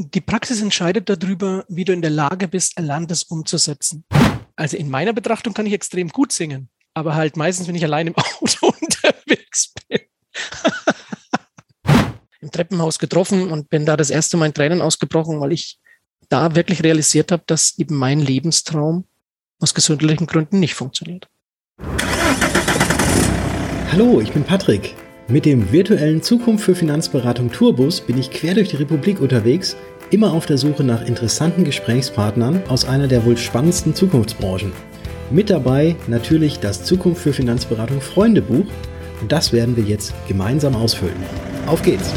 die 0.00 0.20
Praxis 0.20 0.62
entscheidet 0.62 1.08
darüber, 1.08 1.64
wie 1.68 1.84
du 1.84 1.92
in 1.92 2.00
der 2.00 2.10
Lage 2.10 2.48
bist, 2.48 2.76
Erlerntes 2.76 3.22
umzusetzen. 3.24 4.04
Also 4.56 4.76
in 4.76 4.90
meiner 4.90 5.12
Betrachtung 5.12 5.52
kann 5.54 5.66
ich 5.66 5.72
extrem 5.72 6.08
gut 6.08 6.32
singen, 6.32 6.70
aber 6.94 7.14
halt 7.14 7.36
meistens, 7.36 7.68
wenn 7.68 7.74
ich 7.74 7.84
allein 7.84 8.06
im 8.06 8.16
Auto 8.40 8.72
unterwegs 8.80 9.74
bin. 9.88 10.00
Im 12.42 12.50
Treppenhaus 12.50 12.98
getroffen 12.98 13.52
und 13.52 13.68
bin 13.68 13.84
da 13.84 13.98
das 13.98 14.08
erste 14.08 14.38
Mal 14.38 14.46
in 14.46 14.54
Tränen 14.54 14.80
ausgebrochen, 14.80 15.40
weil 15.40 15.52
ich 15.52 15.78
da 16.30 16.54
wirklich 16.54 16.82
realisiert 16.82 17.32
habe, 17.32 17.42
dass 17.46 17.76
eben 17.76 17.96
mein 17.96 18.18
Lebenstraum 18.18 19.04
aus 19.58 19.74
gesundheitlichen 19.74 20.26
Gründen 20.26 20.58
nicht 20.58 20.72
funktioniert. 20.72 21.28
Hallo, 23.92 24.22
ich 24.22 24.32
bin 24.32 24.44
Patrick. 24.44 24.94
Mit 25.30 25.44
dem 25.44 25.70
virtuellen 25.70 26.22
Zukunft 26.22 26.64
für 26.64 26.74
Finanzberatung 26.74 27.52
Tourbus 27.52 28.00
bin 28.00 28.18
ich 28.18 28.32
quer 28.32 28.54
durch 28.54 28.70
die 28.70 28.76
Republik 28.76 29.20
unterwegs, 29.20 29.76
immer 30.10 30.32
auf 30.32 30.46
der 30.46 30.58
Suche 30.58 30.82
nach 30.82 31.06
interessanten 31.06 31.64
Gesprächspartnern 31.64 32.62
aus 32.68 32.84
einer 32.84 33.06
der 33.06 33.24
wohl 33.24 33.36
spannendsten 33.36 33.94
Zukunftsbranchen. 33.94 34.72
Mit 35.30 35.50
dabei 35.50 35.94
natürlich 36.08 36.58
das 36.58 36.82
Zukunft 36.82 37.22
für 37.22 37.32
Finanzberatung 37.32 38.00
Freundebuch 38.00 38.66
und 39.20 39.30
das 39.30 39.52
werden 39.52 39.76
wir 39.76 39.84
jetzt 39.84 40.12
gemeinsam 40.26 40.74
ausfüllen. 40.74 41.14
Auf 41.66 41.82
geht's! 41.82 42.12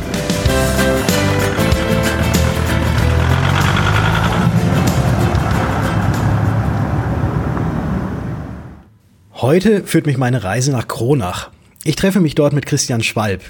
Heute 9.36 9.84
führt 9.84 10.06
mich 10.06 10.18
meine 10.18 10.44
Reise 10.44 10.72
nach 10.72 10.88
Kronach. 10.88 11.52
Ich 11.84 11.98
treffe 11.98 12.22
mich 12.22 12.34
dort 12.34 12.54
mit 12.54 12.66
Christian 12.66 13.04
Schwalb, 13.04 13.42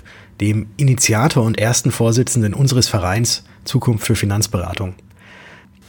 dem 0.41 0.65
Initiator 0.75 1.43
und 1.43 1.59
ersten 1.59 1.91
Vorsitzenden 1.91 2.55
unseres 2.55 2.87
Vereins 2.87 3.43
Zukunft 3.65 4.05
für 4.05 4.15
Finanzberatung. 4.15 4.95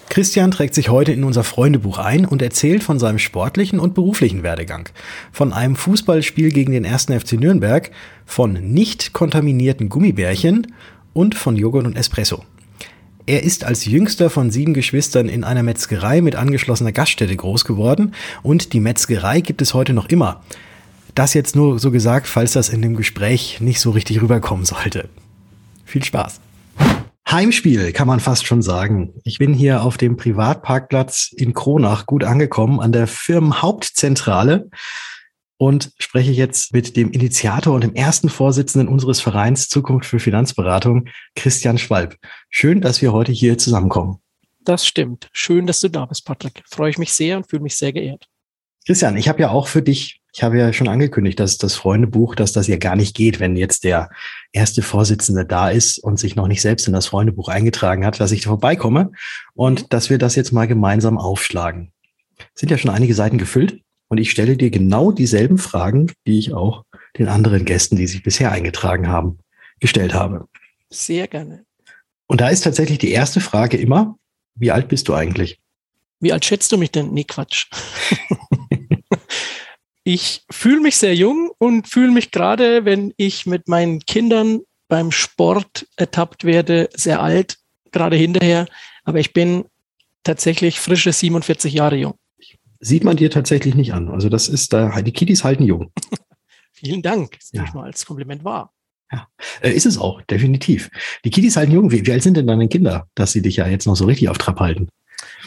Christian 0.08 0.50
trägt 0.50 0.74
sich 0.74 0.90
heute 0.90 1.12
in 1.12 1.24
unser 1.24 1.42
Freundebuch 1.42 1.98
ein 1.98 2.24
und 2.24 2.40
erzählt 2.40 2.84
von 2.84 2.98
seinem 2.98 3.18
sportlichen 3.18 3.80
und 3.80 3.94
beruflichen 3.94 4.42
Werdegang, 4.42 4.88
von 5.32 5.52
einem 5.52 5.74
Fußballspiel 5.74 6.52
gegen 6.52 6.72
den 6.72 6.86
1. 6.86 7.06
FC 7.06 7.32
Nürnberg, 7.32 7.90
von 8.24 8.52
nicht 8.52 9.12
kontaminierten 9.12 9.88
Gummibärchen 9.88 10.72
und 11.12 11.34
von 11.34 11.56
Joghurt 11.56 11.86
und 11.86 11.96
Espresso. 11.96 12.44
Er 13.26 13.42
ist 13.42 13.64
als 13.64 13.86
jüngster 13.86 14.28
von 14.28 14.50
sieben 14.50 14.74
Geschwistern 14.74 15.28
in 15.28 15.44
einer 15.44 15.62
Metzgerei 15.62 16.20
mit 16.20 16.36
angeschlossener 16.36 16.92
Gaststätte 16.92 17.34
groß 17.34 17.64
geworden 17.64 18.14
und 18.42 18.74
die 18.74 18.80
Metzgerei 18.80 19.40
gibt 19.40 19.62
es 19.62 19.72
heute 19.72 19.94
noch 19.94 20.10
immer. 20.10 20.42
Das 21.14 21.32
jetzt 21.32 21.56
nur 21.56 21.78
so 21.78 21.90
gesagt, 21.90 22.26
falls 22.26 22.52
das 22.52 22.68
in 22.68 22.82
dem 22.82 22.96
Gespräch 22.96 23.60
nicht 23.60 23.80
so 23.80 23.92
richtig 23.92 24.20
rüberkommen 24.20 24.66
sollte. 24.66 25.08
Viel 25.86 26.04
Spaß. 26.04 26.40
Heimspiel 27.34 27.90
kann 27.90 28.06
man 28.06 28.20
fast 28.20 28.46
schon 28.46 28.62
sagen. 28.62 29.12
Ich 29.24 29.38
bin 29.38 29.54
hier 29.54 29.82
auf 29.82 29.96
dem 29.96 30.16
Privatparkplatz 30.16 31.32
in 31.32 31.52
Kronach 31.52 32.06
gut 32.06 32.22
angekommen 32.22 32.78
an 32.78 32.92
der 32.92 33.08
Firmenhauptzentrale 33.08 34.70
und 35.56 35.90
spreche 35.98 36.30
jetzt 36.30 36.72
mit 36.72 36.96
dem 36.96 37.10
Initiator 37.10 37.74
und 37.74 37.82
dem 37.82 37.96
ersten 37.96 38.28
Vorsitzenden 38.28 38.86
unseres 38.86 39.20
Vereins 39.20 39.68
Zukunft 39.68 40.08
für 40.08 40.20
Finanzberatung, 40.20 41.08
Christian 41.34 41.76
Schwalb. 41.76 42.16
Schön, 42.50 42.80
dass 42.80 43.02
wir 43.02 43.12
heute 43.12 43.32
hier 43.32 43.58
zusammenkommen. 43.58 44.20
Das 44.60 44.86
stimmt. 44.86 45.28
Schön, 45.32 45.66
dass 45.66 45.80
du 45.80 45.88
da 45.88 46.06
bist, 46.06 46.24
Patrick. 46.24 46.62
Freue 46.70 46.90
ich 46.90 46.98
mich 46.98 47.12
sehr 47.14 47.36
und 47.36 47.50
fühle 47.50 47.64
mich 47.64 47.74
sehr 47.74 47.92
geehrt. 47.92 48.28
Christian, 48.86 49.16
ich 49.16 49.28
habe 49.28 49.40
ja 49.40 49.50
auch 49.50 49.66
für 49.66 49.82
dich 49.82 50.20
ich 50.34 50.42
habe 50.42 50.58
ja 50.58 50.72
schon 50.72 50.88
angekündigt, 50.88 51.38
dass 51.38 51.58
das 51.58 51.76
Freundebuch, 51.76 52.34
dass 52.34 52.52
das 52.52 52.66
ja 52.66 52.76
gar 52.76 52.96
nicht 52.96 53.14
geht, 53.14 53.38
wenn 53.38 53.54
jetzt 53.54 53.84
der 53.84 54.10
erste 54.50 54.82
Vorsitzende 54.82 55.46
da 55.46 55.70
ist 55.70 55.98
und 55.98 56.18
sich 56.18 56.34
noch 56.34 56.48
nicht 56.48 56.60
selbst 56.60 56.88
in 56.88 56.92
das 56.92 57.06
Freundebuch 57.06 57.48
eingetragen 57.48 58.04
hat, 58.04 58.18
dass 58.18 58.32
ich 58.32 58.44
vorbeikomme 58.44 59.12
und 59.54 59.82
mhm. 59.82 59.86
dass 59.90 60.10
wir 60.10 60.18
das 60.18 60.34
jetzt 60.34 60.50
mal 60.50 60.66
gemeinsam 60.66 61.18
aufschlagen. 61.18 61.92
Es 62.52 62.60
sind 62.60 62.70
ja 62.70 62.78
schon 62.78 62.90
einige 62.90 63.14
Seiten 63.14 63.38
gefüllt 63.38 63.80
und 64.08 64.18
ich 64.18 64.32
stelle 64.32 64.56
dir 64.56 64.70
genau 64.70 65.12
dieselben 65.12 65.56
Fragen, 65.56 66.10
die 66.26 66.40
ich 66.40 66.52
auch 66.52 66.82
den 67.16 67.28
anderen 67.28 67.64
Gästen, 67.64 67.94
die 67.94 68.08
sich 68.08 68.24
bisher 68.24 68.50
eingetragen 68.50 69.06
haben, 69.06 69.38
gestellt 69.78 70.14
habe. 70.14 70.48
Sehr 70.90 71.28
gerne. 71.28 71.64
Und 72.26 72.40
da 72.40 72.48
ist 72.48 72.62
tatsächlich 72.62 72.98
die 72.98 73.12
erste 73.12 73.40
Frage 73.40 73.76
immer, 73.76 74.16
wie 74.56 74.72
alt 74.72 74.88
bist 74.88 75.06
du 75.06 75.14
eigentlich? 75.14 75.60
Wie 76.18 76.32
alt 76.32 76.44
schätzt 76.44 76.72
du 76.72 76.78
mich 76.78 76.90
denn? 76.90 77.12
Nee, 77.12 77.24
Quatsch. 77.24 77.66
ich 80.04 80.44
fühle 80.50 80.80
mich 80.80 80.96
sehr 80.96 81.14
jung 81.14 81.50
und 81.58 81.88
fühle 81.88 82.10
mich 82.12 82.30
gerade, 82.30 82.84
wenn 82.84 83.14
ich 83.16 83.46
mit 83.46 83.68
meinen 83.68 84.00
Kindern 84.00 84.60
beim 84.88 85.10
Sport 85.10 85.88
ertappt 85.96 86.44
werde, 86.44 86.90
sehr 86.94 87.22
alt, 87.22 87.58
gerade 87.90 88.16
hinterher. 88.16 88.66
Aber 89.04 89.18
ich 89.18 89.32
bin 89.32 89.64
tatsächlich 90.22 90.78
frische 90.78 91.12
47 91.12 91.72
Jahre 91.72 91.96
jung. 91.96 92.14
Sieht 92.80 93.02
man 93.02 93.16
dir 93.16 93.30
tatsächlich 93.30 93.74
nicht 93.74 93.94
an. 93.94 94.10
Also 94.10 94.28
das 94.28 94.48
ist 94.48 94.74
da, 94.74 95.00
die 95.00 95.12
Kiddies 95.12 95.42
halten 95.42 95.64
jung. 95.64 95.90
Vielen 96.72 97.00
Dank. 97.00 97.38
Das 97.38 97.50
ja. 97.52 97.64
ich 97.64 97.72
mal 97.72 97.84
als 97.84 98.04
Kompliment 98.04 98.44
wahr. 98.44 98.72
Ja, 99.10 99.26
äh, 99.62 99.72
ist 99.72 99.86
es 99.86 99.96
auch, 99.96 100.20
definitiv. 100.22 100.90
Die 101.24 101.30
Kiddies 101.30 101.56
halten 101.56 101.72
jung. 101.72 101.90
Wie, 101.90 102.06
wie 102.06 102.12
alt 102.12 102.22
sind 102.22 102.36
denn 102.36 102.46
deine 102.46 102.68
Kinder, 102.68 103.08
dass 103.14 103.32
sie 103.32 103.40
dich 103.40 103.56
ja 103.56 103.66
jetzt 103.66 103.86
noch 103.86 103.96
so 103.96 104.04
richtig 104.04 104.28
auf 104.28 104.36
Trab 104.36 104.60
halten? 104.60 104.88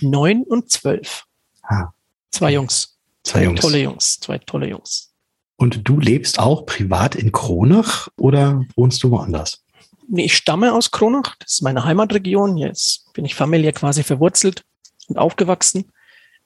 Neun 0.01 0.44
und 0.44 0.72
zwölf. 0.72 1.25
Ah. 1.62 1.89
Zwei 2.31 2.53
Jungs. 2.53 2.97
Zwei 3.28 3.44
Jungs. 3.44 3.60
Tolle 3.60 3.80
Jungs, 3.80 4.20
zwei 4.22 4.38
tolle 4.38 4.70
Jungs. 4.70 5.12
Und 5.58 5.88
du 5.88 6.00
lebst 6.00 6.40
auch 6.40 6.66
privat 6.66 7.16
in 7.16 7.34
Kronach 7.34 8.08
oder 8.16 8.64
wohnst 8.76 9.04
du 9.04 9.12
woanders? 9.12 9.64
Nee, 10.08 10.26
ich 10.26 10.38
stamme 10.38 10.74
aus 10.74 10.92
Kronach, 10.92 11.36
das 11.40 11.56
ist 11.56 11.62
meine 11.62 11.84
Heimatregion. 11.84 12.56
Jetzt 12.56 13.12
bin 13.14 13.26
ich 13.26 13.36
familiär 13.36 13.74
quasi 13.74 14.04
verwurzelt 14.04 14.64
und 15.10 15.18
aufgewachsen. 15.18 15.92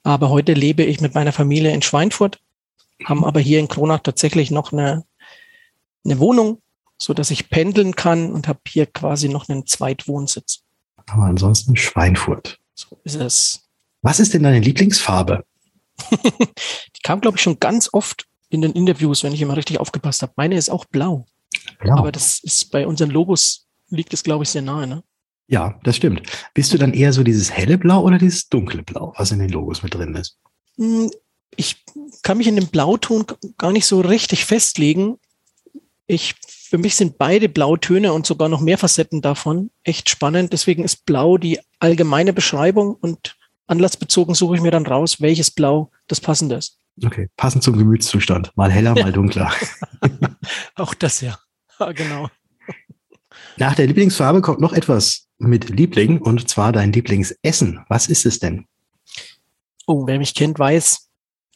Aber 0.02 0.30
heute 0.30 0.54
lebe 0.54 0.82
ich 0.82 1.00
mit 1.00 1.14
meiner 1.14 1.30
Familie 1.30 1.72
in 1.72 1.82
Schweinfurt, 1.82 2.40
haben 3.04 3.24
aber 3.24 3.38
hier 3.38 3.60
in 3.60 3.68
Kronach 3.68 4.00
tatsächlich 4.00 4.50
noch 4.50 4.72
eine, 4.72 5.04
eine 6.04 6.18
Wohnung, 6.18 6.60
so 6.98 7.14
dass 7.14 7.30
ich 7.30 7.48
pendeln 7.48 7.94
kann 7.94 8.32
und 8.32 8.48
habe 8.48 8.58
hier 8.66 8.86
quasi 8.86 9.28
noch 9.28 9.48
einen 9.48 9.68
Zweitwohnsitz. 9.68 10.64
Aber 11.06 11.24
ansonsten 11.26 11.76
Schweinfurt. 11.76 12.58
So 12.74 12.98
ist 13.04 13.14
es. 13.14 13.68
Was 14.00 14.18
ist 14.18 14.34
denn 14.34 14.42
deine 14.42 14.58
Lieblingsfarbe? 14.58 15.44
die 16.10 17.02
kam, 17.02 17.20
glaube 17.20 17.36
ich, 17.36 17.42
schon 17.42 17.60
ganz 17.60 17.88
oft 17.92 18.26
in 18.48 18.60
den 18.60 18.72
Interviews, 18.72 19.22
wenn 19.22 19.32
ich 19.32 19.40
immer 19.40 19.56
richtig 19.56 19.78
aufgepasst 19.78 20.22
habe. 20.22 20.32
Meine 20.36 20.56
ist 20.56 20.70
auch 20.70 20.84
blau. 20.84 21.26
blau. 21.80 21.96
Aber 21.96 22.12
das 22.12 22.38
ist 22.42 22.70
bei 22.70 22.86
unseren 22.86 23.10
Logos 23.10 23.66
liegt 23.88 24.14
es, 24.14 24.22
glaube 24.22 24.44
ich, 24.44 24.50
sehr 24.50 24.62
nahe, 24.62 24.86
ne? 24.86 25.02
Ja, 25.48 25.78
das 25.84 25.96
stimmt. 25.96 26.22
Bist 26.54 26.72
du 26.72 26.78
dann 26.78 26.94
eher 26.94 27.12
so 27.12 27.22
dieses 27.22 27.50
helle 27.50 27.76
Blau 27.76 28.02
oder 28.02 28.18
dieses 28.18 28.48
dunkle 28.48 28.82
Blau, 28.82 29.12
was 29.16 29.32
in 29.32 29.38
den 29.38 29.50
Logos 29.50 29.82
mit 29.82 29.94
drin 29.94 30.14
ist? 30.14 30.38
Hm, 30.76 31.10
ich 31.56 31.84
kann 32.22 32.38
mich 32.38 32.46
in 32.46 32.56
dem 32.56 32.68
Blauton 32.68 33.26
gar 33.58 33.72
nicht 33.72 33.86
so 33.86 34.00
richtig 34.00 34.46
festlegen. 34.46 35.18
Ich, 36.06 36.34
für 36.46 36.78
mich 36.78 36.96
sind 36.96 37.18
beide 37.18 37.48
Blautöne 37.48 38.12
und 38.12 38.24
sogar 38.24 38.48
noch 38.48 38.60
mehr 38.60 38.78
Facetten 38.78 39.20
davon 39.20 39.70
echt 39.82 40.08
spannend. 40.08 40.52
Deswegen 40.52 40.84
ist 40.84 41.04
Blau 41.04 41.36
die 41.36 41.60
allgemeine 41.78 42.32
Beschreibung 42.32 42.94
und 42.94 43.36
anlassbezogen 43.66 44.34
suche 44.34 44.56
ich 44.56 44.62
mir 44.62 44.70
dann 44.70 44.86
raus, 44.86 45.20
welches 45.20 45.50
Blau 45.50 45.90
das 46.06 46.20
passende 46.20 46.56
ist. 46.56 46.78
Okay, 47.04 47.28
passend 47.36 47.64
zum 47.64 47.78
Gemütszustand. 47.78 48.56
Mal 48.56 48.70
heller, 48.70 48.94
mal 48.94 49.12
dunkler. 49.12 49.52
Auch 50.74 50.94
das 50.94 51.20
ja. 51.20 51.38
ja. 51.78 51.92
Genau. 51.92 52.28
Nach 53.56 53.74
der 53.74 53.86
Lieblingsfarbe 53.86 54.40
kommt 54.40 54.60
noch 54.60 54.72
etwas 54.72 55.26
mit 55.38 55.70
Liebling 55.70 56.20
und 56.20 56.48
zwar 56.48 56.72
dein 56.72 56.92
Lieblingsessen. 56.92 57.84
Was 57.88 58.08
ist 58.08 58.26
es 58.26 58.38
denn? 58.38 58.66
Oh, 59.86 60.06
wer 60.06 60.18
mich 60.18 60.34
kennt, 60.34 60.58
weiß, 60.58 61.08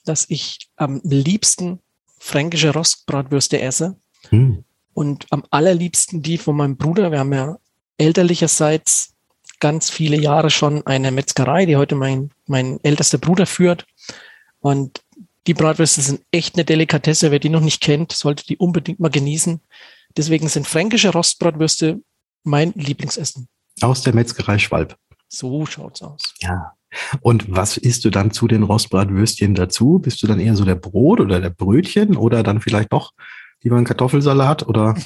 dass 0.04 0.26
ich 0.28 0.68
am 0.76 1.00
liebsten 1.04 1.80
fränkische 2.18 2.72
Rostbratwürste 2.72 3.60
esse. 3.60 3.96
Hm. 4.30 4.64
Und 4.94 5.26
am 5.30 5.44
allerliebsten 5.50 6.22
die 6.22 6.38
von 6.38 6.56
meinem 6.56 6.76
Bruder. 6.76 7.12
Wir 7.12 7.18
haben 7.18 7.32
ja 7.32 7.58
elterlicherseits 7.98 9.14
ganz 9.60 9.90
viele 9.90 10.16
Jahre 10.16 10.50
schon 10.50 10.86
eine 10.86 11.10
Metzgerei, 11.10 11.66
die 11.66 11.76
heute 11.76 11.94
mein, 11.94 12.30
mein 12.47 12.78
ältester 12.82 13.18
Bruder 13.18 13.47
führt. 13.47 13.86
Und 14.60 15.03
die 15.47 15.54
Bratwürste 15.54 16.00
sind 16.00 16.22
echt 16.32 16.56
eine 16.56 16.64
Delikatesse. 16.64 17.30
Wer 17.30 17.38
die 17.38 17.48
noch 17.48 17.60
nicht 17.60 17.80
kennt, 17.80 18.12
sollte 18.12 18.44
die 18.44 18.56
unbedingt 18.56 19.00
mal 19.00 19.10
genießen. 19.10 19.60
Deswegen 20.16 20.48
sind 20.48 20.66
fränkische 20.66 21.12
Rostbratwürste 21.12 22.00
mein 22.42 22.72
Lieblingsessen. 22.74 23.48
Aus 23.80 24.03
der 24.03 24.14
Metzgerei 24.14 24.58
Schwalb. 24.58 24.97
So 25.28 25.66
schaut's 25.66 26.02
aus. 26.02 26.22
Ja. 26.41 26.72
Und 27.20 27.44
was 27.54 27.76
isst 27.76 28.04
du 28.04 28.10
dann 28.10 28.30
zu 28.30 28.48
den 28.48 28.62
Rostbratwürstchen 28.62 29.54
dazu? 29.54 29.98
Bist 29.98 30.22
du 30.22 30.26
dann 30.26 30.41
eher 30.41 30.56
so 30.56 30.64
der 30.64 30.76
Brot 30.76 31.20
oder 31.20 31.41
der 31.41 31.50
Brötchen 31.50 32.16
oder 32.16 32.42
dann 32.42 32.60
vielleicht 32.60 32.92
noch 32.92 33.12
lieber 33.62 33.76
ein 33.76 33.84
Kartoffelsalat 33.84 34.66
oder? 34.66 34.94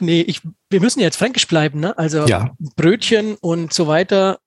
nee, 0.00 0.20
ich, 0.22 0.42
wir 0.68 0.80
müssen 0.80 1.00
ja 1.00 1.06
jetzt 1.06 1.16
fränkisch 1.16 1.46
bleiben, 1.46 1.80
ne? 1.80 1.96
Also 1.98 2.26
ja. 2.26 2.54
Brötchen 2.76 3.36
und 3.36 3.72
so 3.72 3.86
weiter 3.86 4.40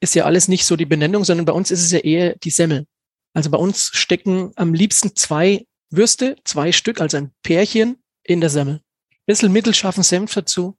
ist 0.00 0.14
ja 0.14 0.24
alles 0.24 0.48
nicht 0.48 0.64
so 0.64 0.76
die 0.76 0.86
Benennung, 0.86 1.24
sondern 1.24 1.44
bei 1.44 1.52
uns 1.52 1.70
ist 1.70 1.82
es 1.82 1.90
ja 1.90 1.98
eher 1.98 2.36
die 2.36 2.50
Semmel. 2.50 2.86
Also 3.34 3.50
bei 3.50 3.58
uns 3.58 3.90
stecken 3.92 4.52
am 4.56 4.74
liebsten 4.74 5.14
zwei 5.14 5.66
Würste, 5.90 6.36
zwei 6.44 6.72
Stück, 6.72 7.00
also 7.00 7.16
ein 7.16 7.32
Pärchen 7.42 8.02
in 8.22 8.40
der 8.40 8.50
Semmel. 8.50 8.80
Bisschen 9.26 9.52
mittelscharfen 9.52 10.02
Senf 10.02 10.34
dazu. 10.34 10.76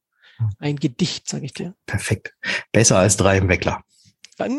ein 0.58 0.78
Gedicht, 0.78 1.28
sage 1.28 1.46
ich 1.46 1.54
dir. 1.54 1.76
Perfekt. 1.86 2.34
Besser 2.72 2.98
als 2.98 3.18
drei 3.18 3.38
im 3.38 3.50
Weckler. 3.50 3.84
Dann, 4.38 4.52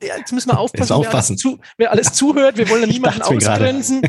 jetzt 0.00 0.32
müssen 0.32 0.50
wir 0.50 0.58
aufpassen, 0.58 0.92
aufpassen. 0.92 1.36
Wer, 1.36 1.50
alles 1.50 1.58
zu, 1.58 1.60
wer, 1.76 1.90
alles 1.90 2.12
zuhört. 2.12 2.56
Wir 2.58 2.68
wollen 2.68 2.82
ja 2.82 2.88
niemanden 2.88 3.22
ausgrenzen. 3.22 4.02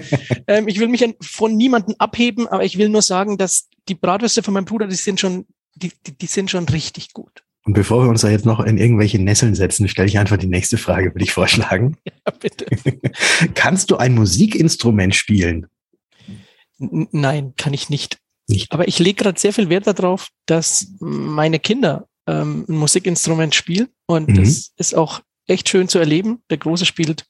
ähm, 0.48 0.68
ich 0.68 0.80
will 0.80 0.88
mich 0.88 1.06
von 1.22 1.56
niemandem 1.56 1.96
abheben, 2.00 2.48
aber 2.48 2.64
ich 2.64 2.78
will 2.78 2.90
nur 2.90 3.02
sagen, 3.02 3.38
dass 3.38 3.70
die 3.88 3.96
Bratwürste 3.96 4.44
von 4.44 4.54
meinem 4.54 4.66
Bruder, 4.66 4.88
die 4.88 4.96
sind 4.96 5.20
schon, 5.20 5.46
die, 5.76 5.92
die, 6.06 6.18
die 6.18 6.26
sind 6.26 6.52
schon 6.52 6.68
richtig 6.70 7.14
gut. 7.14 7.44
Und 7.68 7.74
bevor 7.74 8.04
wir 8.04 8.10
uns 8.10 8.22
da 8.22 8.30
jetzt 8.30 8.46
noch 8.46 8.62
in 8.62 8.78
irgendwelche 8.78 9.20
Nesseln 9.20 9.54
setzen, 9.54 9.90
stelle 9.90 10.08
ich 10.08 10.18
einfach 10.18 10.38
die 10.38 10.48
nächste 10.48 10.78
Frage, 10.78 11.14
würde 11.14 11.26
ich 11.26 11.34
vorschlagen. 11.34 11.98
Ja, 12.26 12.34
bitte. 12.38 12.66
Kannst 13.56 13.90
du 13.90 13.98
ein 13.98 14.14
Musikinstrument 14.14 15.16
spielen? 15.16 15.68
N 16.80 17.08
nein, 17.12 17.54
kann 17.56 17.74
ich 17.74 17.90
nicht. 17.90 18.18
nicht. 18.48 18.72
Aber 18.72 18.88
ich 18.88 19.00
lege 19.00 19.24
gerade 19.24 19.40
sehr 19.40 19.54
viel 19.54 19.70
Wert 19.70 19.88
darauf, 19.88 20.30
dass 20.46 20.94
meine 21.00 21.60
Kinder 21.60 22.08
ähm, 22.28 22.66
ein 22.68 22.76
Musikinstrument 22.76 23.56
spielen. 23.56 23.88
Und 24.06 24.30
mhm. 24.30 24.36
das 24.36 24.74
ist 24.78 24.96
auch 24.96 25.22
echt 25.48 25.70
schön 25.70 25.88
zu 25.88 26.00
erleben. 26.00 26.42
Der 26.50 26.58
Große 26.58 26.86
spielt 26.86 27.26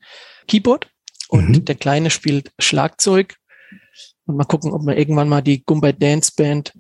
Keyboard 0.48 0.90
und 1.30 1.50
mhm. 1.50 1.66
der 1.66 1.76
Kleine 1.76 2.10
spielt 2.10 2.52
Schlagzeug. 2.60 3.38
Und 4.26 4.38
mal 4.38 4.46
gucken, 4.46 4.74
ob 4.74 4.86
wir 4.86 4.98
irgendwann 4.98 5.30
mal 5.30 5.42
die 5.42 5.64
Gumbay 5.64 5.94
Dance 5.94 6.34
Band 6.36 6.74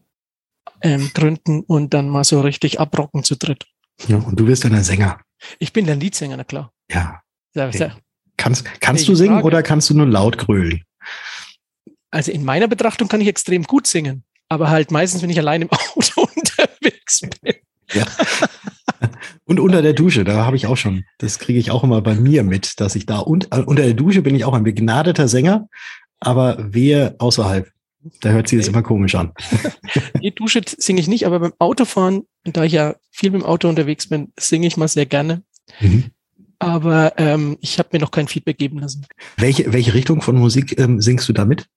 ähm, 0.81 1.11
gründen 1.13 1.61
und 1.61 1.93
dann 1.93 2.09
mal 2.09 2.23
so 2.23 2.41
richtig 2.41 2.79
abrocken 2.79 3.23
zu 3.23 3.35
dritt. 3.35 3.65
Ja, 4.07 4.17
und 4.17 4.39
du 4.39 4.45
bist 4.45 4.63
dann 4.63 4.73
der 4.73 4.83
Sänger. 4.83 5.19
Ich 5.59 5.73
bin 5.73 5.85
der 5.85 5.95
Liedsänger, 5.95 6.37
na 6.37 6.43
klar. 6.43 6.71
Ja. 6.91 7.21
ja, 7.53 7.69
ja. 7.69 7.97
Kannst, 8.37 8.65
kannst 8.79 9.07
du 9.07 9.15
singen 9.15 9.35
Frage. 9.35 9.47
oder 9.47 9.63
kannst 9.63 9.89
du 9.89 9.95
nur 9.95 10.05
laut 10.05 10.37
grölen? 10.37 10.83
Also 12.11 12.31
in 12.31 12.43
meiner 12.43 12.67
Betrachtung 12.67 13.07
kann 13.07 13.21
ich 13.21 13.27
extrem 13.27 13.63
gut 13.63 13.87
singen, 13.87 14.23
aber 14.47 14.69
halt 14.69 14.91
meistens, 14.91 15.21
wenn 15.21 15.29
ich 15.29 15.39
allein 15.39 15.63
im 15.63 15.69
Auto 15.71 16.27
unterwegs 16.35 17.21
bin. 17.21 17.55
Ja. 17.93 18.05
Und 19.47 19.61
unter 19.61 19.81
der 19.81 19.93
Dusche, 19.93 20.25
da 20.25 20.45
habe 20.45 20.57
ich 20.57 20.67
auch 20.67 20.75
schon, 20.75 21.05
das 21.19 21.39
kriege 21.39 21.57
ich 21.57 21.71
auch 21.71 21.83
immer 21.83 22.01
bei 22.01 22.15
mir 22.15 22.43
mit, 22.43 22.81
dass 22.81 22.95
ich 22.95 23.05
da 23.05 23.19
und, 23.19 23.47
äh, 23.53 23.61
unter 23.61 23.83
der 23.83 23.93
Dusche 23.93 24.21
bin 24.21 24.35
ich 24.35 24.43
auch 24.43 24.53
ein 24.53 24.63
begnadeter 24.63 25.29
Sänger, 25.29 25.69
aber 26.19 26.57
wehe 26.59 27.15
außerhalb. 27.17 27.71
Da 28.19 28.29
hört 28.29 28.49
sich 28.49 28.59
das 28.59 28.67
immer 28.67 28.83
komisch 28.83 29.15
an. 29.15 29.31
Die 30.21 30.35
Dusche 30.35 30.61
singe 30.65 30.99
ich 30.99 31.07
nicht, 31.07 31.25
aber 31.25 31.39
beim 31.39 31.53
Autofahren, 31.59 32.23
da 32.43 32.65
ich 32.65 32.73
ja 32.73 32.95
viel 33.09 33.31
mit 33.31 33.41
dem 33.41 33.45
Auto 33.45 33.69
unterwegs 33.69 34.09
bin, 34.09 34.33
singe 34.37 34.67
ich 34.67 34.75
mal 34.75 34.89
sehr 34.89 35.05
gerne. 35.05 35.43
Mhm. 35.79 36.11
Aber 36.59 37.13
ähm, 37.17 37.57
ich 37.61 37.79
habe 37.79 37.89
mir 37.93 37.99
noch 37.99 38.11
kein 38.11 38.27
Feedback 38.27 38.57
geben 38.57 38.79
lassen. 38.79 39.05
Welche, 39.37 39.71
welche 39.71 39.93
Richtung 39.93 40.21
von 40.21 40.37
Musik 40.37 40.77
ähm, 40.77 41.01
singst 41.01 41.29
du 41.29 41.33
damit? 41.33 41.67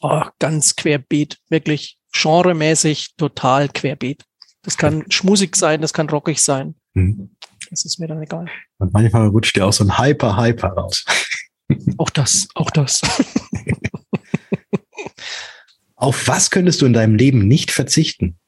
Oh, 0.00 0.22
ganz 0.40 0.74
querbeet, 0.74 1.38
wirklich 1.50 1.98
genremäßig 2.12 3.14
total 3.16 3.68
querbeet. 3.68 4.24
Das 4.62 4.76
kann 4.76 5.10
schmusig 5.10 5.56
sein, 5.56 5.80
das 5.80 5.92
kann 5.92 6.08
rockig 6.08 6.40
sein. 6.40 6.74
Mhm. 6.94 7.30
Das 7.70 7.84
ist 7.84 7.98
mir 7.98 8.08
dann 8.08 8.22
egal. 8.22 8.46
Und 8.78 8.92
manchmal 8.92 9.28
rutscht 9.28 9.56
dir 9.56 9.66
auch 9.66 9.72
so 9.72 9.84
ein 9.84 9.98
Hyper, 9.98 10.36
Hyper 10.36 10.68
raus. 10.68 11.04
Auch 11.98 12.10
das, 12.10 12.48
auch 12.54 12.70
das. 12.70 13.02
Auf 15.96 16.28
was 16.28 16.50
könntest 16.50 16.80
du 16.80 16.86
in 16.86 16.92
deinem 16.92 17.16
Leben 17.16 17.46
nicht 17.48 17.72
verzichten? 17.72 18.38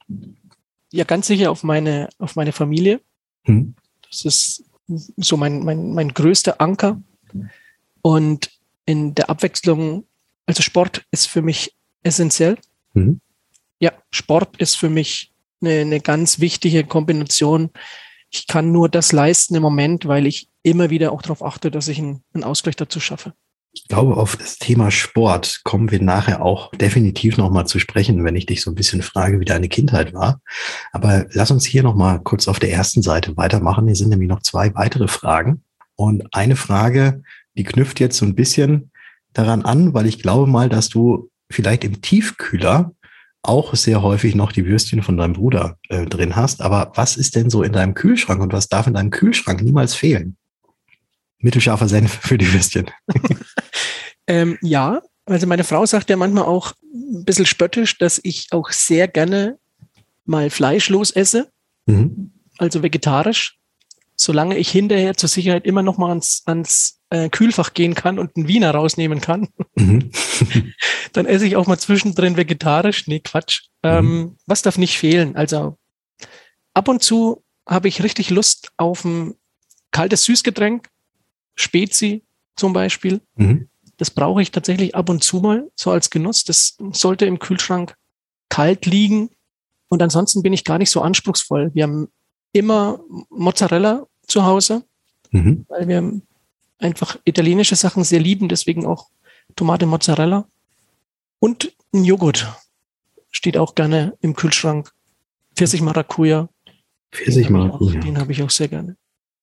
Ja, 0.91 1.03
ganz 1.03 1.27
sicher 1.27 1.51
auf 1.51 1.63
meine, 1.63 2.07
auf 2.17 2.37
meine 2.37 2.53
Familie. 2.53 3.01
Hm. 3.43 3.75
Das 4.09 4.23
ist 4.23 4.63
so 5.17 5.35
mein, 5.37 5.63
mein, 5.63 5.93
mein 5.93 6.13
größter 6.13 6.61
Anker. 6.61 7.01
Und 8.01 8.49
in 8.85 9.15
der 9.15 9.29
Abwechslung, 9.29 10.05
also 10.45 10.63
Sport 10.63 11.05
ist 11.11 11.27
für 11.27 11.41
mich 11.41 11.75
essentiell. 12.03 12.57
Hm. 12.93 13.19
Ja, 13.79 13.91
Sport 14.11 14.57
ist 14.57 14.77
für 14.77 14.89
mich 14.89 15.30
eine, 15.61 15.81
eine 15.81 15.99
ganz 15.99 16.39
wichtige 16.39 16.83
Kombination. 16.83 17.69
Ich 18.29 18.47
kann 18.47 18.71
nur 18.71 18.89
das 18.89 19.11
leisten 19.11 19.55
im 19.55 19.61
Moment, 19.61 20.07
weil 20.07 20.25
ich 20.25 20.49
immer 20.63 20.89
wieder 20.89 21.11
auch 21.11 21.21
darauf 21.21 21.43
achte, 21.43 21.71
dass 21.71 21.87
ich 21.87 21.99
einen, 21.99 22.23
einen 22.33 22.43
Ausgleich 22.43 22.75
dazu 22.75 22.99
schaffe. 22.99 23.33
Ich 23.73 23.87
glaube, 23.87 24.17
auf 24.17 24.35
das 24.35 24.57
Thema 24.57 24.91
Sport 24.91 25.61
kommen 25.63 25.91
wir 25.91 26.01
nachher 26.01 26.41
auch 26.41 26.71
definitiv 26.71 27.37
nochmal 27.37 27.67
zu 27.67 27.79
sprechen, 27.79 28.25
wenn 28.25 28.35
ich 28.35 28.45
dich 28.45 28.61
so 28.61 28.69
ein 28.69 28.75
bisschen 28.75 29.01
frage, 29.01 29.39
wie 29.39 29.45
deine 29.45 29.69
Kindheit 29.69 30.13
war. 30.13 30.41
Aber 30.91 31.25
lass 31.31 31.51
uns 31.51 31.65
hier 31.65 31.81
nochmal 31.81 32.19
kurz 32.19 32.49
auf 32.49 32.59
der 32.59 32.71
ersten 32.71 33.01
Seite 33.01 33.37
weitermachen. 33.37 33.87
Hier 33.87 33.95
sind 33.95 34.09
nämlich 34.09 34.27
noch 34.27 34.41
zwei 34.41 34.75
weitere 34.75 35.07
Fragen. 35.07 35.63
Und 35.95 36.33
eine 36.33 36.57
Frage, 36.57 37.23
die 37.55 37.63
knüpft 37.63 38.01
jetzt 38.01 38.17
so 38.17 38.25
ein 38.25 38.35
bisschen 38.35 38.91
daran 39.31 39.63
an, 39.63 39.93
weil 39.93 40.05
ich 40.05 40.21
glaube 40.21 40.47
mal, 40.51 40.67
dass 40.67 40.89
du 40.89 41.29
vielleicht 41.49 41.85
im 41.85 42.01
Tiefkühler 42.01 42.93
auch 43.43 43.75
sehr 43.75 44.01
häufig 44.01 44.35
noch 44.35 44.51
die 44.51 44.65
Würstchen 44.65 45.01
von 45.01 45.17
deinem 45.17 45.33
Bruder 45.33 45.77
äh, 45.89 46.05
drin 46.05 46.35
hast. 46.35 46.61
Aber 46.61 46.91
was 46.95 47.17
ist 47.17 47.35
denn 47.35 47.49
so 47.49 47.63
in 47.63 47.73
deinem 47.73 47.93
Kühlschrank 47.93 48.41
und 48.41 48.53
was 48.53 48.67
darf 48.69 48.87
in 48.87 48.93
deinem 48.93 49.09
Kühlschrank 49.09 49.61
niemals 49.61 49.95
fehlen? 49.95 50.37
mittelscharfer 51.41 51.87
Senf 51.87 52.19
für 52.21 52.37
die 52.37 52.51
Würstchen. 52.53 52.89
ähm, 54.27 54.57
ja, 54.61 55.01
also 55.25 55.47
meine 55.47 55.63
Frau 55.63 55.85
sagt 55.85 56.09
ja 56.09 56.17
manchmal 56.17 56.45
auch 56.45 56.73
ein 56.93 57.25
bisschen 57.25 57.45
spöttisch, 57.45 57.97
dass 57.97 58.19
ich 58.23 58.47
auch 58.51 58.71
sehr 58.71 59.07
gerne 59.07 59.57
mal 60.25 60.49
fleischlos 60.49 61.11
esse, 61.11 61.51
mhm. 61.85 62.31
also 62.57 62.83
vegetarisch, 62.83 63.57
solange 64.15 64.57
ich 64.57 64.69
hinterher 64.69 65.15
zur 65.15 65.29
Sicherheit 65.29 65.65
immer 65.65 65.83
noch 65.83 65.97
mal 65.97 66.09
ans, 66.09 66.43
ans 66.45 66.99
äh, 67.11 67.29
Kühlfach 67.29 67.73
gehen 67.73 67.93
kann 67.93 68.17
und 68.17 68.35
einen 68.35 68.47
Wiener 68.47 68.71
rausnehmen 68.71 69.21
kann. 69.21 69.49
Mhm. 69.75 70.11
Dann 71.13 71.25
esse 71.25 71.45
ich 71.45 71.57
auch 71.57 71.67
mal 71.67 71.77
zwischendrin 71.77 72.37
vegetarisch. 72.37 73.05
Nee, 73.07 73.19
Quatsch. 73.19 73.67
Ähm, 73.83 74.05
mhm. 74.05 74.37
was 74.47 74.61
darf 74.61 74.77
nicht 74.77 74.97
fehlen? 74.97 75.35
Also 75.35 75.77
ab 76.73 76.87
und 76.87 77.03
zu 77.03 77.43
habe 77.67 77.87
ich 77.87 78.01
richtig 78.01 78.29
Lust 78.29 78.71
auf 78.77 79.05
ein 79.05 79.35
kaltes 79.91 80.23
Süßgetränk 80.23 80.87
Spezi 81.55 82.23
zum 82.55 82.73
Beispiel. 82.73 83.21
Mhm. 83.35 83.67
Das 83.97 84.09
brauche 84.09 84.41
ich 84.41 84.51
tatsächlich 84.51 84.95
ab 84.95 85.09
und 85.09 85.23
zu 85.23 85.41
mal, 85.41 85.69
so 85.75 85.91
als 85.91 86.09
Genuss. 86.09 86.43
Das 86.43 86.77
sollte 86.91 87.25
im 87.25 87.39
Kühlschrank 87.39 87.93
kalt 88.49 88.85
liegen. 88.85 89.29
Und 89.89 90.01
ansonsten 90.01 90.41
bin 90.41 90.53
ich 90.53 90.63
gar 90.63 90.77
nicht 90.77 90.89
so 90.89 91.01
anspruchsvoll. 91.01 91.71
Wir 91.73 91.83
haben 91.83 92.07
immer 92.53 93.01
Mozzarella 93.29 94.07
zu 94.27 94.45
Hause, 94.45 94.83
mhm. 95.31 95.65
weil 95.67 95.87
wir 95.87 96.21
einfach 96.81 97.17
italienische 97.25 97.75
Sachen 97.75 98.03
sehr 98.03 98.19
lieben, 98.19 98.49
deswegen 98.49 98.85
auch 98.85 99.09
Tomate 99.55 99.85
Mozzarella. 99.85 100.47
Und 101.39 101.73
ein 101.93 102.03
Joghurt 102.03 102.47
steht 103.31 103.57
auch 103.57 103.75
gerne 103.75 104.17
im 104.21 104.35
Kühlschrank. 104.35 104.91
Pfirsich 105.55 105.81
Maracuja. 105.81 106.49
Pfirsich 107.11 107.49
Maracuja. 107.49 107.99
Den 107.99 108.17
habe 108.17 108.31
ich 108.31 108.43
auch 108.43 108.49
sehr 108.49 108.67
gerne. 108.67 108.95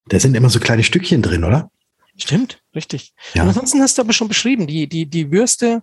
Da 0.07 0.19
sind 0.19 0.35
immer 0.35 0.51
so 0.51 0.61
kleine 0.61 0.85
Stückchen 0.85 1.23
drin, 1.23 1.45
oder? 1.45 1.71
Stimmt, 2.17 2.63
richtig. 2.75 3.13
Ja. 3.35 3.43
Und 3.43 3.49
ansonsten 3.49 3.81
hast 3.81 3.99
du 3.99 4.03
aber 4.03 4.13
schon 4.13 4.29
beschrieben, 4.29 4.67
die, 4.67 4.89
die, 4.89 5.07
die 5.07 5.31
Würste. 5.31 5.83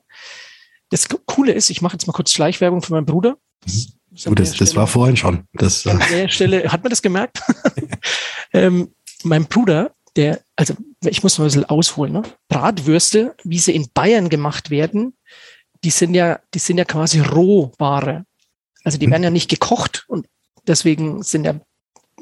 Das 0.90 1.08
Coole 1.26 1.54
ist, 1.54 1.70
ich 1.70 1.82
mache 1.82 1.94
jetzt 1.94 2.08
mal 2.08 2.14
kurz 2.14 2.32
Schleichwerbung 2.32 2.82
für 2.82 2.94
meinen 2.94 3.06
Bruder. 3.06 3.38
Das, 3.62 4.26
mhm. 4.26 4.36
das, 4.36 4.54
das 4.54 4.76
war 4.76 4.88
vorhin 4.88 5.18
schon. 5.18 5.46
Das, 5.54 5.86
an 5.88 6.02
der 6.12 6.28
Stelle, 6.30 6.72
hat 6.72 6.84
man 6.84 6.90
das 6.90 7.02
gemerkt? 7.02 7.42
ähm, 8.54 8.94
mein 9.24 9.46
Bruder, 9.46 9.94
der, 10.16 10.42
also 10.56 10.76
ich 11.06 11.24
muss 11.24 11.38
mal 11.38 11.46
ein 11.46 11.48
bisschen 11.48 11.66
ausholen, 11.66 12.14
ne? 12.14 12.24
Bratwürste, 12.48 13.36
wie 13.44 13.60
sie 13.60 13.76
in 13.76 13.90
Bayern 13.94 14.30
gemacht 14.30 14.70
werden, 14.70 15.16
die 15.84 15.90
sind 15.90 16.14
ja, 16.14 16.40
die 16.54 16.60
sind 16.60 16.78
ja 16.78 16.86
quasi 16.86 17.20
Rohware. 17.20 18.26
Also 18.84 18.98
die 18.98 19.08
mhm. 19.08 19.12
werden 19.12 19.24
ja 19.24 19.30
nicht 19.30 19.50
gekocht 19.50 20.06
und 20.08 20.28
deswegen 20.68 21.24
sind 21.24 21.46
ja 21.46 21.60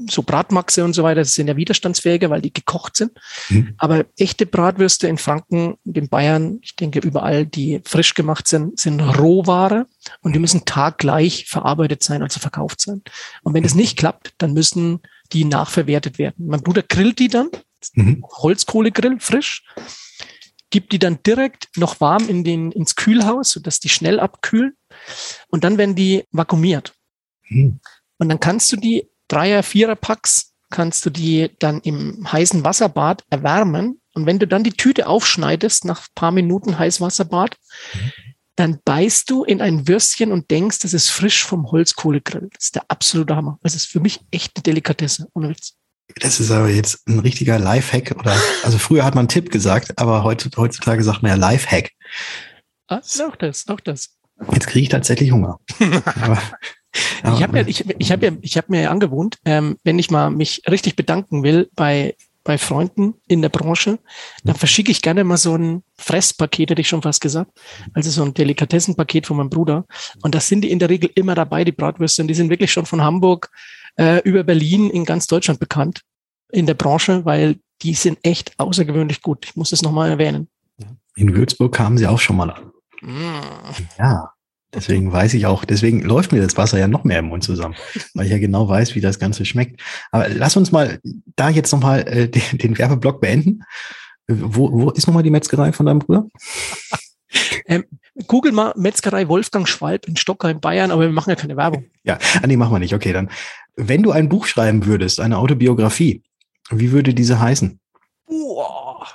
so 0.09 0.23
Bratmaxe 0.23 0.83
und 0.83 0.93
so 0.93 1.03
weiter, 1.03 1.21
das 1.21 1.35
sind 1.35 1.47
ja 1.47 1.55
widerstandsfähiger, 1.55 2.29
weil 2.29 2.41
die 2.41 2.51
gekocht 2.51 2.97
sind. 2.97 3.11
Mhm. 3.49 3.75
Aber 3.77 4.05
echte 4.17 4.45
Bratwürste 4.45 5.07
in 5.07 5.17
Franken, 5.17 5.75
in 5.85 6.09
Bayern, 6.09 6.59
ich 6.61 6.75
denke 6.75 6.99
überall, 6.99 7.45
die 7.45 7.81
frisch 7.85 8.15
gemacht 8.15 8.47
sind, 8.47 8.79
sind 8.79 8.99
Rohware 8.99 9.85
und 10.21 10.33
die 10.33 10.39
müssen 10.39 10.65
taggleich 10.65 11.45
verarbeitet 11.47 12.03
sein, 12.03 12.23
also 12.23 12.39
verkauft 12.39 12.81
sein. 12.81 13.03
Und 13.43 13.53
wenn 13.53 13.63
es 13.63 13.75
nicht 13.75 13.97
klappt, 13.97 14.33
dann 14.39 14.53
müssen 14.53 14.99
die 15.31 15.45
nachverwertet 15.45 16.17
werden. 16.17 16.47
Mein 16.47 16.61
Bruder 16.61 16.81
grillt 16.81 17.19
die 17.19 17.27
dann, 17.27 17.49
mhm. 17.93 18.23
Holzkohlegrill, 18.23 19.19
frisch, 19.19 19.63
gibt 20.69 20.91
die 20.91 20.99
dann 20.99 21.21
direkt 21.23 21.69
noch 21.75 22.01
warm 22.01 22.27
in 22.27 22.43
den, 22.43 22.71
ins 22.71 22.95
Kühlhaus, 22.95 23.51
sodass 23.51 23.79
die 23.79 23.89
schnell 23.89 24.19
abkühlen. 24.19 24.75
Und 25.49 25.63
dann 25.63 25.77
werden 25.77 25.95
die 25.95 26.23
vakuumiert. 26.31 26.93
Mhm. 27.49 27.79
Und 28.17 28.29
dann 28.29 28.39
kannst 28.39 28.71
du 28.71 28.77
die 28.77 29.07
Dreier-, 29.27 29.63
Vierer-Packs 29.63 30.53
kannst 30.73 31.05
du 31.05 31.11
die 31.11 31.51
dann 31.59 31.79
im 31.81 32.29
heißen 32.29 32.65
Wasserbad 32.65 33.23
erwärmen. 33.29 34.01
Und 34.15 34.25
wenn 34.25 34.39
du 34.39 34.47
dann 34.47 34.63
die 34.63 34.71
Tüte 34.71 35.07
aufschneidest 35.07 35.85
nach 35.85 36.01
ein 36.01 36.13
paar 36.15 36.31
Minuten 36.31 36.79
Heißwasserbad, 36.79 37.55
mhm. 37.93 38.11
dann 38.55 38.79
beißt 38.83 39.29
du 39.29 39.43
in 39.43 39.61
ein 39.61 39.87
Würstchen 39.87 40.31
und 40.31 40.49
denkst, 40.49 40.79
das 40.79 40.93
ist 40.93 41.09
frisch 41.09 41.45
vom 41.45 41.71
Holzkohlegrill. 41.71 42.49
Das 42.53 42.65
ist 42.65 42.75
der 42.75 42.85
absolute 42.87 43.35
Hammer. 43.35 43.59
Das 43.61 43.75
ist 43.75 43.85
für 43.85 43.99
mich 43.99 44.19
echt 44.31 44.53
eine 44.55 44.63
Delikatesse. 44.63 45.27
Ohne 45.33 45.49
Witz. 45.49 45.75
Das 46.15 46.39
ist 46.39 46.51
aber 46.51 46.69
jetzt 46.69 47.07
ein 47.07 47.19
richtiger 47.19 47.59
Lifehack 47.59 48.15
oder, 48.19 48.35
also 48.63 48.77
früher 48.77 49.03
hat 49.03 49.15
man 49.15 49.27
Tipp 49.27 49.51
gesagt, 49.51 49.99
aber 49.99 50.23
heutzutage 50.23 51.03
sagt 51.03 51.23
man 51.23 51.31
ja 51.31 51.37
Lifehack. 51.37 51.91
Ah, 52.87 53.01
auch 53.27 53.35
das, 53.35 53.67
auch 53.67 53.79
das. 53.79 54.17
Jetzt 54.51 54.67
kriege 54.67 54.83
ich 54.83 54.89
tatsächlich 54.89 55.31
Hunger. 55.31 55.59
aber 56.15 56.41
ich 57.35 57.43
habe 57.43 57.57
ja, 57.57 57.67
ich, 57.67 57.85
ich 57.97 58.11
hab 58.11 58.21
ja, 58.21 58.31
ich 58.41 58.59
mir 58.67 58.81
ja 58.81 58.91
angewohnt, 58.91 59.37
ähm, 59.45 59.77
wenn 59.83 59.97
ich 59.97 60.11
mal 60.11 60.29
mich 60.29 60.61
richtig 60.69 60.95
bedanken 60.95 61.41
will 61.43 61.69
bei, 61.75 62.15
bei 62.43 62.57
Freunden 62.57 63.15
in 63.27 63.41
der 63.41 63.49
Branche, 63.49 63.99
dann 64.43 64.55
verschicke 64.55 64.91
ich 64.91 65.01
gerne 65.01 65.23
mal 65.23 65.37
so 65.37 65.55
ein 65.55 65.83
Fresspaket, 65.97 66.69
hätte 66.69 66.81
ich 66.81 66.89
schon 66.89 67.01
fast 67.01 67.21
gesagt. 67.21 67.51
Also 67.93 68.11
so 68.11 68.23
ein 68.23 68.33
Delikatessenpaket 68.33 69.25
von 69.25 69.37
meinem 69.37 69.49
Bruder. 69.49 69.85
Und 70.21 70.35
das 70.35 70.47
sind 70.47 70.61
die 70.61 70.71
in 70.71 70.79
der 70.79 70.89
Regel 70.89 71.09
immer 71.15 71.35
dabei, 71.35 71.63
die 71.63 71.71
Bratwürste. 71.71 72.21
Und 72.21 72.27
die 72.27 72.33
sind 72.33 72.49
wirklich 72.49 72.71
schon 72.71 72.85
von 72.85 73.01
Hamburg 73.01 73.49
äh, 73.97 74.21
über 74.23 74.43
Berlin 74.43 74.89
in 74.89 75.05
ganz 75.05 75.27
Deutschland 75.27 75.59
bekannt 75.59 76.01
in 76.51 76.65
der 76.65 76.73
Branche, 76.75 77.25
weil 77.25 77.57
die 77.81 77.93
sind 77.93 78.19
echt 78.23 78.57
außergewöhnlich 78.57 79.21
gut. 79.21 79.45
Ich 79.45 79.55
muss 79.55 79.71
das 79.71 79.81
nochmal 79.81 80.09
erwähnen. 80.09 80.47
In 81.15 81.35
Würzburg 81.35 81.73
kamen 81.73 81.97
sie 81.97 82.07
auch 82.07 82.19
schon 82.19 82.37
mal 82.37 82.51
an. 82.51 82.71
Mm. 83.01 83.41
Ja, 83.99 84.31
deswegen 84.73 85.11
weiß 85.11 85.33
ich 85.33 85.45
auch, 85.45 85.65
deswegen 85.65 86.01
läuft 86.01 86.31
mir 86.31 86.41
das 86.41 86.57
Wasser 86.57 86.79
ja 86.79 86.87
noch 86.87 87.03
mehr 87.03 87.19
im 87.19 87.25
Mund 87.25 87.43
zusammen, 87.43 87.75
weil 88.13 88.25
ich 88.25 88.31
ja 88.31 88.39
genau 88.39 88.67
weiß, 88.67 88.95
wie 88.95 89.01
das 89.01 89.19
Ganze 89.19 89.45
schmeckt. 89.45 89.81
Aber 90.11 90.29
lass 90.29 90.57
uns 90.57 90.71
mal 90.71 90.99
da 91.35 91.49
jetzt 91.49 91.71
nochmal 91.71 92.07
äh, 92.07 92.29
den, 92.29 92.57
den 92.57 92.77
Werbeblock 92.77 93.21
beenden. 93.21 93.63
Wo, 94.27 94.71
wo 94.71 94.89
ist 94.91 95.05
nochmal 95.05 95.23
die 95.23 95.31
Metzgerei 95.31 95.73
von 95.73 95.85
deinem 95.85 95.99
Bruder? 95.99 96.27
Ähm, 97.65 97.85
Google 98.27 98.51
mal 98.51 98.73
Metzgerei 98.75 99.27
Wolfgang 99.27 99.67
Schwalb 99.67 100.07
in 100.07 100.17
Stockholm, 100.17 100.59
Bayern, 100.59 100.91
aber 100.91 101.03
wir 101.03 101.11
machen 101.11 101.29
ja 101.29 101.35
keine 101.35 101.57
Werbung. 101.57 101.85
Ja, 102.03 102.19
ah, 102.41 102.47
nee, 102.47 102.57
machen 102.57 102.73
wir 102.73 102.79
nicht. 102.79 102.93
Okay, 102.93 103.13
dann. 103.13 103.29
Wenn 103.75 104.03
du 104.03 104.11
ein 104.11 104.29
Buch 104.29 104.45
schreiben 104.45 104.85
würdest, 104.85 105.19
eine 105.19 105.37
Autobiografie, 105.37 106.23
wie 106.69 106.91
würde 106.91 107.13
diese 107.13 107.39
heißen? 107.39 107.79
Boah. 108.27 109.07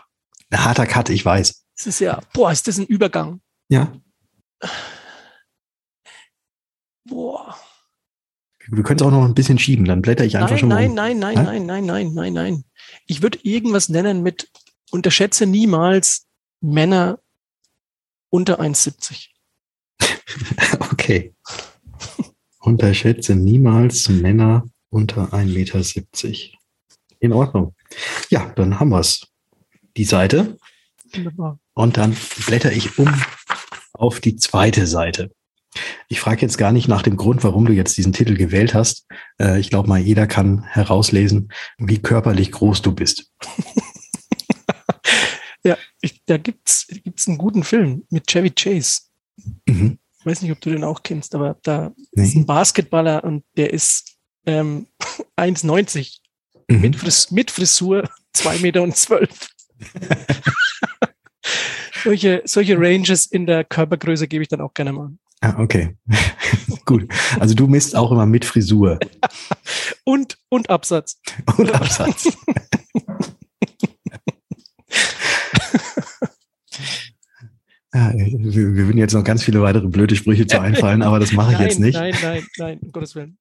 Ein 0.51 0.65
harter 0.65 0.87
Cut, 0.87 1.11
ich 1.11 1.25
weiß. 1.25 1.65
Das 1.77 1.87
ist 1.87 2.01
ja, 2.01 2.21
boah, 2.33 2.51
ist 2.51 2.67
das 2.67 2.79
ein 2.79 2.87
Übergang? 2.87 3.41
Ja. 3.69 3.93
Boah. 7.05 7.57
Wir 8.71 8.83
können 8.83 8.99
es 8.99 9.07
auch 9.07 9.11
noch 9.11 9.25
ein 9.25 9.35
bisschen 9.35 9.59
schieben, 9.59 9.87
dann 9.87 10.03
blätter 10.03 10.25
ich 10.25 10.37
einfach 10.37 10.51
nein, 10.51 10.59
schon 10.59 10.69
mal. 10.69 10.75
Nein, 10.75 10.91
um. 10.91 10.95
nein, 10.97 11.19
nein, 11.19 11.45
nein, 11.45 11.67
nein, 11.67 11.85
nein, 11.87 12.15
nein, 12.15 12.33
nein. 12.33 12.65
Ich 13.07 13.23
würde 13.23 13.39
irgendwas 13.43 13.89
nennen 13.89 14.23
mit 14.23 14.51
unterschätze 14.91 15.47
niemals 15.47 16.27
Männer 16.61 17.19
unter 18.31 18.61
1,70. 18.61 19.29
okay. 20.91 21.35
unterschätze 22.61 23.35
niemals 23.35 24.09
Männer 24.09 24.69
unter 24.91 25.33
1,70 25.33 25.95
Meter. 25.95 26.59
In 27.21 27.33
Ordnung. 27.33 27.75
Ja, 28.31 28.53
dann 28.55 28.79
haben 28.79 28.91
wir 28.91 29.01
es. 29.01 29.27
Die 29.97 30.05
Seite. 30.05 30.59
Wunderbar. 31.13 31.59
Und 31.75 31.97
dann 31.97 32.17
blätter 32.47 32.73
ich 32.73 32.99
um 32.99 33.13
auf 33.93 34.21
die 34.21 34.37
zweite 34.37 34.87
Seite. 34.87 35.31
Ich 36.09 36.21
frage 36.21 36.43
jetzt 36.43 36.59
gar 36.59 36.73
nicht 36.73 36.89
nach 36.89 37.03
dem 37.03 37.17
Grund, 37.17 37.45
warum 37.45 37.67
du 37.67 37.73
jetzt 37.73 37.97
diesen 37.97 38.13
Titel 38.13 38.35
gewählt 38.35 38.75
hast. 38.75 39.07
Äh, 39.41 39.61
ich 39.61 39.71
glaube 39.71 39.89
mal, 39.89 39.99
jeder 39.99 40.27
kann 40.27 40.63
herauslesen, 40.65 41.53
wie 41.79 41.99
körperlich 41.99 42.53
groß 42.53 42.83
du 42.83 42.93
bist. 42.93 43.31
ja, 45.65 45.77
ich, 46.01 46.23
da 46.27 46.37
gibt's 46.37 46.87
gibt's 46.89 47.29
einen 47.29 47.39
guten 47.39 47.65
Film 47.65 48.05
mit 48.11 48.27
Chevy 48.27 48.51
Chase. 48.51 49.03
Mhm. 49.67 49.99
Ich 50.19 50.27
weiß 50.27 50.43
nicht, 50.43 50.53
ob 50.53 50.61
du 50.61 50.71
den 50.71 50.85
auch 50.85 51.03
kennst, 51.03 51.35
aber 51.35 51.57
da 51.63 51.93
nee. 52.13 52.25
ist 52.25 52.35
ein 52.35 52.47
Basketballer 52.47 53.25
und 53.25 53.45
der 53.57 53.73
ist 53.73 54.17
ähm, 54.47 54.87
1,90 55.39 56.19
mhm. 56.69 56.81
mit, 56.81 56.97
Fris 56.97 57.31
mit 57.31 57.51
Frisur 57.51 58.09
2,12 58.35 58.63
Meter. 58.63 58.83
Und 58.83 58.97
zwölf. 58.97 59.49
solche, 62.05 62.43
solche 62.45 62.77
Ranges 62.79 63.27
in 63.27 63.47
der 63.47 63.65
Körpergröße 63.65 64.29
gebe 64.29 64.43
ich 64.43 64.49
dann 64.49 64.61
auch 64.61 64.75
gerne 64.75 64.93
mal. 64.93 65.11
Ah, 65.41 65.55
okay. 65.59 65.97
Gut. 66.85 67.07
Also 67.39 67.55
du 67.55 67.69
misst 67.69 67.95
auch 67.95 68.11
immer 68.11 68.27
mit 68.27 68.45
Frisur. 68.45 68.99
und, 70.05 70.37
und 70.49 70.69
Absatz. 70.69 71.21
Und 71.57 71.73
Absatz. 71.73 72.37
Ja, 77.95 78.13
wir, 78.15 78.55
wir 78.55 78.87
würden 78.87 78.99
jetzt 78.99 79.15
noch 79.15 79.25
ganz 79.25 79.43
viele 79.43 79.63
weitere 79.63 79.87
blöde 79.87 80.15
Sprüche 80.15 80.47
zu 80.47 80.61
einfallen, 80.61 81.03
aber 81.03 81.19
das 81.19 81.33
mache 81.33 81.53
ich 81.53 81.59
nein, 81.59 81.69
jetzt 81.69 81.81
nicht. 81.81 81.95
Nein, 81.95 82.15
nein, 82.23 82.47
nein, 82.59 82.79
um 82.81 82.93
Gottes 82.93 83.15
Willen. 83.15 83.39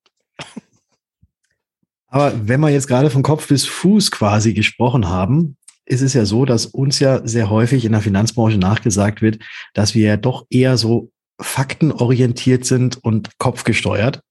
Aber 2.07 2.33
wenn 2.47 2.61
wir 2.61 2.69
jetzt 2.69 2.87
gerade 2.87 3.09
von 3.09 3.23
Kopf 3.23 3.47
bis 3.47 3.65
Fuß 3.65 4.11
quasi 4.11 4.53
gesprochen 4.53 5.09
haben, 5.09 5.57
ist 5.85 6.01
es 6.01 6.13
ja 6.13 6.25
so, 6.25 6.45
dass 6.45 6.65
uns 6.65 6.99
ja 6.99 7.25
sehr 7.25 7.49
häufig 7.49 7.85
in 7.85 7.91
der 7.91 8.01
Finanzbranche 8.01 8.57
nachgesagt 8.57 9.21
wird, 9.21 9.39
dass 9.73 9.95
wir 9.95 10.07
ja 10.07 10.17
doch 10.17 10.45
eher 10.49 10.77
so 10.77 11.11
faktenorientiert 11.39 12.65
sind 12.65 12.97
und 13.03 13.37
kopfgesteuert 13.37 14.21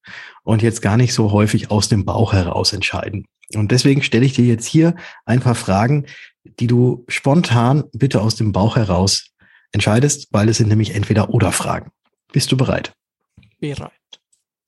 und 0.43 0.63
jetzt 0.63 0.83
gar 0.83 0.97
nicht 0.97 1.13
so 1.13 1.33
häufig 1.33 1.71
aus 1.71 1.89
dem 1.89 2.05
Bauch 2.05 2.33
heraus 2.33 2.73
entscheiden. 2.73 3.27
Und 3.55 3.71
deswegen 3.71 4.03
stelle 4.03 4.27
ich 4.27 4.33
dir 4.33 4.45
jetzt 4.45 4.67
hier 4.67 4.97
ein 5.25 5.41
paar 5.41 5.55
Fragen, 5.55 6.07
die 6.59 6.67
du 6.67 7.05
spontan 7.09 7.85
bitte 7.93 8.21
aus 8.21 8.35
dem 8.35 8.53
Bauch 8.53 8.77
heraus 8.77 9.31
entscheidest, 9.73 10.29
weil 10.31 10.49
es 10.49 10.59
sind 10.59 10.69
nämlich 10.69 10.95
entweder 10.95 11.31
oder 11.31 11.53
Fragen. 11.53 11.91
Bist 12.33 12.51
du 12.53 12.57
bereit? 12.57 12.93
Bereit. 13.59 13.93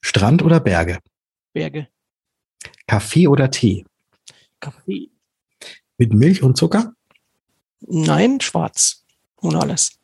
Strand 0.00 0.42
oder 0.42 0.60
Berge? 0.60 0.98
Berge. 1.52 1.88
Kaffee 2.86 3.28
oder 3.28 3.50
Tee? 3.50 3.84
Kaffee. 4.60 5.10
Mit 5.98 6.12
Milch 6.12 6.42
und 6.42 6.56
Zucker? 6.56 6.94
Nein, 7.80 8.40
schwarz. 8.40 9.04
Ohne 9.40 9.60
alles. 9.60 9.98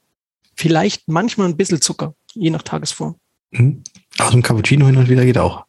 Vielleicht 0.57 1.09
manchmal 1.09 1.49
ein 1.49 1.57
bisschen 1.57 1.81
Zucker, 1.81 2.15
je 2.35 2.51
nach 2.51 2.63
Tagesform. 2.63 3.17
Mhm. 3.51 3.83
Also 4.19 4.37
ein 4.37 4.43
Cappuccino 4.43 4.87
hin 4.87 4.97
und 4.97 5.09
wieder 5.09 5.25
geht 5.25 5.39
auch. 5.39 5.65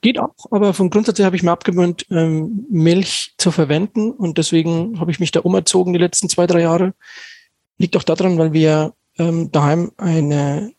Geht 0.00 0.18
auch, 0.18 0.34
aber 0.50 0.74
vom 0.74 0.90
Grundsatz 0.90 1.18
her 1.18 1.26
habe 1.26 1.36
ich 1.36 1.44
mir 1.44 1.52
abgewöhnt, 1.52 2.06
ähm, 2.10 2.66
Milch 2.68 3.34
zu 3.38 3.52
verwenden 3.52 4.10
und 4.10 4.36
deswegen 4.36 4.98
habe 4.98 5.12
ich 5.12 5.20
mich 5.20 5.30
da 5.30 5.40
umerzogen 5.40 5.92
die 5.92 5.98
letzten 6.00 6.28
zwei, 6.28 6.46
drei 6.46 6.62
Jahre. 6.62 6.94
Liegt 7.82 7.96
auch 7.98 8.02
daran, 8.02 8.38
weil 8.38 8.54
wir 8.54 8.94
ähm, 9.18 9.52
daheim 9.52 9.92
eine, 9.98 10.72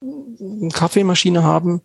eine 0.00 0.68
Kaffeemaschine 0.72 1.44
haben, 1.44 1.82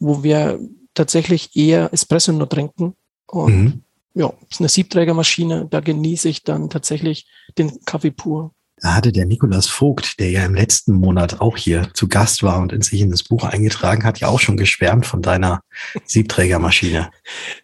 wo 0.00 0.24
wir 0.24 0.58
tatsächlich 0.94 1.54
eher 1.54 1.92
Espresso 1.92 2.32
nur 2.32 2.48
trinken. 2.48 2.94
Und 3.26 3.54
mhm 3.54 3.82
ja, 4.16 4.32
ist 4.50 4.60
eine 4.60 4.68
Siebträgermaschine. 4.68 5.68
Da 5.70 5.80
genieße 5.80 6.28
ich 6.28 6.42
dann 6.42 6.70
tatsächlich 6.70 7.26
den 7.58 7.84
Kaffee 7.84 8.10
pur. 8.10 8.52
Da 8.78 8.94
hatte 8.94 9.12
der 9.12 9.26
Nikolaus 9.26 9.68
Vogt, 9.68 10.18
der 10.18 10.30
ja 10.30 10.44
im 10.44 10.54
letzten 10.54 10.94
Monat 10.94 11.40
auch 11.40 11.56
hier 11.56 11.90
zu 11.94 12.08
Gast 12.08 12.42
war 12.42 12.60
und 12.60 12.72
in 12.72 12.82
sich 12.82 13.00
in 13.00 13.10
das 13.10 13.22
Buch 13.22 13.44
eingetragen 13.44 14.04
hat, 14.04 14.20
ja 14.20 14.28
auch 14.28 14.40
schon 14.40 14.56
geschwärmt 14.56 15.06
von 15.06 15.22
deiner 15.22 15.60
Siebträgermaschine. 16.04 17.10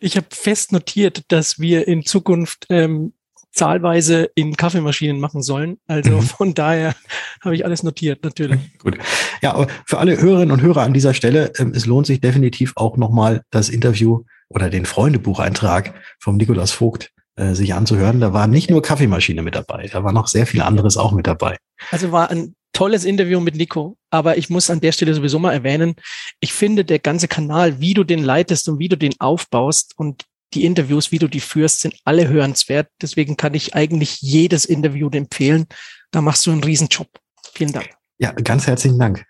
Ich 0.00 0.16
habe 0.16 0.26
fest 0.30 0.72
notiert, 0.72 1.24
dass 1.28 1.58
wir 1.58 1.88
in 1.88 2.04
Zukunft 2.04 2.66
ähm, 2.68 3.14
zahlweise 3.52 4.30
in 4.34 4.56
Kaffeemaschinen 4.56 5.20
machen 5.20 5.42
sollen. 5.42 5.78
Also 5.86 6.12
mhm. 6.12 6.22
von 6.22 6.54
daher 6.54 6.94
habe 7.42 7.54
ich 7.54 7.64
alles 7.64 7.82
notiert, 7.82 8.24
natürlich. 8.24 8.58
Gut. 8.78 8.98
Ja, 9.42 9.54
aber 9.54 9.68
für 9.86 9.98
alle 9.98 10.20
Hörerinnen 10.20 10.50
und 10.50 10.62
Hörer 10.62 10.82
an 10.82 10.94
dieser 10.94 11.14
Stelle, 11.14 11.52
ähm, 11.58 11.72
es 11.74 11.86
lohnt 11.86 12.06
sich 12.06 12.20
definitiv 12.20 12.72
auch 12.76 12.96
nochmal 12.96 13.42
das 13.50 13.68
Interview 13.68 14.24
oder 14.48 14.70
den 14.70 14.86
Freundebucheintrag 14.86 15.94
vom 16.18 16.36
Nikolaus 16.36 16.72
Vogt 16.72 17.10
äh, 17.36 17.54
sich 17.54 17.74
anzuhören. 17.74 18.20
Da 18.20 18.32
war 18.32 18.46
nicht 18.46 18.70
nur 18.70 18.82
Kaffeemaschine 18.82 19.42
mit 19.42 19.54
dabei, 19.54 19.88
da 19.90 20.02
war 20.04 20.12
noch 20.12 20.28
sehr 20.28 20.46
viel 20.46 20.62
anderes 20.62 20.96
auch 20.96 21.12
mit 21.12 21.26
dabei. 21.26 21.56
Also 21.90 22.12
war 22.12 22.30
ein 22.30 22.54
tolles 22.72 23.04
Interview 23.04 23.40
mit 23.40 23.54
Nico, 23.54 23.96
aber 24.10 24.38
ich 24.38 24.48
muss 24.48 24.70
an 24.70 24.80
der 24.80 24.92
Stelle 24.92 25.14
sowieso 25.14 25.38
mal 25.38 25.52
erwähnen, 25.52 25.94
ich 26.40 26.52
finde 26.52 26.84
der 26.84 26.98
ganze 26.98 27.28
Kanal, 27.28 27.80
wie 27.80 27.94
du 27.94 28.04
den 28.04 28.22
leitest 28.22 28.68
und 28.68 28.78
wie 28.78 28.88
du 28.88 28.96
den 28.96 29.14
aufbaust 29.20 29.92
und 29.96 30.24
die 30.54 30.64
Interviews, 30.64 31.12
wie 31.12 31.18
du 31.18 31.28
die 31.28 31.40
führst, 31.40 31.80
sind 31.80 31.94
alle 32.04 32.28
hörenswert. 32.28 32.88
Deswegen 33.00 33.36
kann 33.36 33.54
ich 33.54 33.74
eigentlich 33.74 34.20
jedes 34.20 34.64
Interview 34.64 35.08
empfehlen. 35.10 35.66
Da 36.10 36.20
machst 36.20 36.46
du 36.46 36.52
einen 36.52 36.64
Riesenjob. 36.64 37.08
Vielen 37.52 37.72
Dank. 37.72 37.90
Ja, 38.18 38.32
ganz 38.32 38.66
herzlichen 38.66 38.98
Dank. 38.98 39.24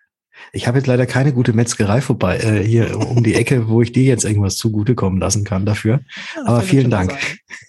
Ich 0.53 0.67
habe 0.67 0.79
jetzt 0.79 0.87
leider 0.87 1.07
keine 1.07 1.33
gute 1.33 1.53
Metzgerei 1.53 2.01
vorbei 2.01 2.39
äh, 2.39 2.65
hier 2.65 2.99
um 2.99 3.23
die 3.23 3.35
Ecke, 3.35 3.69
wo 3.69 3.83
ich 3.83 3.93
dir 3.93 4.03
jetzt 4.03 4.25
irgendwas 4.25 4.57
zugutekommen 4.57 5.21
lassen 5.21 5.45
kann 5.45 5.65
dafür. 5.65 6.01
Ja, 6.35 6.43
Aber 6.47 6.63
vielen 6.63 6.91
Dank. 6.91 7.17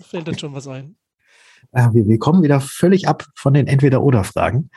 Fällt 0.09 0.27
dann 0.27 0.37
schon 0.37 0.53
was 0.53 0.67
ein. 0.67 0.95
Äh, 1.71 1.89
wir, 1.93 2.07
wir 2.07 2.19
kommen 2.19 2.43
wieder 2.43 2.61
völlig 2.61 3.07
ab 3.07 3.25
von 3.35 3.53
den 3.53 3.67
Entweder-Oder-Fragen. 3.67 4.69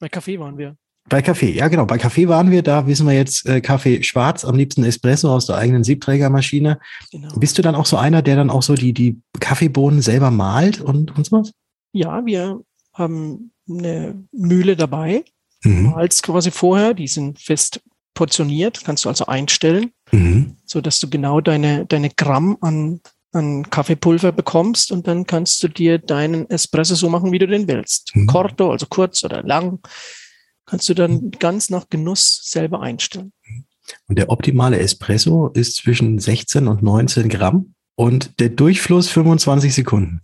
Bei 0.00 0.08
Kaffee 0.08 0.38
waren 0.38 0.58
wir. 0.58 0.76
Bei 1.08 1.20
Kaffee, 1.20 1.50
ja 1.50 1.68
genau. 1.68 1.84
Bei 1.84 1.98
Kaffee 1.98 2.28
waren 2.28 2.50
wir, 2.50 2.62
da 2.62 2.86
wissen 2.86 3.06
wir 3.06 3.14
jetzt 3.14 3.46
äh, 3.46 3.60
Kaffee 3.60 4.02
schwarz, 4.02 4.44
am 4.44 4.56
liebsten 4.56 4.84
Espresso 4.84 5.34
aus 5.34 5.46
der 5.46 5.56
eigenen 5.56 5.84
Siebträgermaschine. 5.84 6.78
Genau. 7.10 7.28
Bist 7.36 7.58
du 7.58 7.62
dann 7.62 7.74
auch 7.74 7.86
so 7.86 7.96
einer, 7.96 8.22
der 8.22 8.36
dann 8.36 8.50
auch 8.50 8.62
so 8.62 8.74
die, 8.74 8.92
die 8.92 9.20
Kaffeebohnen 9.40 10.00
selber 10.00 10.30
malt 10.30 10.80
und, 10.80 11.16
und 11.16 11.26
sowas? 11.26 11.52
Ja, 11.92 12.24
wir 12.24 12.60
haben 12.94 13.52
eine 13.68 14.22
Mühle 14.32 14.76
dabei 14.76 15.24
mhm. 15.64 15.90
malst 15.90 16.22
quasi 16.22 16.50
vorher. 16.50 16.94
Die 16.94 17.08
sind 17.08 17.40
fest 17.40 17.80
portioniert, 18.14 18.84
kannst 18.84 19.04
du 19.04 19.08
also 19.08 19.26
einstellen, 19.26 19.90
mhm. 20.10 20.56
so 20.64 20.80
dass 20.80 21.00
du 21.00 21.08
genau 21.08 21.40
deine, 21.40 21.86
deine 21.86 22.10
Gramm 22.10 22.58
an, 22.60 23.00
an 23.32 23.68
Kaffeepulver 23.70 24.32
bekommst 24.32 24.92
und 24.92 25.06
dann 25.06 25.26
kannst 25.26 25.62
du 25.62 25.68
dir 25.68 25.98
deinen 25.98 26.48
Espresso 26.50 26.94
so 26.94 27.08
machen, 27.08 27.32
wie 27.32 27.38
du 27.38 27.46
den 27.46 27.68
willst. 27.68 28.14
Mhm. 28.14 28.26
Corto, 28.26 28.70
also 28.70 28.86
kurz 28.86 29.24
oder 29.24 29.42
lang, 29.42 29.80
kannst 30.72 30.88
du 30.88 30.94
dann 30.94 31.30
ganz 31.32 31.68
nach 31.68 31.90
Genuss 31.90 32.40
selber 32.44 32.80
einstellen. 32.80 33.34
Und 34.08 34.16
der 34.16 34.30
optimale 34.30 34.78
Espresso 34.78 35.48
ist 35.48 35.76
zwischen 35.76 36.18
16 36.18 36.66
und 36.66 36.82
19 36.82 37.28
Gramm 37.28 37.74
und 37.94 38.40
der 38.40 38.48
Durchfluss 38.48 39.10
25 39.10 39.74
Sekunden. 39.74 40.22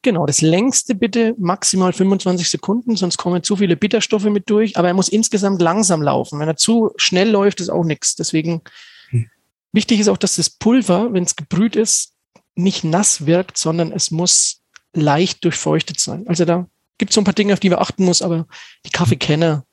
Genau, 0.00 0.24
das 0.24 0.40
längste 0.40 0.94
bitte 0.94 1.34
maximal 1.36 1.92
25 1.92 2.48
Sekunden, 2.48 2.96
sonst 2.96 3.18
kommen 3.18 3.42
zu 3.42 3.56
viele 3.56 3.76
Bitterstoffe 3.76 4.24
mit 4.24 4.48
durch. 4.48 4.78
Aber 4.78 4.88
er 4.88 4.94
muss 4.94 5.10
insgesamt 5.10 5.60
langsam 5.60 6.00
laufen. 6.00 6.40
Wenn 6.40 6.48
er 6.48 6.56
zu 6.56 6.92
schnell 6.96 7.28
läuft, 7.28 7.60
ist 7.60 7.68
auch 7.68 7.84
nichts. 7.84 8.16
Deswegen 8.16 8.62
hm. 9.10 9.28
wichtig 9.72 10.00
ist 10.00 10.08
auch, 10.08 10.16
dass 10.16 10.36
das 10.36 10.48
Pulver, 10.48 11.12
wenn 11.12 11.24
es 11.24 11.36
gebrüht 11.36 11.76
ist, 11.76 12.14
nicht 12.54 12.82
nass 12.82 13.26
wirkt, 13.26 13.58
sondern 13.58 13.92
es 13.92 14.10
muss 14.10 14.62
leicht 14.94 15.44
durchfeuchtet 15.44 16.00
sein. 16.00 16.26
Also 16.28 16.46
da 16.46 16.66
gibt 16.96 17.10
es 17.10 17.14
so 17.14 17.20
ein 17.20 17.24
paar 17.24 17.34
Dinge, 17.34 17.52
auf 17.52 17.60
die 17.60 17.68
man 17.68 17.78
achten 17.78 18.06
muss, 18.06 18.22
aber 18.22 18.46
die 18.86 18.90
Kaffeekenner, 18.90 19.66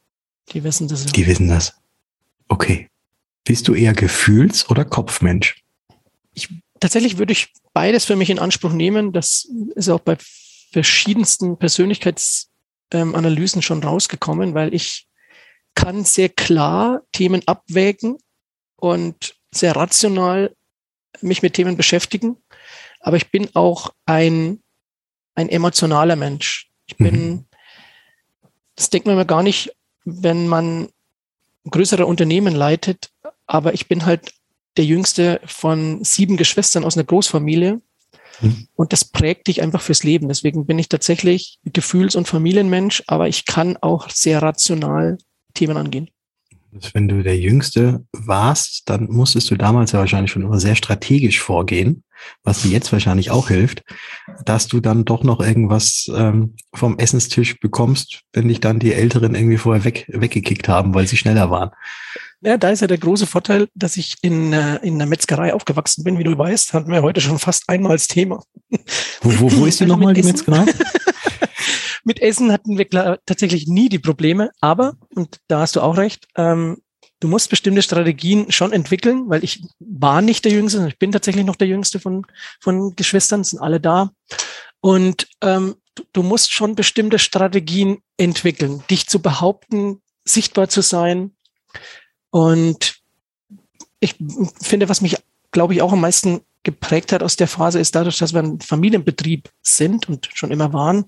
die 0.53 0.63
wissen 0.63 0.87
das. 0.87 1.05
Die 1.05 1.27
wissen 1.27 1.47
das. 1.47 1.75
Okay. 2.47 2.89
Bist 3.43 3.67
du 3.67 3.73
eher 3.73 3.93
Gefühls- 3.93 4.69
oder 4.69 4.85
Kopfmensch? 4.85 5.63
Ich, 6.33 6.49
tatsächlich 6.79 7.17
würde 7.17 7.33
ich 7.33 7.53
beides 7.73 8.05
für 8.05 8.15
mich 8.15 8.29
in 8.29 8.39
Anspruch 8.39 8.73
nehmen. 8.73 9.11
Das 9.11 9.47
ist 9.75 9.89
auch 9.89 9.99
bei 9.99 10.17
verschiedensten 10.71 11.57
Persönlichkeitsanalysen 11.57 13.59
ähm, 13.59 13.63
schon 13.63 13.83
rausgekommen, 13.83 14.53
weil 14.53 14.73
ich 14.73 15.07
kann 15.75 16.03
sehr 16.03 16.29
klar 16.29 17.01
Themen 17.11 17.47
abwägen 17.47 18.17
und 18.75 19.35
sehr 19.51 19.75
rational 19.75 20.55
mich 21.21 21.41
mit 21.41 21.53
Themen 21.53 21.77
beschäftigen. 21.77 22.37
Aber 22.99 23.17
ich 23.17 23.31
bin 23.31 23.49
auch 23.55 23.93
ein, 24.05 24.61
ein 25.35 25.49
emotionaler 25.49 26.15
Mensch. 26.15 26.69
Ich 26.85 26.97
bin, 26.97 27.29
mhm. 27.29 27.45
das 28.75 28.89
denkt 28.89 29.07
man 29.07 29.15
mir 29.15 29.25
gar 29.25 29.43
nicht, 29.43 29.75
wenn 30.23 30.47
man 30.47 30.89
größere 31.69 32.05
Unternehmen 32.05 32.55
leitet, 32.55 33.11
aber 33.45 33.73
ich 33.73 33.87
bin 33.87 34.05
halt 34.05 34.33
der 34.77 34.85
jüngste 34.85 35.41
von 35.45 36.03
sieben 36.03 36.37
Geschwistern 36.37 36.83
aus 36.83 36.95
einer 36.95 37.05
Großfamilie. 37.05 37.81
Mhm. 38.41 38.67
Und 38.75 38.93
das 38.93 39.05
prägt 39.05 39.47
dich 39.47 39.61
einfach 39.61 39.81
fürs 39.81 40.03
Leben. 40.03 40.27
Deswegen 40.27 40.65
bin 40.65 40.79
ich 40.79 40.89
tatsächlich 40.89 41.59
Gefühls- 41.65 42.15
und 42.15 42.27
Familienmensch, 42.27 43.03
aber 43.07 43.27
ich 43.27 43.45
kann 43.45 43.77
auch 43.77 44.09
sehr 44.09 44.41
rational 44.41 45.17
Themen 45.53 45.77
angehen. 45.77 46.09
Wenn 46.93 47.07
du 47.07 47.23
der 47.23 47.37
Jüngste 47.37 48.05
warst, 48.11 48.83
dann 48.85 49.07
musstest 49.09 49.49
du 49.49 49.55
damals 49.55 49.91
ja 49.91 49.99
wahrscheinlich 49.99 50.31
schon 50.31 50.43
immer 50.43 50.59
sehr 50.59 50.75
strategisch 50.75 51.39
vorgehen, 51.39 52.03
was 52.43 52.61
dir 52.61 52.71
jetzt 52.71 52.91
wahrscheinlich 52.91 53.31
auch 53.31 53.47
hilft, 53.47 53.83
dass 54.45 54.67
du 54.67 54.79
dann 54.79 55.05
doch 55.05 55.23
noch 55.23 55.39
irgendwas 55.39 56.09
ähm, 56.15 56.55
vom 56.73 56.99
Essenstisch 56.99 57.59
bekommst, 57.59 58.21
wenn 58.33 58.47
dich 58.47 58.59
dann 58.59 58.79
die 58.79 58.93
Älteren 58.93 59.35
irgendwie 59.35 59.57
vorher 59.57 59.83
weg, 59.83 60.05
weggekickt 60.09 60.67
haben, 60.67 60.93
weil 60.93 61.07
sie 61.07 61.17
schneller 61.17 61.49
waren. 61.49 61.71
Ja, 62.41 62.57
da 62.57 62.69
ist 62.69 62.79
ja 62.79 62.87
der 62.87 62.97
große 62.97 63.27
Vorteil, 63.27 63.67
dass 63.75 63.97
ich 63.97 64.15
in, 64.21 64.53
äh, 64.53 64.77
in 64.77 64.95
einer 64.95 65.05
Metzgerei 65.05 65.53
aufgewachsen 65.53 66.03
bin. 66.03 66.19
Wie 66.19 66.23
du 66.23 66.37
weißt, 66.37 66.73
hatten 66.73 66.91
wir 66.91 67.01
heute 67.01 67.19
schon 67.19 67.37
fast 67.37 67.67
einmal 67.67 67.97
das 67.97 68.07
Thema. 68.07 68.43
Wo, 69.21 69.39
wo, 69.39 69.51
wo 69.57 69.65
ist 69.65 69.81
also 69.81 69.85
nochmal, 69.93 70.13
die 70.13 70.23
Metzgerei? 70.23 70.65
mit 72.03 72.21
Essen 72.21 72.51
hatten 72.51 72.77
wir 72.77 72.89
tatsächlich 73.25 73.67
nie 73.67 73.89
die 73.89 73.99
Probleme, 73.99 74.51
aber, 74.61 74.95
und 75.15 75.37
da 75.47 75.59
hast 75.61 75.75
du 75.75 75.81
auch 75.81 75.97
recht, 75.97 76.27
ähm, 76.35 76.81
du 77.19 77.27
musst 77.27 77.49
bestimmte 77.49 77.81
Strategien 77.81 78.51
schon 78.51 78.71
entwickeln, 78.71 79.29
weil 79.29 79.43
ich 79.43 79.61
war 79.79 80.21
nicht 80.21 80.45
der 80.45 80.51
Jüngste, 80.51 80.87
ich 80.87 80.99
bin 80.99 81.11
tatsächlich 81.11 81.45
noch 81.45 81.55
der 81.57 81.67
Jüngste 81.67 81.99
von, 81.99 82.25
von 82.61 82.95
Geschwistern, 82.95 83.43
sind 83.43 83.59
alle 83.59 83.79
da. 83.79 84.11
Und 84.79 85.27
ähm, 85.41 85.75
du, 85.95 86.03
du 86.13 86.23
musst 86.23 86.53
schon 86.53 86.75
bestimmte 86.75 87.19
Strategien 87.19 87.97
entwickeln, 88.17 88.83
dich 88.89 89.07
zu 89.07 89.21
behaupten, 89.21 90.01
sichtbar 90.23 90.69
zu 90.69 90.81
sein, 90.81 91.33
und 92.31 92.99
ich 93.99 94.15
finde, 94.61 94.89
was 94.89 95.01
mich, 95.01 95.17
glaube 95.51 95.73
ich, 95.73 95.81
auch 95.81 95.93
am 95.93 96.01
meisten 96.01 96.41
geprägt 96.63 97.11
hat 97.11 97.23
aus 97.23 97.35
der 97.35 97.47
Phase, 97.47 97.79
ist 97.79 97.95
dadurch, 97.95 98.17
dass 98.17 98.33
wir 98.33 98.41
ein 98.41 98.59
Familienbetrieb 98.59 99.49
sind 99.61 100.07
und 100.09 100.29
schon 100.33 100.51
immer 100.51 100.73
waren, 100.73 101.05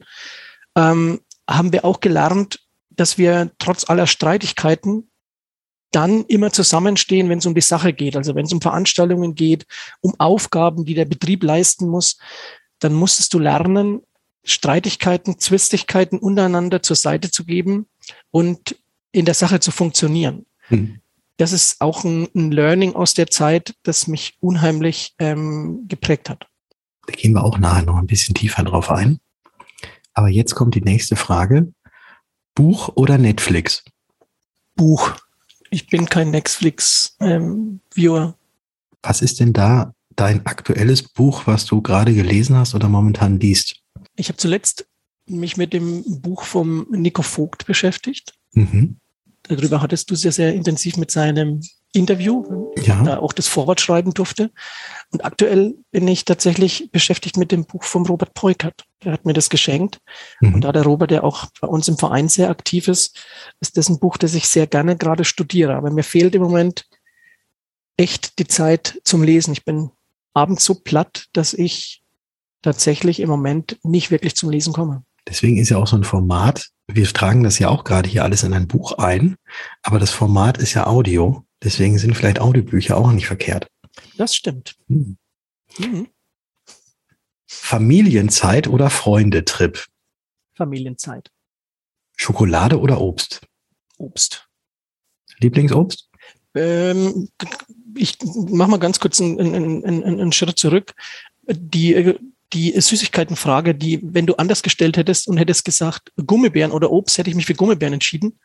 ähm, 0.75 1.21
haben 1.49 1.73
wir 1.73 1.85
auch 1.85 1.99
gelernt, 1.99 2.59
dass 2.89 3.17
wir 3.17 3.51
trotz 3.59 3.89
aller 3.89 4.07
Streitigkeiten 4.07 5.09
dann 5.91 6.23
immer 6.25 6.51
zusammenstehen, 6.51 7.29
wenn 7.29 7.39
es 7.39 7.45
um 7.45 7.55
die 7.55 7.61
Sache 7.61 7.91
geht. 7.91 8.15
Also 8.15 8.35
wenn 8.35 8.45
es 8.45 8.53
um 8.53 8.61
Veranstaltungen 8.61 9.35
geht, 9.35 9.65
um 9.99 10.13
Aufgaben, 10.19 10.85
die 10.85 10.93
der 10.93 11.05
Betrieb 11.05 11.43
leisten 11.43 11.89
muss, 11.89 12.17
dann 12.79 12.93
musstest 12.93 13.33
du 13.33 13.39
lernen, 13.39 14.01
Streitigkeiten, 14.43 15.37
Zwistigkeiten 15.37 16.17
untereinander 16.17 16.81
zur 16.81 16.95
Seite 16.95 17.29
zu 17.29 17.45
geben 17.45 17.87
und 18.31 18.77
in 19.11 19.25
der 19.25 19.33
Sache 19.33 19.59
zu 19.59 19.71
funktionieren. 19.71 20.45
Hm 20.67 21.01
das 21.41 21.53
ist 21.53 21.81
auch 21.81 22.03
ein, 22.03 22.27
ein 22.35 22.51
Learning 22.51 22.93
aus 22.93 23.15
der 23.15 23.27
Zeit, 23.27 23.73
das 23.81 24.07
mich 24.07 24.37
unheimlich 24.41 25.15
ähm, 25.17 25.85
geprägt 25.87 26.29
hat. 26.29 26.45
Da 27.07 27.13
gehen 27.13 27.33
wir 27.33 27.43
auch 27.43 27.57
nachher 27.57 27.81
noch 27.81 27.97
ein 27.97 28.05
bisschen 28.05 28.35
tiefer 28.35 28.63
drauf 28.63 28.91
ein. 28.91 29.19
Aber 30.13 30.29
jetzt 30.29 30.55
kommt 30.55 30.75
die 30.75 30.81
nächste 30.81 31.15
Frage. 31.15 31.73
Buch 32.55 32.89
oder 32.95 33.17
Netflix? 33.17 33.83
Buch. 34.75 35.15
Ich 35.69 35.87
bin 35.87 36.05
kein 36.07 36.31
Netflix-Viewer. 36.31 38.23
Ähm, 38.23 38.33
was 39.03 39.21
ist 39.21 39.39
denn 39.39 39.53
da 39.53 39.93
dein 40.15 40.45
aktuelles 40.45 41.03
Buch, 41.03 41.47
was 41.47 41.65
du 41.65 41.81
gerade 41.81 42.13
gelesen 42.13 42.55
hast 42.57 42.75
oder 42.75 42.89
momentan 42.89 43.39
liest? 43.39 43.77
Ich 44.15 44.27
habe 44.27 44.37
zuletzt 44.37 44.87
mich 45.27 45.57
mit 45.57 45.73
dem 45.73 46.03
Buch 46.21 46.43
vom 46.43 46.87
Nico 46.91 47.21
Vogt 47.21 47.65
beschäftigt. 47.65 48.33
Mhm. 48.53 48.97
Darüber 49.43 49.81
hattest 49.81 50.11
du 50.11 50.15
sehr, 50.15 50.31
sehr 50.31 50.53
intensiv 50.53 50.97
mit 50.97 51.09
seinem 51.09 51.61
Interview, 51.93 52.71
ja. 52.83 53.03
da 53.03 53.17
auch 53.17 53.33
das 53.33 53.47
Vorwort 53.47 53.81
schreiben 53.81 54.13
durfte. 54.13 54.51
Und 55.11 55.25
aktuell 55.25 55.75
bin 55.91 56.07
ich 56.07 56.23
tatsächlich 56.23 56.89
beschäftigt 56.91 57.37
mit 57.37 57.51
dem 57.51 57.65
Buch 57.65 57.83
vom 57.83 58.05
Robert 58.05 58.33
Peukert. 58.33 58.85
Der 59.03 59.11
hat 59.11 59.25
mir 59.25 59.33
das 59.33 59.49
geschenkt. 59.49 59.99
Mhm. 60.39 60.55
Und 60.55 60.61
da 60.63 60.71
der 60.71 60.83
Robert, 60.83 61.11
der 61.11 61.23
auch 61.23 61.47
bei 61.59 61.67
uns 61.67 61.87
im 61.87 61.97
Verein 61.97 62.29
sehr 62.29 62.49
aktiv 62.49 62.87
ist, 62.87 63.19
ist 63.59 63.77
das 63.77 63.89
ein 63.89 63.99
Buch, 63.99 64.17
das 64.17 64.33
ich 64.35 64.47
sehr 64.47 64.67
gerne 64.67 64.95
gerade 64.95 65.25
studiere. 65.25 65.75
Aber 65.75 65.91
mir 65.91 66.03
fehlt 66.03 66.33
im 66.33 66.41
Moment 66.41 66.85
echt 67.97 68.39
die 68.39 68.47
Zeit 68.47 68.99
zum 69.03 69.23
Lesen. 69.23 69.51
Ich 69.51 69.65
bin 69.65 69.91
abends 70.33 70.63
so 70.63 70.75
platt, 70.75 71.27
dass 71.33 71.53
ich 71.53 72.03
tatsächlich 72.61 73.19
im 73.19 73.29
Moment 73.29 73.77
nicht 73.83 74.11
wirklich 74.11 74.35
zum 74.35 74.49
Lesen 74.49 74.71
komme. 74.71 75.03
Deswegen 75.27 75.57
ist 75.57 75.69
ja 75.69 75.77
auch 75.77 75.87
so 75.87 75.97
ein 75.97 76.03
Format, 76.03 76.69
wir 76.95 77.05
tragen 77.07 77.43
das 77.43 77.59
ja 77.59 77.69
auch 77.69 77.83
gerade 77.83 78.09
hier 78.09 78.23
alles 78.23 78.43
in 78.43 78.53
ein 78.53 78.67
Buch 78.67 78.93
ein, 78.93 79.35
aber 79.81 79.99
das 79.99 80.11
Format 80.11 80.57
ist 80.57 80.73
ja 80.73 80.87
Audio. 80.87 81.45
Deswegen 81.63 81.97
sind 81.97 82.15
vielleicht 82.15 82.39
Audiobücher 82.39 82.97
auch 82.97 83.11
nicht 83.11 83.27
verkehrt. 83.27 83.67
Das 84.17 84.35
stimmt. 84.35 84.75
Hm. 84.87 85.17
Mhm. 85.77 86.07
Familienzeit 87.47 88.67
oder 88.67 88.89
Freundetrip? 88.89 89.85
Familienzeit. 90.55 91.29
Schokolade 92.17 92.79
oder 92.79 93.01
Obst? 93.01 93.41
Obst. 93.97 94.47
Lieblingsobst? 95.39 96.09
Ähm, 96.55 97.29
ich 97.95 98.17
mache 98.21 98.71
mal 98.71 98.79
ganz 98.79 98.99
kurz 98.99 99.19
einen, 99.21 99.39
einen, 99.39 99.85
einen, 99.85 100.03
einen 100.03 100.31
Schritt 100.31 100.57
zurück. 100.57 100.93
Die 101.47 101.93
äh, 101.93 102.19
die 102.53 102.79
Süßigkeitenfrage, 102.79 103.73
die, 103.75 103.99
wenn 104.01 104.25
du 104.25 104.35
anders 104.35 104.63
gestellt 104.63 104.97
hättest 104.97 105.27
und 105.27 105.37
hättest 105.37 105.65
gesagt 105.65 106.11
Gummibären 106.25 106.71
oder 106.71 106.91
Obst, 106.91 107.17
hätte 107.17 107.29
ich 107.29 107.35
mich 107.35 107.45
für 107.45 107.53
Gummibären 107.55 107.93
entschieden. 107.93 108.39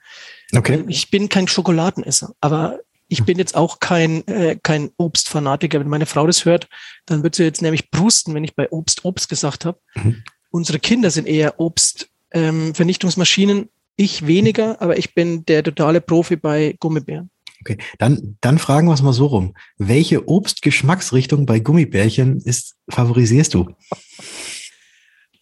Okay. 0.55 0.85
Ich 0.89 1.11
bin 1.11 1.29
kein 1.29 1.49
Schokoladenesser, 1.49 2.35
aber 2.41 2.81
ich 3.09 3.25
bin 3.25 3.39
jetzt 3.39 3.57
auch 3.57 3.81
kein, 3.81 4.27
äh, 4.27 4.59
kein 4.63 4.91
Obstfanatiker. 4.97 5.81
Wenn 5.81 5.89
meine 5.89 6.07
Frau 6.07 6.27
das 6.27 6.45
hört, 6.45 6.69
dann 7.07 7.23
wird 7.23 7.37
sie 7.37 7.45
jetzt 7.45 7.63
nämlich 7.63 7.91
brusten, 7.91 8.35
wenn 8.35 8.45
ich 8.45 8.55
bei 8.57 8.71
Obst 8.71 9.05
Obst 9.05 9.29
gesagt 9.29 9.65
habe. 9.65 9.79
Mhm. 9.95 10.23
Unsere 10.51 10.79
Kinder 10.79 11.11
sind 11.11 11.27
eher 11.27 11.61
Obstvernichtungsmaschinen. 11.61 13.59
Ähm, 13.59 13.69
ich 13.97 14.27
weniger, 14.27 14.83
aber 14.83 14.99
ich 14.99 15.15
bin 15.15 15.47
der 15.47 15.63
totale 15.63 16.01
Profi 16.01 16.37
bei 16.37 16.77
Gummibären. 16.79 17.31
Okay, 17.67 17.79
dann, 17.99 18.37
dann 18.41 18.59
fragen 18.59 18.87
wir 18.87 18.95
es 18.95 19.03
mal 19.03 19.13
so 19.13 19.27
rum. 19.27 19.55
Welche 19.77 20.29
Obstgeschmacksrichtung 20.29 21.47
bei 21.47 21.59
Gummibärchen 21.59 22.41
ist, 22.41 22.77
favorisierst 22.89 23.55
du? 23.55 23.75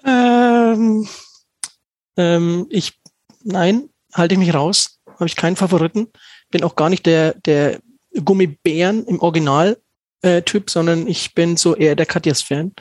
Ähm, 0.07 1.07
ähm, 2.17 2.67
ich, 2.71 2.99
nein, 3.43 3.91
halte 4.15 4.35
ich 4.35 4.39
mich 4.39 4.55
raus. 4.55 5.01
Habe 5.07 5.27
ich 5.27 5.37
keinen 5.37 5.57
Favoriten. 5.57 6.07
Bin 6.51 6.65
auch 6.65 6.77
gar 6.77 6.89
nicht 6.89 7.05
der, 7.05 7.35
der 7.35 7.81
Gummibären 8.25 9.05
im 9.05 9.21
Original 9.21 9.77
äh, 10.23 10.43
sondern 10.67 11.07
ich 11.07 11.35
bin 11.35 11.59
so 11.59 11.77
eher 11.77 11.95
der 11.95 12.07
Katjas-Fan. 12.07 12.73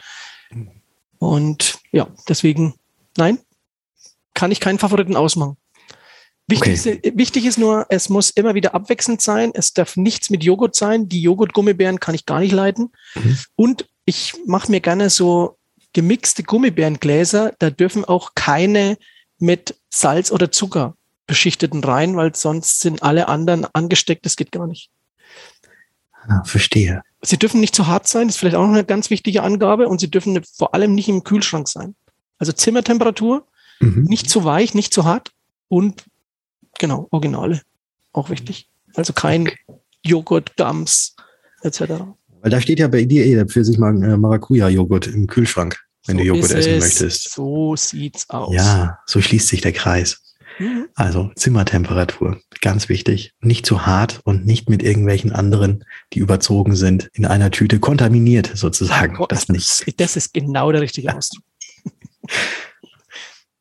Und 1.19 1.79
ja, 1.91 2.07
deswegen, 2.29 2.75
nein, 3.17 3.39
kann 4.33 4.51
ich 4.51 4.61
keinen 4.61 4.79
Favoriten 4.79 5.17
ausmachen. 5.17 5.57
Wichtig, 6.47 6.79
okay. 6.79 6.99
ist, 7.01 7.17
wichtig 7.17 7.45
ist 7.45 7.57
nur, 7.57 7.85
es 7.89 8.09
muss 8.09 8.29
immer 8.29 8.53
wieder 8.53 8.75
abwechselnd 8.75 9.21
sein. 9.21 9.51
Es 9.53 9.73
darf 9.73 9.95
nichts 9.95 10.29
mit 10.29 10.43
Joghurt 10.43 10.75
sein. 10.75 11.07
Die 11.07 11.21
Joghurt-Gummibären 11.21 11.99
kann 11.99 12.15
ich 12.15 12.25
gar 12.25 12.39
nicht 12.39 12.51
leiden. 12.51 12.91
Mhm. 13.15 13.37
Und 13.55 13.89
ich 14.05 14.33
mache 14.45 14.69
mir 14.69 14.81
gerne 14.81 15.09
so 15.09 15.57
gemixte 15.93 16.43
Gummibärengläser. 16.43 17.53
Da 17.59 17.69
dürfen 17.69 18.03
auch 18.03 18.31
keine 18.35 18.97
mit 19.39 19.75
Salz 19.89 20.31
oder 20.31 20.51
Zucker 20.51 20.95
beschichteten 21.27 21.83
rein, 21.83 22.17
weil 22.17 22.35
sonst 22.35 22.81
sind 22.81 23.03
alle 23.03 23.29
anderen 23.29 23.65
angesteckt. 23.73 24.25
Das 24.25 24.35
geht 24.35 24.51
gar 24.51 24.67
nicht. 24.67 24.89
Ah, 26.27 26.43
verstehe. 26.43 27.03
Sie 27.21 27.37
dürfen 27.37 27.61
nicht 27.61 27.75
zu 27.75 27.87
hart 27.87 28.07
sein, 28.07 28.27
das 28.27 28.35
ist 28.35 28.39
vielleicht 28.39 28.55
auch 28.55 28.65
noch 28.65 28.73
eine 28.73 28.83
ganz 28.83 29.09
wichtige 29.09 29.43
Angabe. 29.43 29.87
Und 29.87 29.99
sie 29.99 30.11
dürfen 30.11 30.41
vor 30.43 30.73
allem 30.73 30.93
nicht 30.93 31.07
im 31.07 31.23
Kühlschrank 31.23 31.69
sein. 31.69 31.95
Also 32.37 32.51
Zimmertemperatur, 32.51 33.47
mhm. 33.79 34.03
nicht 34.03 34.29
zu 34.29 34.43
weich, 34.43 34.73
nicht 34.73 34.93
zu 34.93 35.05
hart 35.05 35.31
und 35.69 36.03
genau, 36.79 37.07
Originale. 37.11 37.61
Auch 38.11 38.29
wichtig. 38.29 38.69
Also 38.95 39.13
kein. 39.13 39.49
Joghurt, 40.05 40.57
Gums 40.57 41.15
etc. 41.61 41.81
Weil 42.41 42.51
da 42.51 42.59
steht 42.59 42.79
ja 42.79 42.87
bei 42.87 43.05
dir 43.05 43.25
eh 43.25 43.47
für 43.47 43.63
sich 43.63 43.77
mal 43.77 43.95
äh, 44.03 44.17
Maracuja-Joghurt 44.17 45.07
im 45.07 45.27
Kühlschrank, 45.27 45.79
wenn 46.05 46.17
so 46.17 46.23
du 46.23 46.27
Joghurt 46.27 46.51
essen 46.51 46.79
möchtest. 46.79 47.31
So 47.31 47.75
sieht's 47.75 48.29
aus. 48.29 48.53
Ja, 48.53 48.99
so 49.05 49.21
schließt 49.21 49.47
sich 49.47 49.61
der 49.61 49.71
Kreis. 49.71 50.35
Mhm. 50.59 50.87
Also 50.93 51.31
Zimmertemperatur, 51.35 52.39
ganz 52.61 52.89
wichtig. 52.89 53.33
Nicht 53.39 53.65
zu 53.65 53.85
hart 53.85 54.19
und 54.25 54.45
nicht 54.45 54.69
mit 54.69 54.83
irgendwelchen 54.83 55.31
anderen, 55.31 55.85
die 56.11 56.19
überzogen 56.19 56.75
sind, 56.75 57.09
in 57.13 57.25
einer 57.25 57.49
Tüte 57.49 57.79
kontaminiert 57.79 58.51
sozusagen. 58.53 59.17
Das 59.29 59.47
nicht. 59.47 59.99
Das 59.99 60.15
ist 60.15 60.33
genau 60.33 60.71
der 60.71 60.81
richtige 60.81 61.15
Ausdruck. 61.15 61.43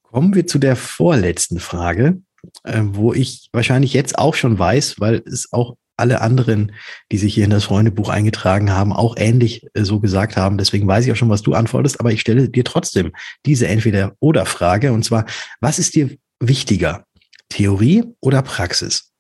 Kommen 0.02 0.34
wir 0.34 0.46
zu 0.46 0.58
der 0.58 0.76
vorletzten 0.76 1.58
Frage, 1.58 2.20
äh, 2.64 2.82
wo 2.84 3.12
ich 3.12 3.48
wahrscheinlich 3.52 3.92
jetzt 3.92 4.18
auch 4.18 4.34
schon 4.34 4.58
weiß, 4.58 4.96
weil 4.98 5.22
es 5.26 5.52
auch 5.52 5.76
alle 5.96 6.20
anderen, 6.20 6.72
die 7.10 7.18
sich 7.18 7.34
hier 7.34 7.44
in 7.44 7.50
das 7.50 7.64
Freundebuch 7.64 8.08
eingetragen 8.08 8.72
haben, 8.72 8.92
auch 8.92 9.16
ähnlich 9.16 9.66
äh, 9.74 9.84
so 9.84 10.00
gesagt 10.00 10.36
haben. 10.36 10.58
Deswegen 10.58 10.86
weiß 10.86 11.06
ich 11.06 11.12
auch 11.12 11.16
schon, 11.16 11.28
was 11.28 11.42
du 11.42 11.54
antwortest, 11.54 12.00
aber 12.00 12.12
ich 12.12 12.20
stelle 12.20 12.48
dir 12.48 12.64
trotzdem 12.64 13.12
diese 13.46 13.68
Entweder-Oder-Frage. 13.68 14.92
Und 14.92 15.04
zwar, 15.04 15.26
was 15.60 15.78
ist 15.78 15.94
dir 15.94 16.16
wichtiger? 16.40 17.06
Theorie 17.48 18.04
oder 18.20 18.42
Praxis? 18.42 19.12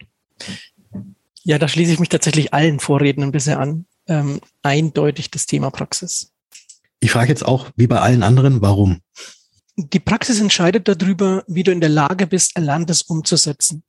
Ja, 1.44 1.58
da 1.58 1.68
schließe 1.68 1.92
ich 1.92 1.98
mich 2.00 2.08
tatsächlich 2.08 2.54
allen 2.54 2.80
Vorrednern 2.80 3.32
bisher 3.32 3.60
an. 3.60 3.86
Ähm, 4.08 4.40
eindeutig 4.62 5.30
das 5.30 5.46
Thema 5.46 5.70
Praxis. 5.70 6.32
Ich 7.00 7.10
frage 7.10 7.28
jetzt 7.28 7.44
auch, 7.44 7.70
wie 7.76 7.86
bei 7.86 8.00
allen 8.00 8.22
anderen, 8.22 8.62
warum? 8.62 9.00
Die 9.76 10.00
Praxis 10.00 10.40
entscheidet 10.40 10.86
darüber, 10.88 11.44
wie 11.46 11.62
du 11.62 11.72
in 11.72 11.80
der 11.80 11.88
Lage 11.88 12.26
bist, 12.26 12.56
Erlerntes 12.56 13.02
umzusetzen. 13.02 13.82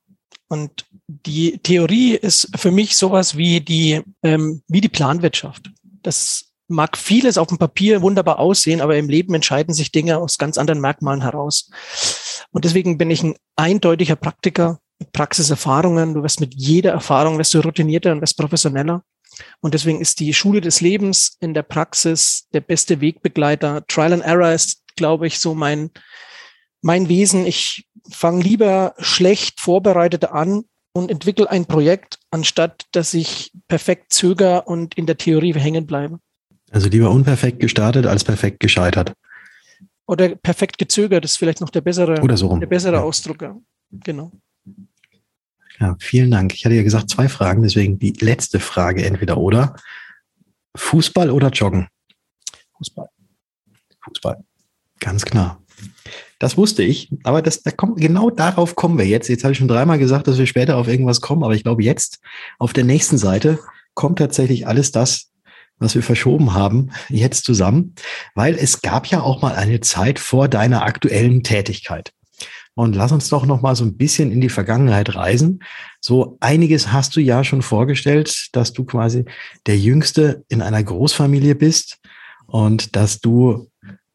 Und 0.48 0.86
die 1.08 1.58
Theorie 1.60 2.15
ist 2.15 2.50
für 2.56 2.72
mich 2.72 2.96
sowas 2.96 3.38
wie 3.38 3.60
die, 3.60 4.02
ähm, 4.22 4.62
wie 4.67 4.82
die 4.82 4.89
Planwirtschaft. 4.89 5.72
Das 6.04 6.46
mag 6.67 6.98
vieles 6.98 7.38
auf 7.38 7.48
dem 7.48 7.58
Papier 7.58 8.02
wunderbar 8.02 8.39
aussehen, 8.39 8.82
aber 8.82 8.98
im 8.98 9.10
Leben 9.10 9.34
entscheiden 9.34 9.74
sich 9.74 9.91
Dinge 9.91 10.17
aus 10.17 10.38
ganz 10.38 10.58
anderen 10.58 10.80
Merkmalen 10.80 11.22
heraus. 11.22 11.69
Und 12.52 12.65
deswegen 12.65 12.98
bin 12.98 13.12
ich 13.12 13.24
ein 13.24 13.36
eindeutiger 13.56 14.15
Praktiker 14.15 14.80
mit 15.00 15.12
Praxiserfahrungen. 15.12 16.13
Du 16.13 16.24
wirst 16.24 16.39
mit 16.39 16.54
jeder 16.54 16.91
Erfahrung, 16.91 17.38
wirst 17.38 17.54
du 17.54 17.60
routinierter 17.60 18.12
und 18.12 18.22
wirst 18.22 18.38
professioneller. 18.38 19.04
Und 19.62 19.74
deswegen 19.74 20.00
ist 20.00 20.19
die 20.19 20.34
Schule 20.34 20.62
des 20.62 20.82
Lebens 20.82 21.38
in 21.39 21.54
der 21.54 21.63
Praxis 21.63 22.48
der 22.54 22.62
beste 22.62 23.02
Wegbegleiter. 23.02 23.86
Trial 23.88 24.13
and 24.13 24.24
Error 24.24 24.52
ist, 24.52 24.83
glaube 24.96 25.28
ich, 25.28 25.40
so 25.40 25.54
mein, 25.54 25.92
mein 26.82 27.10
Wesen. 27.10 27.46
Ich 27.46 27.88
fange 28.12 28.44
lieber 28.44 28.94
schlecht 29.00 29.60
vorbereitet 29.60 30.26
an 30.26 30.64
und 30.94 31.10
entwickle 31.10 31.50
ein 31.50 31.66
Projekt, 31.66 32.20
anstatt 32.32 32.86
dass 32.92 33.14
ich 33.14 33.52
perfekt 33.68 34.14
zöger 34.14 34.68
und 34.68 34.96
in 34.96 35.06
der 35.06 35.18
Theorie 35.18 35.54
hängen 35.54 35.86
bleibe. 35.86 36.20
Also 36.72 36.90
lieber 36.90 37.12
unperfekt 37.12 37.60
gestartet 37.60 38.06
als 38.06 38.24
perfekt 38.24 38.60
gescheitert. 38.60 39.14
Oder 40.06 40.36
perfekt 40.36 40.78
gezögert 40.78 41.24
ist 41.24 41.38
vielleicht 41.38 41.62
noch 41.62 41.70
der 41.70 41.82
bessere, 41.82 42.22
Oder 42.22 42.36
so 42.36 42.48
rum. 42.48 42.60
der 42.60 42.68
bessere 42.68 42.96
ja. 42.96 43.02
Ausdruck. 43.02 43.42
Ja. 43.42 43.58
Genau. 43.92 44.32
Ja, 45.80 45.96
vielen 46.00 46.32
Dank. 46.32 46.54
Ich 46.54 46.66
hatte 46.66 46.76
ja 46.76 46.84
gesagt 46.84 47.10
zwei 47.10 47.30
Fragen, 47.30 47.64
deswegen 47.64 48.00
die 48.00 48.14
letzte 48.20 48.60
Frage 48.60 49.06
entweder 49.06 49.38
oder. 49.38 49.76
Fußball 50.76 51.30
oder 51.30 51.50
Joggen? 51.50 51.88
Fußball. 52.78 53.08
Fußball. 54.04 54.44
Ganz 55.04 55.26
klar. 55.26 55.62
Das 56.39 56.56
wusste 56.56 56.82
ich, 56.82 57.12
aber 57.24 57.42
das, 57.42 57.62
da 57.62 57.72
kommt, 57.72 58.00
genau 58.00 58.30
darauf 58.30 58.76
kommen 58.76 58.98
wir 58.98 59.06
jetzt. 59.06 59.28
Jetzt 59.28 59.44
habe 59.44 59.52
ich 59.52 59.58
schon 59.58 59.68
dreimal 59.68 60.00
gesagt, 60.00 60.30
dass 60.30 60.38
wir 60.38 60.46
später 60.46 60.78
auf 60.78 60.88
irgendwas 60.88 61.20
kommen, 61.20 61.44
aber 61.44 61.56
ich 61.56 61.63
glaube, 61.63 61.84
jetzt 61.84 62.22
auf 62.58 62.72
der 62.72 62.86
nächsten 62.86 63.18
Seite 63.18 63.60
kommt 63.96 64.20
tatsächlich 64.20 64.66
alles 64.66 64.94
das, 64.94 65.32
was 65.78 65.94
wir 65.94 66.04
verschoben 66.04 66.54
haben, 66.54 66.92
jetzt 67.10 67.44
zusammen, 67.44 67.96
weil 68.34 68.56
es 68.56 68.82
gab 68.82 69.08
ja 69.08 69.22
auch 69.22 69.42
mal 69.42 69.56
eine 69.56 69.82
Zeit 69.82 70.20
vor 70.20 70.48
deiner 70.48 70.84
aktuellen 70.84 71.44
Tätigkeit. 71.44 72.13
Und 72.74 72.96
lass 72.96 73.12
uns 73.12 73.28
doch 73.28 73.46
noch 73.46 73.62
mal 73.62 73.76
so 73.76 73.84
ein 73.84 73.98
bisschen 73.98 74.32
in 74.32 74.39
die 74.39 74.50
Vergangenheit 74.50 75.16
reisen. 75.16 75.60
So 76.00 76.38
einiges 76.39 76.94
hast 76.94 77.13
du 77.18 77.20
ja 77.20 77.44
schon 77.44 77.62
vorgestellt, 77.62 78.48
dass 78.54 78.72
du 78.72 78.86
quasi 78.86 79.26
der 79.66 79.78
Jüngste 79.78 80.46
in 80.48 80.62
einer 80.62 80.82
Großfamilie 80.82 81.56
bist 81.56 82.00
und 82.48 82.96
dass 82.96 83.20
du 83.20 83.70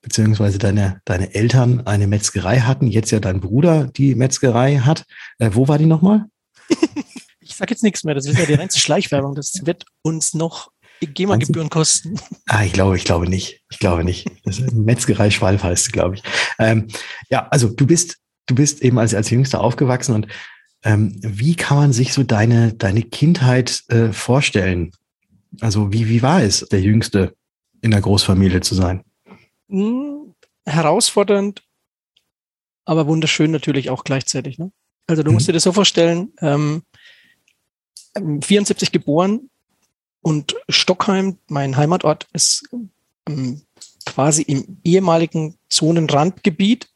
beziehungsweise 0.09 0.59
deine, 0.59 1.01
deine 1.05 1.35
Eltern 1.35 1.87
eine 1.87 2.07
Metzgerei 2.07 2.61
hatten, 2.61 2.87
jetzt 2.87 3.11
ja 3.11 3.21
dein 3.21 3.41
Bruder 3.41 3.85
die 3.87 4.15
Metzgerei 4.15 4.79
hat. 4.79 5.05
Äh, 5.39 5.51
wo 5.53 5.69
war 5.69 5.79
die 5.79 5.87
nochmal? 5.87 6.25
ich 7.41 7.55
sage 7.55 7.73
jetzt 7.73 7.83
nichts 7.83 8.05
mehr, 8.05 8.15
das 8.15 8.27
ist 8.27 8.39
ja 8.39 8.47
die 8.47 8.55
reinste 8.55 8.81
Schleichwerbung. 8.81 9.35
Das 9.35 9.53
wird 9.65 9.85
uns 10.03 10.35
noch 10.35 10.71
GEMA-Gebühren 11.01 11.71
kosten. 11.71 12.19
Ah, 12.47 12.65
ich 12.65 12.73
glaube, 12.73 12.97
ich 12.97 13.05
glaube 13.05 13.29
nicht. 13.29 13.61
Ich 13.71 13.79
glaube 13.79 14.05
nicht. 14.05 14.27
Das 14.45 14.59
ist 14.59 14.73
Metzgerei 14.73 15.31
Schwalf 15.31 15.63
heißt, 15.63 15.93
glaube 15.93 16.15
ich. 16.15 16.23
Ähm, 16.59 16.89
ja, 17.29 17.47
also 17.51 17.69
du 17.69 17.87
bist, 17.87 18.17
du 18.47 18.55
bist 18.55 18.81
eben 18.81 18.99
als, 18.99 19.15
als 19.15 19.29
Jüngster 19.29 19.61
aufgewachsen 19.61 20.15
und 20.15 20.29
ähm, 20.83 21.15
wie 21.21 21.55
kann 21.55 21.77
man 21.77 21.93
sich 21.93 22.15
so 22.15 22.23
deine, 22.23 22.73
deine 22.73 23.03
Kindheit 23.03 23.83
äh, 23.89 24.13
vorstellen? 24.13 24.93
Also 25.61 25.93
wie, 25.93 26.09
wie 26.09 26.23
war 26.23 26.43
es, 26.43 26.61
der 26.71 26.81
Jüngste 26.81 27.35
in 27.83 27.91
der 27.91 28.01
Großfamilie 28.01 28.63
zu 28.63 28.75
sein? 28.75 29.03
Hm, 29.69 30.35
herausfordernd, 30.67 31.63
aber 32.85 33.07
wunderschön 33.07 33.51
natürlich 33.51 33.91
auch 33.91 34.05
gleichzeitig. 34.05 34.59
Ne? 34.59 34.73
Also 35.07 35.23
du 35.23 35.31
musst 35.31 35.47
mhm. 35.47 35.49
dir 35.49 35.55
das 35.55 35.63
so 35.65 35.73
vorstellen, 35.73 36.33
ähm, 36.41 36.83
74 38.43 38.93
geboren 38.93 39.51
und 40.23 40.57
Stockheim, 40.69 41.39
mein 41.49 41.77
Heimatort, 41.77 42.27
ist 42.33 42.69
ähm, 43.29 43.63
quasi 44.07 44.43
im 44.43 44.81
ehemaligen 44.85 45.57
Zonenrandgebiet. 45.69 46.89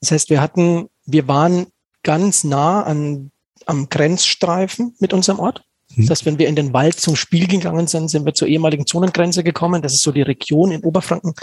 Das 0.00 0.10
heißt, 0.10 0.30
wir 0.30 0.40
hatten, 0.40 0.88
wir 1.06 1.28
waren 1.28 1.66
ganz 2.02 2.44
nah 2.44 2.82
an, 2.82 3.30
am 3.66 3.88
Grenzstreifen 3.88 4.96
mit 4.98 5.12
unserem 5.12 5.38
Ort. 5.38 5.64
Das 5.96 6.10
heißt, 6.10 6.26
wenn 6.26 6.38
wir 6.38 6.48
in 6.48 6.56
den 6.56 6.72
Wald 6.72 6.98
zum 6.98 7.16
Spiel 7.16 7.46
gegangen 7.46 7.86
sind, 7.86 8.08
sind 8.08 8.24
wir 8.24 8.34
zur 8.34 8.48
ehemaligen 8.48 8.86
Zonengrenze 8.86 9.44
gekommen. 9.44 9.82
Das 9.82 9.94
ist 9.94 10.02
so 10.02 10.12
die 10.12 10.22
Region 10.22 10.70
in 10.70 10.82
Oberfranken, 10.82 11.34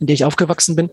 in 0.00 0.06
der 0.06 0.14
ich 0.14 0.24
aufgewachsen 0.24 0.76
bin. 0.76 0.90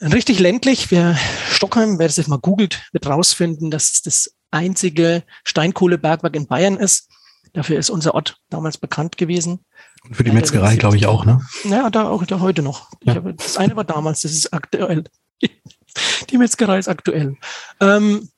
Richtig 0.00 0.38
ländlich. 0.38 0.90
Wer 0.90 1.18
Stockheim, 1.50 1.98
wer 1.98 2.06
das 2.06 2.16
jetzt 2.16 2.28
mal 2.28 2.38
googelt, 2.38 2.80
wird 2.92 3.06
rausfinden, 3.06 3.70
dass 3.70 3.92
es 3.92 4.02
das 4.02 4.34
einzige 4.50 5.24
Steinkohlebergwerk 5.44 6.36
in 6.36 6.46
Bayern 6.46 6.76
ist. 6.76 7.08
Dafür 7.52 7.78
ist 7.78 7.90
unser 7.90 8.14
Ort 8.14 8.38
damals 8.50 8.78
bekannt 8.78 9.16
gewesen. 9.16 9.64
Und 10.04 10.14
für 10.14 10.24
die 10.24 10.30
Metzgerei, 10.30 10.76
glaube 10.76 10.96
ich, 10.96 11.06
auch, 11.06 11.24
ne? 11.24 11.40
Ja, 11.64 11.90
da 11.90 12.08
auch 12.08 12.24
da 12.24 12.40
heute 12.40 12.62
noch. 12.62 12.90
Ja. 13.02 13.16
Habe, 13.16 13.34
das 13.34 13.56
eine 13.56 13.74
war 13.74 13.84
damals, 13.84 14.20
das 14.20 14.32
ist 14.32 14.52
aktuell. 14.52 15.04
Die 16.30 16.38
Metzgerei 16.38 16.78
ist 16.78 16.88
aktuell. 16.88 17.36
Ähm, 17.80 18.28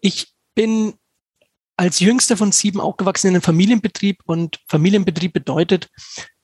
ich 0.00 0.32
bin 0.54 0.94
als 1.76 2.00
jüngster 2.00 2.36
von 2.36 2.52
sieben 2.52 2.80
aufgewachsen 2.80 3.28
in 3.28 3.34
einem 3.34 3.42
Familienbetrieb 3.42 4.20
und 4.24 4.60
Familienbetrieb 4.66 5.32
bedeutet, 5.32 5.90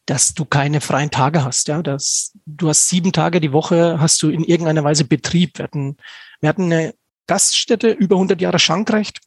dass 0.06 0.34
du 0.34 0.44
keine 0.44 0.80
freien 0.80 1.10
Tage 1.10 1.44
hast. 1.44 1.68
Ja, 1.68 1.82
dass 1.82 2.32
du 2.44 2.68
hast 2.68 2.88
sieben 2.88 3.12
Tage 3.12 3.40
die 3.40 3.52
Woche 3.52 3.98
hast 4.00 4.22
du 4.22 4.30
in 4.30 4.44
irgendeiner 4.44 4.84
Weise 4.84 5.04
Betrieb. 5.04 5.58
Wir 5.58 5.64
hatten, 5.64 5.96
wir 6.40 6.48
hatten 6.48 6.64
eine 6.64 6.94
Gaststätte 7.26 7.90
über 7.90 8.16
100 8.16 8.40
Jahre 8.40 8.58
Schankrecht 8.58 9.20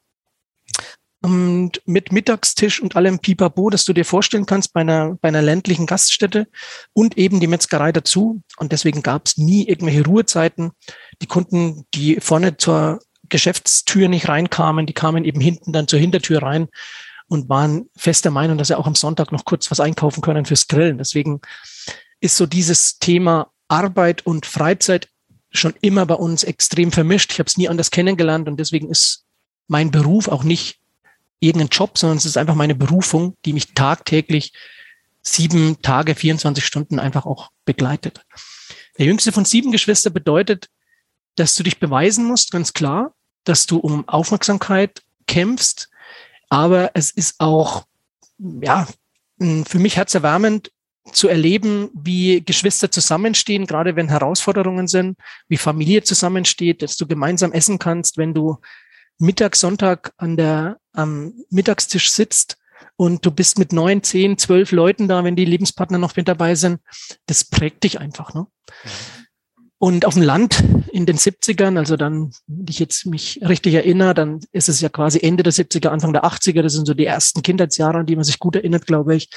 und 1.26 1.82
mit 1.86 2.12
Mittagstisch 2.12 2.80
und 2.80 2.96
allem 2.96 3.18
Pipapo, 3.18 3.72
das 3.72 3.84
du 3.86 3.94
dir 3.94 4.06
vorstellen 4.06 4.46
kannst 4.46 4.74
bei 4.74 4.82
einer, 4.82 5.18
bei 5.22 5.30
einer 5.30 5.42
ländlichen 5.42 5.88
Gaststätte 5.88 6.48
und 6.94 7.18
eben 7.18 7.40
die 7.40 7.48
Metzgerei 7.48 7.92
dazu. 7.92 8.44
Und 8.58 8.72
deswegen 8.72 9.02
gab 9.02 9.26
es 9.26 9.38
nie 9.38 9.68
irgendwelche 9.68 10.06
Ruhezeiten. 10.06 10.72
Die 11.22 11.26
Kunden, 11.26 11.86
die 11.96 12.20
vorne 12.20 12.58
zur 12.58 13.00
Geschäftstür 13.30 14.08
nicht 14.08 14.28
reinkamen, 14.28 14.86
die 14.86 14.94
kamen 14.94 15.26
eben 15.26 15.40
hinten 15.40 15.74
dann 15.74 15.88
zur 15.88 16.00
Hintertür 16.00 16.42
rein 16.42 16.68
und 17.28 17.50
waren 17.50 17.90
fest 17.96 18.26
der 18.26 18.32
Meinung, 18.32 18.58
dass 18.58 18.68
sie 18.68 18.78
auch 18.78 18.88
am 18.88 18.96
Sonntag 18.96 19.32
noch 19.32 19.46
kurz 19.46 19.70
was 19.72 19.80
einkaufen 19.80 20.22
können 20.22 20.46
fürs 20.46 20.68
Grillen. 20.68 20.98
Deswegen 20.98 21.42
ist 22.20 22.38
so 22.38 22.46
dieses 22.46 23.00
Thema 23.00 23.52
Arbeit 23.68 24.26
und 24.26 24.46
Freizeit 24.46 25.10
schon 25.52 25.74
immer 25.82 26.06
bei 26.06 26.16
uns 26.16 26.44
extrem 26.44 26.92
vermischt. 26.92 27.32
Ich 27.32 27.40
habe 27.40 27.48
es 27.48 27.58
nie 27.58 27.70
anders 27.70 27.92
kennengelernt 27.92 28.48
und 28.48 28.60
deswegen 28.60 28.90
ist 28.90 29.26
mein 29.68 29.92
Beruf 29.92 30.28
auch 30.28 30.44
nicht 30.44 30.80
irgendein 31.40 31.70
Job, 31.70 31.98
sondern 31.98 32.18
es 32.18 32.26
ist 32.26 32.38
einfach 32.38 32.56
meine 32.56 32.76
Berufung, 32.76 33.36
die 33.46 33.54
mich 33.54 33.74
tagtäglich 33.74 34.54
sieben 35.22 35.82
Tage, 35.82 36.16
24 36.16 36.64
Stunden 36.64 37.00
einfach 37.00 37.26
auch 37.26 37.50
begleitet. 37.66 38.22
Der 38.98 39.08
jüngste 39.08 39.32
von 39.32 39.46
sieben 39.46 39.72
Geschwistern 39.72 40.14
bedeutet, 40.14 40.70
dass 41.36 41.56
du 41.56 41.64
dich 41.64 41.80
beweisen 41.80 42.26
musst, 42.26 42.52
ganz 42.52 42.74
klar, 42.74 43.14
dass 43.46 43.66
du 43.66 43.78
um 43.78 44.08
Aufmerksamkeit 44.08 45.02
kämpfst. 45.28 45.90
Aber 46.50 46.92
es 46.94 47.12
ist 47.12 47.40
auch, 47.40 47.86
ja, 48.38 48.88
für 49.40 49.80
mich 49.80 49.98
herzerwärmend 49.98 50.72
zu 51.12 51.28
erleben, 51.28 51.90
wie 51.94 52.42
Geschwister 52.42 52.90
zusammenstehen, 52.90 53.68
gerade 53.68 53.96
wenn 53.96 54.10
Herausforderungen 54.10 54.88
sind, 54.88 55.18
wie 55.48 55.58
Familie 55.58 56.04
zusammensteht, 56.04 56.82
dass 56.82 56.98
du 56.98 57.06
gemeinsam 57.08 57.52
essen 57.52 57.80
kannst, 57.80 58.18
wenn 58.18 58.34
du 58.34 58.58
Mittag, 59.18 59.56
Sonntag 59.56 60.14
an 60.18 60.36
der, 60.36 60.80
am 60.94 61.34
Mittagstisch 61.50 62.12
sitzt 62.12 62.58
und 62.98 63.26
du 63.26 63.32
bist 63.32 63.60
mit 63.60 63.72
neun, 63.72 64.04
zehn, 64.04 64.38
zwölf 64.38 64.72
Leuten 64.72 65.08
da, 65.08 65.24
wenn 65.24 65.36
die 65.36 65.46
Lebenspartner 65.46 65.98
noch 65.98 66.16
mit 66.16 66.28
dabei 66.28 66.56
sind, 66.56 66.80
das 67.28 67.44
prägt 67.44 67.84
dich 67.84 68.00
einfach. 68.00 68.34
Ne? 68.34 68.48
Und 69.78 70.06
auf 70.06 70.16
dem 70.16 70.24
Land 70.24 70.64
in 70.96 71.06
den 71.06 71.18
70ern, 71.18 71.78
also 71.78 71.98
dann, 71.98 72.32
wenn 72.48 72.68
ich 72.70 72.80
jetzt 72.80 73.06
mich 73.06 73.42
richtig 73.42 73.74
erinnere, 73.74 74.14
dann 74.14 74.40
ist 74.54 74.70
es 74.70 74.80
ja 74.80 74.88
quasi 74.88 75.20
Ende 75.20 75.44
der 75.44 75.52
70er, 75.52 75.90
Anfang 75.90 76.14
der 76.14 76.24
80er, 76.24 76.62
das 76.62 76.72
sind 76.72 76.86
so 76.86 76.94
die 76.94 77.06
ersten 77.06 77.42
Kindheitsjahre, 77.42 77.98
an 77.98 78.06
die 78.06 78.16
man 78.16 78.24
sich 78.24 78.40
gut 78.40 78.56
erinnert, 78.56 78.88
glaube 78.88 79.14
ich. 79.14 79.30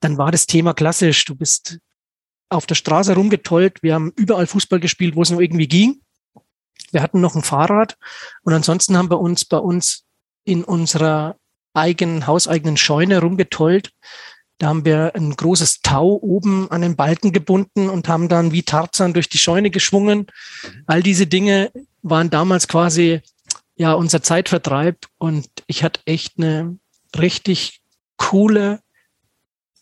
Dann 0.00 0.18
war 0.18 0.30
das 0.30 0.46
Thema 0.46 0.74
klassisch. 0.74 1.24
Du 1.24 1.34
bist 1.34 1.78
auf 2.50 2.66
der 2.66 2.74
Straße 2.74 3.14
rumgetollt. 3.14 3.82
Wir 3.82 3.94
haben 3.94 4.12
überall 4.14 4.46
Fußball 4.46 4.78
gespielt, 4.78 5.16
wo 5.16 5.22
es 5.22 5.30
nur 5.30 5.40
irgendwie 5.40 5.68
ging. 5.68 6.02
Wir 6.92 7.00
hatten 7.00 7.22
noch 7.22 7.34
ein 7.34 7.42
Fahrrad 7.42 7.96
und 8.42 8.52
ansonsten 8.52 8.98
haben 8.98 9.10
wir 9.10 9.20
uns 9.20 9.46
bei 9.46 9.58
uns 9.58 10.04
in 10.44 10.64
unserer 10.64 11.36
eigenen, 11.72 12.26
hauseigenen 12.26 12.76
Scheune 12.76 13.22
rumgetollt. 13.22 13.90
Da 14.58 14.68
haben 14.68 14.84
wir 14.84 15.14
ein 15.14 15.30
großes 15.30 15.82
Tau 15.82 16.18
oben 16.20 16.70
an 16.70 16.82
den 16.82 16.96
Balken 16.96 17.32
gebunden 17.32 17.88
und 17.88 18.08
haben 18.08 18.28
dann 18.28 18.52
wie 18.52 18.64
Tarzan 18.64 19.14
durch 19.14 19.28
die 19.28 19.38
Scheune 19.38 19.70
geschwungen. 19.70 20.26
All 20.86 21.02
diese 21.02 21.28
Dinge 21.28 21.70
waren 22.02 22.28
damals 22.28 22.66
quasi 22.66 23.20
ja 23.76 23.92
unser 23.92 24.22
Zeitvertreib 24.22 25.06
und 25.18 25.48
ich 25.68 25.84
hatte 25.84 26.00
echt 26.06 26.34
eine 26.38 26.78
richtig 27.16 27.80
coole, 28.16 28.80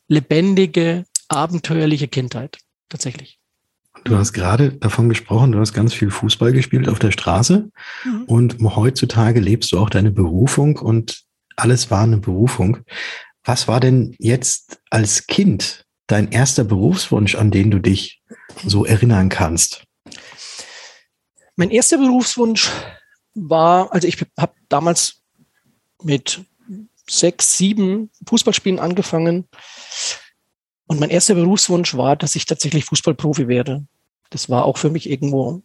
lebendige, 0.09 1.07
abenteuerliche 1.29 2.09
Kindheit 2.09 2.59
tatsächlich. 2.91 3.39
Du 4.05 4.17
hast 4.17 4.35
gerade 4.35 4.73
davon 4.73 5.09
gesprochen, 5.09 5.53
du 5.53 5.59
hast 5.59 5.73
ganz 5.73 5.95
viel 5.95 6.11
Fußball 6.11 6.53
gespielt 6.53 6.89
auf 6.89 6.99
der 6.99 7.11
Straße 7.11 7.71
mhm. 8.05 8.23
und 8.27 8.57
heutzutage 8.61 9.41
lebst 9.41 9.73
du 9.73 9.79
auch 9.79 9.91
deine 9.91 10.11
Berufung 10.11 10.77
und 10.77 11.25
alles 11.57 11.91
war 11.91 12.03
eine 12.03 12.19
Berufung. 12.19 12.79
Was 13.47 13.69
war 13.69 13.79
denn 13.79 14.15
jetzt 14.19 14.81
als 14.91 15.29
Kind 15.29 15.87
dein 16.09 16.33
erster 16.33 16.65
Berufswunsch, 16.65 17.37
an 17.37 17.53
den 17.53 17.71
du 17.71 17.79
dich 17.79 18.21
so 18.65 18.85
erinnern 18.85 19.29
kannst? 19.29 19.85
Mein 21.55 21.71
erster 21.71 21.97
Berufswunsch 21.97 22.71
war, 23.35 23.93
also 23.93 24.09
ich 24.09 24.19
habe 24.37 24.53
damals 24.69 25.23
mit 26.03 26.45
sechs, 27.09 27.57
sieben 27.57 28.11
Fußballspielen 28.29 28.81
angefangen. 28.81 29.49
Und 30.89 30.99
mein 30.99 31.11
erster 31.11 31.37
Berufswunsch 31.37 31.97
war, 31.97 32.17
dass 32.17 32.35
ich 32.35 32.47
tatsächlich 32.47 32.85
Fußballprofi 32.87 33.47
werde. 33.47 33.87
Das 34.31 34.51
war 34.51 34.65
auch 34.65 34.77
für 34.77 34.91
mich 34.91 35.09
irgendwo 35.09 35.63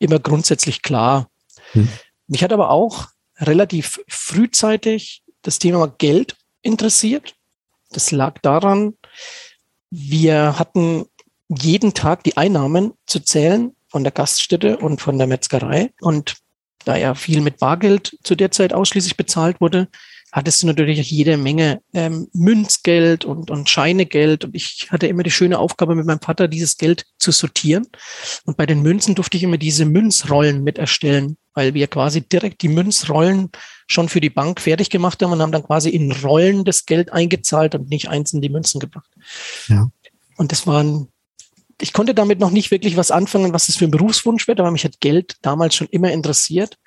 immer 0.00 0.18
grundsätzlich 0.18 0.82
klar. 0.82 1.30
Hm. 1.70 1.88
Mich 2.26 2.42
hat 2.42 2.52
aber 2.52 2.70
auch 2.70 3.06
relativ 3.38 4.00
frühzeitig 4.08 5.22
das 5.42 5.60
Thema 5.60 5.86
Geld 5.86 6.36
interessiert. 6.66 7.34
Das 7.90 8.10
lag 8.10 8.38
daran, 8.42 8.94
wir 9.90 10.58
hatten 10.58 11.06
jeden 11.48 11.94
Tag 11.94 12.24
die 12.24 12.36
Einnahmen 12.36 12.92
zu 13.06 13.20
zählen 13.20 13.74
von 13.88 14.02
der 14.02 14.12
Gaststätte 14.12 14.78
und 14.78 15.00
von 15.00 15.16
der 15.16 15.26
Metzgerei. 15.26 15.92
Und 16.00 16.36
da 16.84 16.96
ja 16.96 17.14
viel 17.14 17.40
mit 17.40 17.58
Bargeld 17.58 18.18
zu 18.22 18.34
der 18.34 18.50
Zeit 18.50 18.72
ausschließlich 18.72 19.16
bezahlt 19.16 19.60
wurde, 19.60 19.88
hattest 20.36 20.62
du 20.62 20.66
natürlich 20.66 21.10
jede 21.10 21.38
Menge 21.38 21.80
ähm, 21.94 22.28
Münzgeld 22.34 23.24
und, 23.24 23.50
und 23.50 23.70
Scheinegeld. 23.70 24.44
Und 24.44 24.54
ich 24.54 24.88
hatte 24.90 25.06
immer 25.06 25.22
die 25.22 25.30
schöne 25.30 25.58
Aufgabe 25.58 25.94
mit 25.94 26.04
meinem 26.04 26.20
Vater, 26.20 26.46
dieses 26.46 26.76
Geld 26.76 27.06
zu 27.16 27.32
sortieren. 27.32 27.86
Und 28.44 28.58
bei 28.58 28.66
den 28.66 28.82
Münzen 28.82 29.14
durfte 29.14 29.38
ich 29.38 29.44
immer 29.44 29.56
diese 29.56 29.86
Münzrollen 29.86 30.62
mit 30.62 30.76
erstellen, 30.76 31.38
weil 31.54 31.72
wir 31.72 31.86
quasi 31.86 32.20
direkt 32.20 32.60
die 32.60 32.68
Münzrollen 32.68 33.48
schon 33.86 34.10
für 34.10 34.20
die 34.20 34.28
Bank 34.28 34.60
fertig 34.60 34.90
gemacht 34.90 35.22
haben 35.22 35.32
und 35.32 35.40
haben 35.40 35.52
dann 35.52 35.64
quasi 35.64 35.88
in 35.88 36.12
Rollen 36.12 36.66
das 36.66 36.84
Geld 36.84 37.14
eingezahlt 37.14 37.74
und 37.74 37.88
nicht 37.88 38.10
einzeln 38.10 38.42
die 38.42 38.50
Münzen 38.50 38.78
gebracht. 38.78 39.10
Ja. 39.68 39.90
Und 40.36 40.52
das 40.52 40.66
waren 40.66 41.08
ich 41.78 41.92
konnte 41.92 42.14
damit 42.14 42.40
noch 42.40 42.50
nicht 42.50 42.70
wirklich 42.70 42.96
was 42.96 43.10
anfangen, 43.10 43.52
was 43.52 43.66
das 43.66 43.76
für 43.76 43.84
ein 43.84 43.90
Berufswunsch 43.90 44.48
wird, 44.48 44.60
aber 44.60 44.70
mich 44.70 44.84
hat 44.84 44.98
Geld 45.00 45.36
damals 45.42 45.74
schon 45.74 45.88
immer 45.88 46.10
interessiert. 46.10 46.78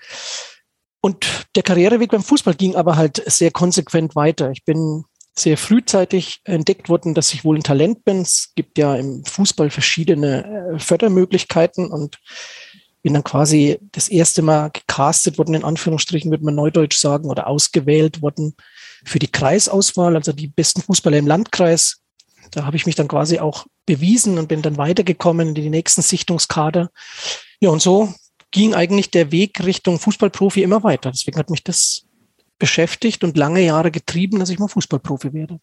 Und 1.02 1.48
der 1.56 1.64
Karriereweg 1.64 2.12
beim 2.12 2.24
Fußball 2.24 2.56
ging 2.56 2.76
aber 2.76 2.98
halt 2.98 3.24
sehr 3.26 3.52
konsequent 3.52 4.16
weiter. 4.16 4.52
Ich 4.52 4.66
bin 4.66 5.06
sehr 5.38 5.58
frühzeitig 5.58 6.42
entdeckt 6.44 6.90
worden, 6.90 7.14
dass 7.14 7.34
ich 7.34 7.46
wohl 7.46 7.58
ein 7.58 7.64
Talent 7.64 8.04
bin. 8.04 8.22
Es 8.22 8.52
gibt 8.56 8.78
ja 8.78 8.96
im 8.96 9.24
Fußball 9.26 9.70
verschiedene 9.70 10.74
äh, 10.76 10.80
Fördermöglichkeiten 10.80 11.90
und 11.90 12.20
bin 13.02 13.14
dann 13.14 13.24
quasi 13.24 13.80
das 13.94 14.10
erste 14.10 14.42
Mal 14.42 14.72
gecastet 14.72 15.38
worden, 15.38 15.56
in 15.56 15.64
Anführungsstrichen 15.64 16.32
würde 16.32 16.44
man 16.44 16.56
neudeutsch 16.56 16.98
sagen, 16.98 17.30
oder 17.30 17.48
ausgewählt 17.48 18.22
worden 18.22 18.56
für 19.06 19.20
die 19.20 19.32
Kreisauswahl, 19.32 20.18
also 20.18 20.34
die 20.34 20.48
besten 20.48 20.82
Fußballer 20.82 21.18
im 21.18 21.28
Landkreis. 21.28 22.02
Da 22.52 22.66
habe 22.66 22.76
ich 22.76 22.86
mich 22.86 22.96
dann 22.96 23.08
quasi 23.08 23.40
auch 23.40 23.68
bewiesen 23.86 24.38
und 24.38 24.48
bin 24.48 24.62
dann 24.62 24.78
weitergekommen 24.78 25.50
in 25.50 25.56
die 25.56 25.70
nächsten 25.70 26.02
Sichtungskader. 26.02 26.90
Ja, 27.62 27.70
und 27.70 27.82
so 27.82 28.14
ging 28.52 28.74
eigentlich 28.74 29.12
der 29.12 29.32
Weg 29.32 29.64
Richtung 29.64 30.00
Fußballprofi 30.00 30.64
immer 30.64 30.84
weiter. 30.84 31.12
Deswegen 31.12 31.38
hat 31.38 31.50
mich 31.50 31.64
das 31.64 32.04
beschäftigt 32.58 33.24
und 33.24 33.38
lange 33.38 33.62
Jahre 33.62 33.92
getrieben, 33.92 34.40
dass 34.40 34.50
ich 34.50 34.60
mal 34.60 34.68
Fußballprofi 34.68 35.34
werde. 35.34 35.60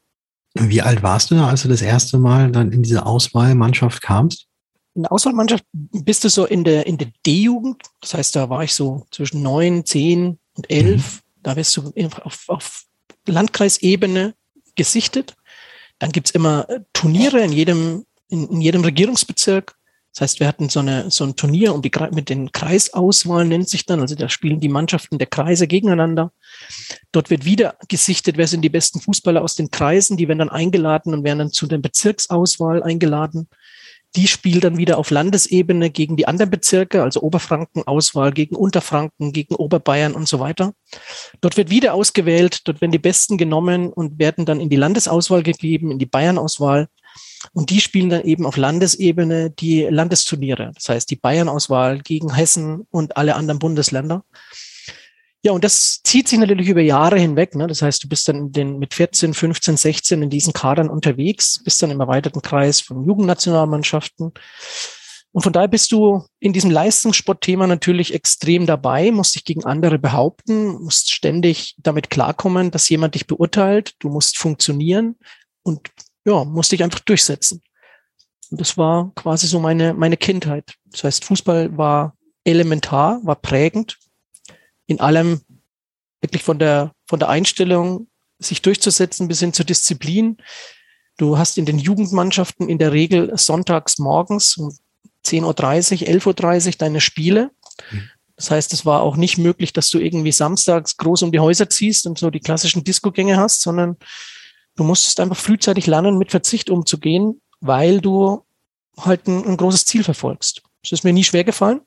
Wie 0.54 0.80
alt 0.80 1.02
warst 1.02 1.30
du 1.30 1.34
da, 1.34 1.48
als 1.48 1.62
du 1.62 1.68
das 1.68 1.82
erste 1.82 2.18
Mal 2.18 2.50
dann 2.50 2.72
in 2.72 2.82
diese 2.82 3.04
Auswahlmannschaft 3.04 4.00
kamst? 4.00 4.46
In 4.94 5.02
der 5.02 5.12
Auswahlmannschaft 5.12 5.64
bist 5.72 6.24
du 6.24 6.30
so 6.30 6.46
in 6.46 6.64
der, 6.64 6.86
in 6.86 6.96
der 6.96 7.08
D-Jugend. 7.26 7.82
Das 8.00 8.14
heißt, 8.14 8.34
da 8.34 8.48
war 8.48 8.64
ich 8.64 8.72
so 8.72 9.06
zwischen 9.10 9.42
neun, 9.42 9.84
zehn 9.84 10.38
und 10.54 10.70
elf. 10.70 11.16
Mhm. 11.16 11.42
Da 11.42 11.56
wirst 11.56 11.76
du 11.76 11.92
auf, 12.22 12.48
auf 12.48 12.84
Landkreisebene 13.26 14.34
gesichtet. 14.74 15.36
Dann 15.98 16.12
gibt's 16.12 16.30
immer 16.30 16.66
Turniere 16.94 17.40
in 17.40 17.52
jedem, 17.52 18.06
in, 18.28 18.48
in 18.48 18.60
jedem 18.62 18.82
Regierungsbezirk. 18.82 19.75
Das 20.16 20.22
heißt, 20.22 20.40
wir 20.40 20.46
hatten 20.46 20.70
so, 20.70 20.80
eine, 20.80 21.10
so 21.10 21.24
ein 21.24 21.36
Turnier 21.36 21.74
um 21.74 21.82
die, 21.82 21.90
mit 22.12 22.30
den 22.30 22.50
Kreisauswahlen 22.50 23.50
nennt 23.50 23.68
sich 23.68 23.84
dann. 23.84 24.00
Also 24.00 24.14
da 24.14 24.30
spielen 24.30 24.60
die 24.60 24.70
Mannschaften 24.70 25.18
der 25.18 25.26
Kreise 25.26 25.66
gegeneinander. 25.66 26.32
Dort 27.12 27.28
wird 27.28 27.44
wieder 27.44 27.76
gesichtet, 27.88 28.38
wer 28.38 28.46
sind 28.46 28.62
die 28.62 28.70
besten 28.70 28.98
Fußballer 28.98 29.42
aus 29.42 29.56
den 29.56 29.70
Kreisen. 29.70 30.16
Die 30.16 30.26
werden 30.26 30.38
dann 30.38 30.48
eingeladen 30.48 31.12
und 31.12 31.22
werden 31.22 31.40
dann 31.40 31.52
zu 31.52 31.66
der 31.66 31.76
Bezirksauswahl 31.76 32.82
eingeladen. 32.82 33.46
Die 34.14 34.26
spielt 34.26 34.64
dann 34.64 34.78
wieder 34.78 34.96
auf 34.96 35.10
Landesebene 35.10 35.90
gegen 35.90 36.16
die 36.16 36.26
anderen 36.26 36.50
Bezirke, 36.50 37.02
also 37.02 37.20
Oberfranken 37.20 37.86
Auswahl 37.86 38.32
gegen 38.32 38.56
Unterfranken, 38.56 39.34
gegen 39.34 39.54
Oberbayern 39.54 40.14
und 40.14 40.26
so 40.26 40.40
weiter. 40.40 40.72
Dort 41.42 41.58
wird 41.58 41.68
wieder 41.68 41.92
ausgewählt, 41.92 42.66
dort 42.66 42.80
werden 42.80 42.92
die 42.92 42.98
Besten 42.98 43.36
genommen 43.36 43.92
und 43.92 44.18
werden 44.18 44.46
dann 44.46 44.62
in 44.62 44.70
die 44.70 44.76
Landesauswahl 44.76 45.42
gegeben, 45.42 45.90
in 45.90 45.98
die 45.98 46.06
Bayernauswahl. 46.06 46.88
Und 47.52 47.70
die 47.70 47.80
spielen 47.80 48.10
dann 48.10 48.24
eben 48.24 48.46
auf 48.46 48.56
Landesebene 48.56 49.50
die 49.50 49.82
Landesturniere. 49.82 50.72
Das 50.74 50.88
heißt, 50.88 51.10
die 51.10 51.16
Bayern-Auswahl 51.16 52.00
gegen 52.00 52.34
Hessen 52.34 52.86
und 52.90 53.16
alle 53.16 53.34
anderen 53.34 53.58
Bundesländer. 53.58 54.24
Ja, 55.42 55.52
und 55.52 55.62
das 55.62 56.00
zieht 56.02 56.26
sich 56.26 56.40
natürlich 56.40 56.68
über 56.68 56.80
Jahre 56.80 57.20
hinweg. 57.20 57.54
Ne? 57.54 57.68
Das 57.68 57.80
heißt, 57.80 58.02
du 58.02 58.08
bist 58.08 58.26
dann 58.26 58.50
den, 58.50 58.78
mit 58.80 58.94
14, 58.94 59.32
15, 59.32 59.76
16 59.76 60.22
in 60.22 60.30
diesen 60.30 60.52
Kadern 60.52 60.88
unterwegs, 60.88 61.62
bist 61.62 61.80
dann 61.82 61.92
im 61.92 62.00
erweiterten 62.00 62.42
Kreis 62.42 62.80
von 62.80 63.04
Jugendnationalmannschaften. 63.04 64.32
Und 65.36 65.42
von 65.42 65.52
daher 65.52 65.68
bist 65.68 65.92
du 65.92 66.24
in 66.40 66.52
diesem 66.52 66.70
Leistungssportthema 66.70 67.66
natürlich 67.66 68.14
extrem 68.14 68.66
dabei, 68.66 69.12
musst 69.12 69.34
dich 69.34 69.44
gegen 69.44 69.64
andere 69.64 69.98
behaupten, 69.98 70.82
musst 70.82 71.12
ständig 71.12 71.76
damit 71.78 72.10
klarkommen, 72.10 72.70
dass 72.70 72.88
jemand 72.88 73.14
dich 73.14 73.26
beurteilt, 73.26 73.94
du 73.98 74.08
musst 74.08 74.38
funktionieren 74.38 75.16
und 75.62 75.90
ja, 76.26 76.44
musste 76.44 76.74
ich 76.74 76.82
einfach 76.82 77.00
durchsetzen. 77.00 77.62
Und 78.50 78.60
das 78.60 78.76
war 78.76 79.12
quasi 79.14 79.46
so 79.46 79.60
meine, 79.60 79.94
meine 79.94 80.16
Kindheit. 80.16 80.74
Das 80.86 81.04
heißt, 81.04 81.24
Fußball 81.24 81.76
war 81.76 82.16
elementar, 82.44 83.20
war 83.24 83.36
prägend. 83.36 83.96
In 84.86 85.00
allem 85.00 85.40
wirklich 86.20 86.42
von 86.42 86.58
der, 86.58 86.92
von 87.06 87.18
der 87.18 87.28
Einstellung, 87.28 88.08
sich 88.38 88.60
durchzusetzen 88.60 89.28
bis 89.28 89.40
hin 89.40 89.52
zur 89.52 89.64
Disziplin. 89.64 90.36
Du 91.16 91.38
hast 91.38 91.58
in 91.58 91.64
den 91.64 91.78
Jugendmannschaften 91.78 92.68
in 92.68 92.78
der 92.78 92.92
Regel 92.92 93.36
sonntags 93.38 93.98
morgens 93.98 94.56
um 94.56 94.76
10.30 95.24 95.42
Uhr, 96.02 96.08
11.30 96.08 96.66
Uhr 96.66 96.72
deine 96.78 97.00
Spiele. 97.00 97.50
Mhm. 97.90 98.10
Das 98.36 98.50
heißt, 98.50 98.72
es 98.74 98.84
war 98.84 99.00
auch 99.00 99.16
nicht 99.16 99.38
möglich, 99.38 99.72
dass 99.72 99.88
du 99.88 99.98
irgendwie 99.98 100.32
samstags 100.32 100.98
groß 100.98 101.22
um 101.22 101.32
die 101.32 101.40
Häuser 101.40 101.70
ziehst 101.70 102.06
und 102.06 102.18
so 102.18 102.30
die 102.30 102.40
klassischen 102.40 102.84
Disco-Gänge 102.84 103.38
hast, 103.38 103.62
sondern 103.62 103.96
Du 104.76 104.84
musstest 104.84 105.20
einfach 105.20 105.36
frühzeitig 105.36 105.86
lernen, 105.86 106.18
mit 106.18 106.30
Verzicht 106.30 106.70
umzugehen, 106.70 107.40
weil 107.60 108.00
du 108.00 108.44
halt 108.98 109.26
ein, 109.26 109.44
ein 109.44 109.56
großes 109.56 109.84
Ziel 109.84 110.04
verfolgst. 110.04 110.62
Das 110.82 110.92
ist 110.92 111.04
mir 111.04 111.12
nie 111.12 111.24
schwer 111.24 111.44
gefallen. 111.44 111.80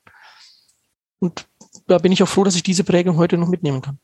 Und 1.20 1.46
da 1.86 1.98
bin 1.98 2.12
ich 2.12 2.22
auch 2.22 2.28
froh, 2.28 2.44
dass 2.44 2.56
ich 2.56 2.62
diese 2.62 2.84
Prägung 2.84 3.16
heute 3.16 3.36
noch 3.38 3.48
mitnehmen 3.48 3.82
kann. 3.82 3.98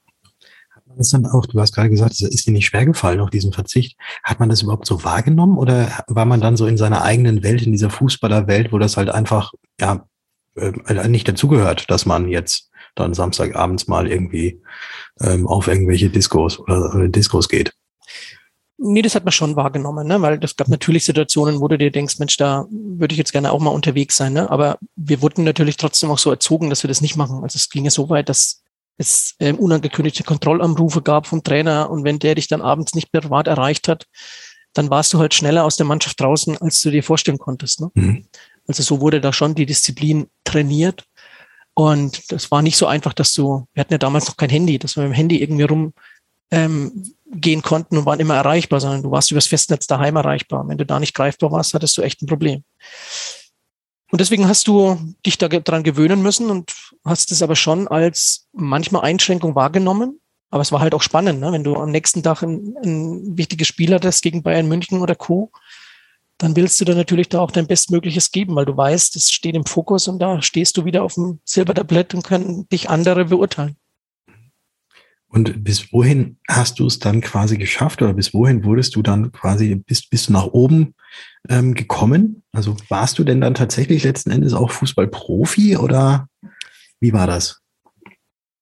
ist 0.98 1.12
dann 1.12 1.26
auch, 1.26 1.46
du 1.46 1.60
hast 1.60 1.74
gerade 1.74 1.90
gesagt, 1.90 2.12
es 2.12 2.22
ist 2.22 2.46
dir 2.46 2.52
nicht 2.52 2.66
schwer 2.66 2.86
gefallen, 2.86 3.20
auch 3.20 3.30
diesen 3.30 3.52
Verzicht. 3.52 3.98
Hat 4.22 4.40
man 4.40 4.48
das 4.48 4.62
überhaupt 4.62 4.86
so 4.86 5.02
wahrgenommen 5.04 5.58
oder 5.58 6.04
war 6.06 6.24
man 6.24 6.40
dann 6.40 6.56
so 6.56 6.66
in 6.66 6.76
seiner 6.76 7.02
eigenen 7.02 7.42
Welt, 7.42 7.62
in 7.62 7.72
dieser 7.72 7.90
Fußballerwelt, 7.90 8.72
wo 8.72 8.78
das 8.78 8.96
halt 8.96 9.10
einfach, 9.10 9.52
ja, 9.80 10.06
äh, 10.54 11.08
nicht 11.08 11.28
dazugehört, 11.28 11.90
dass 11.90 12.06
man 12.06 12.28
jetzt 12.28 12.70
dann 12.94 13.14
Samstagabends 13.14 13.88
mal 13.88 14.08
irgendwie 14.08 14.60
ähm, 15.20 15.46
auf 15.46 15.68
irgendwelche 15.68 16.08
Diskos 16.08 16.58
oder, 16.58 16.94
oder 16.94 17.08
Diskos 17.08 17.48
geht? 17.48 17.72
Nee, 18.78 19.00
das 19.00 19.14
hat 19.14 19.24
man 19.24 19.32
schon 19.32 19.56
wahrgenommen, 19.56 20.06
ne? 20.06 20.20
weil 20.20 20.38
es 20.42 20.54
gab 20.54 20.68
natürlich 20.68 21.04
Situationen, 21.04 21.60
wo 21.60 21.68
du 21.68 21.78
dir 21.78 21.90
denkst, 21.90 22.18
Mensch, 22.18 22.36
da 22.36 22.66
würde 22.70 23.14
ich 23.14 23.18
jetzt 23.18 23.32
gerne 23.32 23.50
auch 23.50 23.60
mal 23.60 23.70
unterwegs 23.70 24.16
sein. 24.16 24.34
Ne? 24.34 24.50
Aber 24.50 24.78
wir 24.96 25.22
wurden 25.22 25.44
natürlich 25.44 25.78
trotzdem 25.78 26.10
auch 26.10 26.18
so 26.18 26.30
erzogen, 26.30 26.68
dass 26.68 26.82
wir 26.82 26.88
das 26.88 27.00
nicht 27.00 27.16
machen. 27.16 27.42
Also 27.42 27.56
es 27.56 27.70
ging 27.70 27.84
ja 27.84 27.90
so 27.90 28.10
weit, 28.10 28.28
dass 28.28 28.62
es 28.98 29.34
ähm, 29.40 29.56
unangekündigte 29.56 30.24
Kontrollanrufe 30.24 31.00
gab 31.00 31.26
vom 31.26 31.42
Trainer 31.42 31.90
und 31.90 32.04
wenn 32.04 32.18
der 32.18 32.34
dich 32.34 32.48
dann 32.48 32.60
abends 32.60 32.94
nicht 32.94 33.12
privat 33.12 33.46
erreicht 33.46 33.88
hat, 33.88 34.06
dann 34.74 34.90
warst 34.90 35.12
du 35.14 35.18
halt 35.18 35.32
schneller 35.32 35.64
aus 35.64 35.76
der 35.76 35.86
Mannschaft 35.86 36.20
draußen, 36.20 36.58
als 36.58 36.82
du 36.82 36.90
dir 36.90 37.02
vorstellen 37.02 37.38
konntest. 37.38 37.80
Ne? 37.80 37.90
Mhm. 37.94 38.26
Also 38.68 38.82
so 38.82 39.00
wurde 39.00 39.20
da 39.22 39.32
schon 39.32 39.54
die 39.54 39.66
Disziplin 39.66 40.28
trainiert. 40.44 41.04
Und 41.72 42.30
das 42.32 42.50
war 42.50 42.62
nicht 42.62 42.76
so 42.76 42.86
einfach, 42.86 43.12
dass 43.12 43.32
du, 43.32 43.66
wir 43.72 43.80
hatten 43.80 43.94
ja 43.94 43.98
damals 43.98 44.26
noch 44.26 44.36
kein 44.36 44.50
Handy, 44.50 44.78
dass 44.78 44.96
wir 44.96 45.02
mit 45.02 45.12
dem 45.12 45.16
Handy 45.16 45.42
irgendwie 45.42 45.64
rum 45.64 45.92
ähm, 46.50 47.15
gehen 47.32 47.62
konnten 47.62 47.98
und 47.98 48.06
waren 48.06 48.20
immer 48.20 48.36
erreichbar, 48.36 48.80
sondern 48.80 49.02
du 49.02 49.10
warst 49.10 49.30
übers 49.30 49.46
Festnetz 49.46 49.86
daheim 49.86 50.16
erreichbar. 50.16 50.60
Und 50.60 50.68
wenn 50.68 50.78
du 50.78 50.86
da 50.86 51.00
nicht 51.00 51.14
greifbar 51.14 51.50
warst, 51.50 51.74
hattest 51.74 51.96
du 51.98 52.02
echt 52.02 52.22
ein 52.22 52.26
Problem. 52.26 52.62
Und 54.12 54.20
deswegen 54.20 54.46
hast 54.46 54.68
du 54.68 54.96
dich 55.24 55.36
daran 55.36 55.82
gewöhnen 55.82 56.22
müssen 56.22 56.50
und 56.50 56.72
hast 57.04 57.32
es 57.32 57.42
aber 57.42 57.56
schon 57.56 57.88
als 57.88 58.46
manchmal 58.52 59.02
Einschränkung 59.02 59.54
wahrgenommen. 59.54 60.20
Aber 60.50 60.62
es 60.62 60.70
war 60.70 60.80
halt 60.80 60.94
auch 60.94 61.02
spannend, 61.02 61.40
ne? 61.40 61.50
wenn 61.50 61.64
du 61.64 61.74
am 61.74 61.90
nächsten 61.90 62.22
Tag 62.22 62.42
ein, 62.42 62.76
ein 62.84 63.36
wichtiges 63.36 63.66
Spiel 63.66 63.92
hattest 63.92 64.22
gegen 64.22 64.44
Bayern 64.44 64.68
München 64.68 65.00
oder 65.00 65.16
Co., 65.16 65.50
dann 66.38 66.54
willst 66.54 66.80
du 66.80 66.84
da 66.84 66.94
natürlich 66.94 67.30
da 67.30 67.40
auch 67.40 67.50
dein 67.50 67.66
Bestmögliches 67.66 68.30
geben, 68.30 68.54
weil 68.54 68.66
du 68.66 68.76
weißt, 68.76 69.16
es 69.16 69.32
steht 69.32 69.54
im 69.54 69.64
Fokus 69.64 70.06
und 70.06 70.18
da 70.18 70.42
stehst 70.42 70.76
du 70.76 70.84
wieder 70.84 71.02
auf 71.02 71.14
dem 71.14 71.40
Silbertablett 71.44 72.14
und 72.14 72.24
können 72.24 72.68
dich 72.68 72.90
andere 72.90 73.24
beurteilen. 73.24 73.76
Und 75.28 75.64
bis 75.64 75.92
wohin 75.92 76.38
hast 76.48 76.78
du 76.78 76.86
es 76.86 76.98
dann 76.98 77.20
quasi 77.20 77.58
geschafft 77.58 78.00
oder 78.00 78.14
bis 78.14 78.32
wohin 78.32 78.64
wurdest 78.64 78.94
du 78.96 79.02
dann 79.02 79.32
quasi, 79.32 79.74
bist, 79.74 80.08
bist 80.10 80.28
du 80.28 80.32
nach 80.32 80.46
oben 80.46 80.94
ähm, 81.48 81.74
gekommen? 81.74 82.42
Also 82.52 82.76
warst 82.88 83.18
du 83.18 83.24
denn 83.24 83.40
dann 83.40 83.54
tatsächlich 83.54 84.04
letzten 84.04 84.30
Endes 84.30 84.54
auch 84.54 84.70
Fußballprofi 84.70 85.76
oder 85.76 86.28
wie 87.00 87.12
war 87.12 87.26
das? 87.26 87.60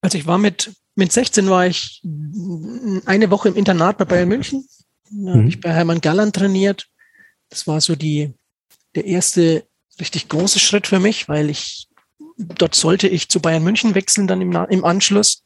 Also 0.00 0.18
ich 0.18 0.26
war 0.26 0.38
mit, 0.38 0.72
mit 0.96 1.12
16 1.12 1.48
war 1.48 1.66
ich 1.66 2.02
eine 3.04 3.30
Woche 3.30 3.48
im 3.48 3.56
Internat 3.56 3.98
bei 3.98 4.04
Bayern 4.04 4.28
München. 4.28 4.66
Da 5.10 5.32
habe 5.32 5.42
mhm. 5.42 5.48
ich 5.48 5.60
bei 5.60 5.70
Hermann 5.70 6.00
Galland 6.00 6.34
trainiert. 6.34 6.88
Das 7.50 7.66
war 7.66 7.80
so 7.80 7.94
die, 7.94 8.34
der 8.94 9.04
erste 9.04 9.64
richtig 10.00 10.28
große 10.28 10.58
Schritt 10.58 10.86
für 10.86 10.98
mich, 10.98 11.28
weil 11.28 11.50
ich, 11.50 11.88
dort 12.36 12.74
sollte 12.74 13.06
ich 13.06 13.28
zu 13.28 13.40
Bayern 13.40 13.62
München 13.62 13.94
wechseln 13.94 14.26
dann 14.26 14.40
im, 14.40 14.52
im 14.52 14.84
Anschluss. 14.84 15.42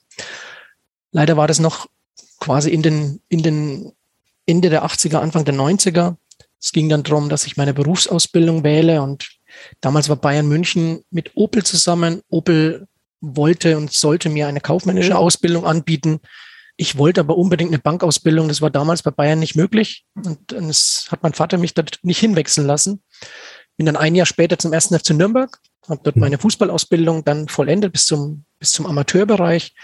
Leider 1.12 1.36
war 1.36 1.48
das 1.48 1.58
noch 1.58 1.86
quasi 2.40 2.70
in 2.70 2.82
den, 2.82 3.20
in 3.28 3.42
den 3.42 3.92
Ende 4.46 4.70
der 4.70 4.84
80er, 4.84 5.18
Anfang 5.18 5.44
der 5.44 5.54
90er. 5.54 6.16
Es 6.60 6.72
ging 6.72 6.88
dann 6.88 7.02
darum, 7.02 7.28
dass 7.28 7.46
ich 7.46 7.56
meine 7.56 7.74
Berufsausbildung 7.74 8.64
wähle 8.64 9.02
und 9.02 9.28
damals 9.80 10.08
war 10.08 10.16
Bayern 10.16 10.48
München 10.48 11.04
mit 11.10 11.36
Opel 11.36 11.64
zusammen. 11.64 12.22
Opel 12.28 12.86
wollte 13.20 13.76
und 13.76 13.92
sollte 13.92 14.28
mir 14.28 14.48
eine 14.48 14.60
kaufmännische 14.60 15.16
Ausbildung 15.16 15.66
anbieten. 15.66 16.20
Ich 16.76 16.96
wollte 16.96 17.20
aber 17.20 17.36
unbedingt 17.36 17.70
eine 17.70 17.80
Bankausbildung. 17.80 18.48
Das 18.48 18.62
war 18.62 18.70
damals 18.70 19.02
bei 19.02 19.10
Bayern 19.10 19.40
nicht 19.40 19.56
möglich. 19.56 20.04
Und 20.14 20.52
es 20.52 21.08
hat 21.10 21.22
mein 21.22 21.34
Vater 21.34 21.58
mich 21.58 21.74
dort 21.74 21.98
nicht 22.02 22.20
hinwechseln 22.20 22.66
lassen. 22.66 23.02
Bin 23.76 23.86
dann 23.86 23.96
ein 23.96 24.14
Jahr 24.14 24.26
später 24.26 24.58
zum 24.58 24.72
ersten 24.72 24.98
FC 24.98 25.10
Nürnberg, 25.10 25.58
habe 25.88 26.00
dort 26.02 26.16
meine 26.16 26.38
Fußballausbildung 26.38 27.24
dann 27.24 27.48
vollendet 27.48 27.92
bis 27.92 28.06
zum 28.06 28.44
bis 28.58 28.72
zum 28.72 28.86
Amateurbereich. 28.86 29.74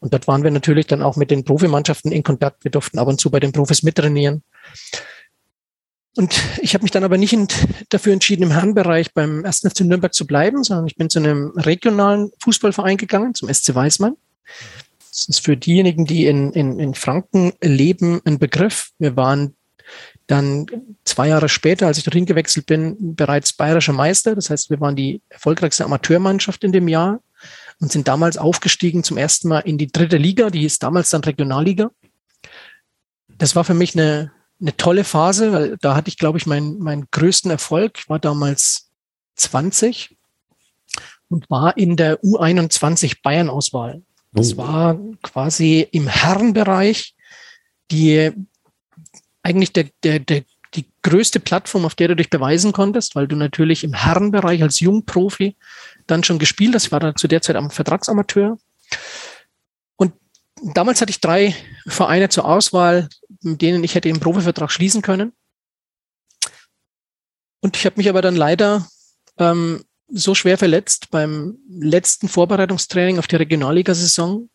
Und 0.00 0.12
dort 0.12 0.26
waren 0.26 0.42
wir 0.42 0.50
natürlich 0.50 0.86
dann 0.86 1.02
auch 1.02 1.16
mit 1.16 1.30
den 1.30 1.44
Profimannschaften 1.44 2.12
in 2.12 2.22
Kontakt. 2.22 2.64
Wir 2.64 2.70
durften 2.70 2.98
ab 2.98 3.08
und 3.08 3.20
zu 3.20 3.30
bei 3.30 3.40
den 3.40 3.52
Profis 3.52 3.82
mittrainieren. 3.82 4.42
Und 6.16 6.42
ich 6.60 6.74
habe 6.74 6.82
mich 6.82 6.90
dann 6.90 7.04
aber 7.04 7.16
nicht 7.16 7.32
in, 7.32 7.48
dafür 7.88 8.12
entschieden, 8.12 8.42
im 8.42 8.50
Herrenbereich 8.50 9.14
beim 9.14 9.44
1. 9.44 9.60
FC 9.60 9.80
Nürnberg 9.80 10.12
zu 10.12 10.26
bleiben, 10.26 10.62
sondern 10.62 10.86
ich 10.86 10.96
bin 10.96 11.08
zu 11.08 11.18
einem 11.18 11.52
regionalen 11.56 12.32
Fußballverein 12.40 12.98
gegangen, 12.98 13.34
zum 13.34 13.52
SC 13.52 13.74
Weißmann. 13.74 14.16
Das 15.10 15.28
ist 15.28 15.44
für 15.44 15.56
diejenigen, 15.56 16.04
die 16.04 16.26
in, 16.26 16.52
in, 16.52 16.78
in 16.78 16.94
Franken 16.94 17.52
leben, 17.62 18.20
ein 18.24 18.38
Begriff. 18.38 18.90
Wir 18.98 19.16
waren 19.16 19.54
dann 20.26 20.66
zwei 21.04 21.28
Jahre 21.28 21.48
später, 21.48 21.86
als 21.86 21.98
ich 21.98 22.04
dorthin 22.04 22.26
gewechselt 22.26 22.66
bin, 22.66 23.14
bereits 23.14 23.52
bayerischer 23.52 23.92
Meister. 23.92 24.34
Das 24.34 24.50
heißt, 24.50 24.70
wir 24.70 24.80
waren 24.80 24.96
die 24.96 25.20
erfolgreichste 25.28 25.84
Amateurmannschaft 25.84 26.64
in 26.64 26.72
dem 26.72 26.88
Jahr 26.88 27.20
und 27.80 27.90
sind 27.90 28.08
damals 28.08 28.38
aufgestiegen 28.38 29.02
zum 29.02 29.16
ersten 29.16 29.48
Mal 29.48 29.60
in 29.60 29.78
die 29.78 29.90
dritte 29.90 30.16
Liga, 30.16 30.50
die 30.50 30.60
hieß 30.60 30.78
damals 30.78 31.10
dann 31.10 31.24
Regionalliga. 31.24 31.90
Das 33.28 33.56
war 33.56 33.64
für 33.64 33.74
mich 33.74 33.98
eine, 33.98 34.32
eine 34.60 34.76
tolle 34.76 35.04
Phase, 35.04 35.52
weil 35.52 35.76
da 35.80 35.96
hatte 35.96 36.08
ich, 36.08 36.18
glaube 36.18 36.38
ich, 36.38 36.46
meinen, 36.46 36.78
meinen 36.78 37.08
größten 37.10 37.50
Erfolg. 37.50 37.98
Ich 37.98 38.08
war 38.08 38.18
damals 38.18 38.90
20 39.36 40.16
und 41.28 41.50
war 41.50 41.76
in 41.76 41.96
der 41.96 42.22
U21 42.22 43.18
Bayern-Auswahl. 43.22 44.02
Das 44.32 44.54
oh. 44.54 44.58
war 44.58 44.98
quasi 45.22 45.86
im 45.90 46.06
Herrenbereich 46.06 47.14
die 47.90 48.32
eigentlich 49.42 49.72
der, 49.72 49.88
der, 50.02 50.18
der, 50.20 50.44
die 50.74 50.86
größte 51.02 51.40
Plattform, 51.40 51.84
auf 51.84 51.94
der 51.94 52.08
du 52.08 52.16
dich 52.16 52.30
beweisen 52.30 52.72
konntest, 52.72 53.14
weil 53.14 53.28
du 53.28 53.36
natürlich 53.36 53.84
im 53.84 53.92
Herrenbereich 53.92 54.62
als 54.62 54.80
Jungprofi 54.80 55.56
dann 56.06 56.24
schon 56.24 56.38
gespielt. 56.38 56.74
Das 56.74 56.92
war 56.92 57.00
dann 57.00 57.16
zu 57.16 57.28
der 57.28 57.42
Zeit 57.42 57.56
am 57.56 57.70
Vertragsamateur. 57.70 58.58
Und 59.96 60.14
damals 60.74 61.00
hatte 61.00 61.10
ich 61.10 61.20
drei 61.20 61.54
Vereine 61.86 62.28
zur 62.28 62.46
Auswahl, 62.46 63.08
mit 63.42 63.60
denen 63.60 63.84
ich 63.84 63.94
hätte 63.94 64.08
den 64.08 64.20
Profivertrag 64.20 64.70
schließen 64.70 65.02
können. 65.02 65.32
Und 67.60 67.76
ich 67.76 67.86
habe 67.86 67.96
mich 67.96 68.08
aber 68.08 68.22
dann 68.22 68.36
leider 68.36 68.86
ähm, 69.38 69.84
so 70.08 70.34
schwer 70.34 70.58
verletzt 70.58 71.10
beim 71.10 71.58
letzten 71.68 72.28
Vorbereitungstraining 72.28 73.18
auf 73.18 73.28
die 73.28 73.36
Regionalligasaison. 73.36 74.50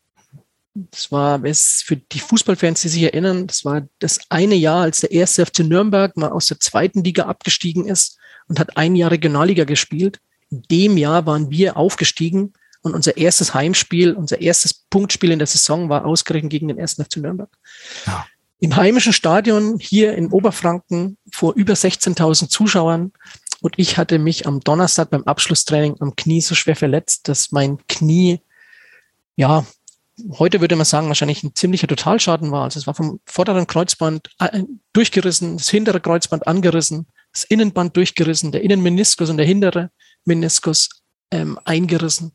Das 0.92 1.12
war, 1.12 1.44
es 1.44 1.82
für 1.86 1.98
die 1.98 2.20
Fußballfans, 2.20 2.82
die 2.82 2.90
sich 2.90 3.04
erinnern, 3.04 3.48
das 3.48 3.66
war 3.66 3.88
das 4.00 4.20
eine 4.30 4.56
Jahr, 4.56 4.82
als 4.82 5.02
der 5.02 5.12
erste 5.12 5.46
FC 5.46 5.60
Nürnberg 5.60 6.16
mal 6.18 6.30
aus 6.30 6.48
der 6.48 6.60
zweiten 6.60 7.04
Liga 7.04 7.24
abgestiegen 7.24 7.88
ist 7.88 8.18
und 8.48 8.60
hat 8.60 8.78
ein 8.78 8.96
Jahr 8.96 9.12
Regionalliga 9.12 9.64
gespielt 9.64 10.20
dem 10.50 10.98
Jahr 10.98 11.26
waren 11.26 11.50
wir 11.50 11.78
aufgestiegen 11.78 12.54
und 12.82 12.94
unser 12.94 13.18
erstes 13.18 13.54
Heimspiel, 13.54 14.14
unser 14.14 14.42
erstes 14.42 14.74
Punktspiel 14.74 15.32
in 15.32 15.40
der 15.40 15.48
Saison 15.48 15.90
war 15.90 16.06
ausgerechnet 16.06 16.52
gegen 16.52 16.68
den 16.68 16.78
ersten 16.78 17.04
FC 17.04 17.18
Nürnberg. 17.18 17.50
Ja. 18.06 18.26
Im 18.60 18.76
heimischen 18.76 19.14
Stadion 19.14 19.78
hier 19.80 20.16
in 20.16 20.32
Oberfranken 20.32 21.18
vor 21.32 21.54
über 21.54 21.74
16.000 21.74 22.50
Zuschauern. 22.50 23.12
Und 23.62 23.74
ich 23.78 23.98
hatte 23.98 24.20
mich 24.20 24.48
am 24.48 24.62
Donnerstag 24.62 25.10
beim 25.10 25.24
Abschlusstraining 25.24 25.98
am 26.00 26.16
Knie 26.16 26.42
so 26.42 26.56
schwer 26.56 26.76
verletzt, 26.76 27.28
dass 27.28 27.52
mein 27.52 27.80
Knie, 27.88 28.40
ja, 29.36 29.66
heute 30.32 30.62
würde 30.62 30.76
man 30.76 30.86
sagen, 30.86 31.08
wahrscheinlich 31.08 31.44
ein 31.44 31.56
ziemlicher 31.56 31.88
Totalschaden 31.88 32.52
war. 32.52 32.64
Also 32.64 32.80
es 32.80 32.88
war 32.88 32.96
vom 32.96 33.20
vorderen 33.26 33.68
Kreuzband 33.68 34.30
äh, 34.40 34.64
durchgerissen, 34.94 35.58
das 35.58 35.70
hintere 35.70 36.00
Kreuzband 36.00 36.48
angerissen, 36.48 37.08
das 37.34 37.44
Innenband 37.44 37.96
durchgerissen, 37.96 38.52
der 38.52 38.64
Innenmeniskus 38.64 39.30
und 39.30 39.38
der 39.38 39.46
hintere 39.46 39.92
Meniskus 40.26 40.90
ähm, 41.32 41.60
eingerissen. 41.66 42.32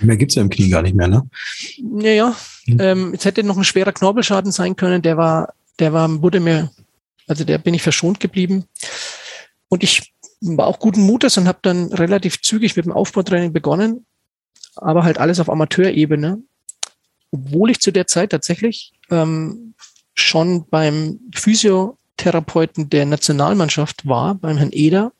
Mehr 0.00 0.16
gibt's 0.16 0.34
ja 0.34 0.42
im 0.42 0.50
Knie 0.50 0.68
gar 0.68 0.82
nicht 0.82 0.94
mehr, 0.94 1.08
ne? 1.08 1.28
Naja, 1.82 2.34
hm. 2.64 2.80
ähm, 2.80 3.12
jetzt 3.12 3.24
hätte 3.24 3.42
noch 3.42 3.56
ein 3.56 3.64
schwerer 3.64 3.92
Knorpelschaden 3.92 4.52
sein 4.52 4.76
können, 4.76 5.02
der 5.02 5.16
war, 5.16 5.54
der 5.78 5.92
war, 5.92 6.22
wurde 6.22 6.40
mir, 6.40 6.70
also 7.26 7.44
der 7.44 7.58
bin 7.58 7.74
ich 7.74 7.82
verschont 7.82 8.20
geblieben. 8.20 8.64
Und 9.68 9.82
ich 9.82 10.12
war 10.40 10.66
auch 10.66 10.78
guten 10.78 11.02
Mutes 11.02 11.38
und 11.38 11.48
habe 11.48 11.60
dann 11.62 11.92
relativ 11.92 12.42
zügig 12.42 12.76
mit 12.76 12.84
dem 12.84 12.92
Aufbautraining 12.92 13.52
begonnen, 13.52 14.04
aber 14.76 15.04
halt 15.04 15.18
alles 15.18 15.40
auf 15.40 15.48
Amateurebene. 15.48 16.42
Obwohl 17.34 17.70
ich 17.70 17.80
zu 17.80 17.90
der 17.90 18.06
Zeit 18.06 18.30
tatsächlich 18.30 18.92
ähm, 19.10 19.74
schon 20.14 20.66
beim 20.68 21.18
Physiotherapeuten 21.34 22.88
der 22.90 23.06
Nationalmannschaft 23.06 24.06
war, 24.06 24.36
beim 24.36 24.56
Herrn 24.56 24.70
Eder, 24.72 25.12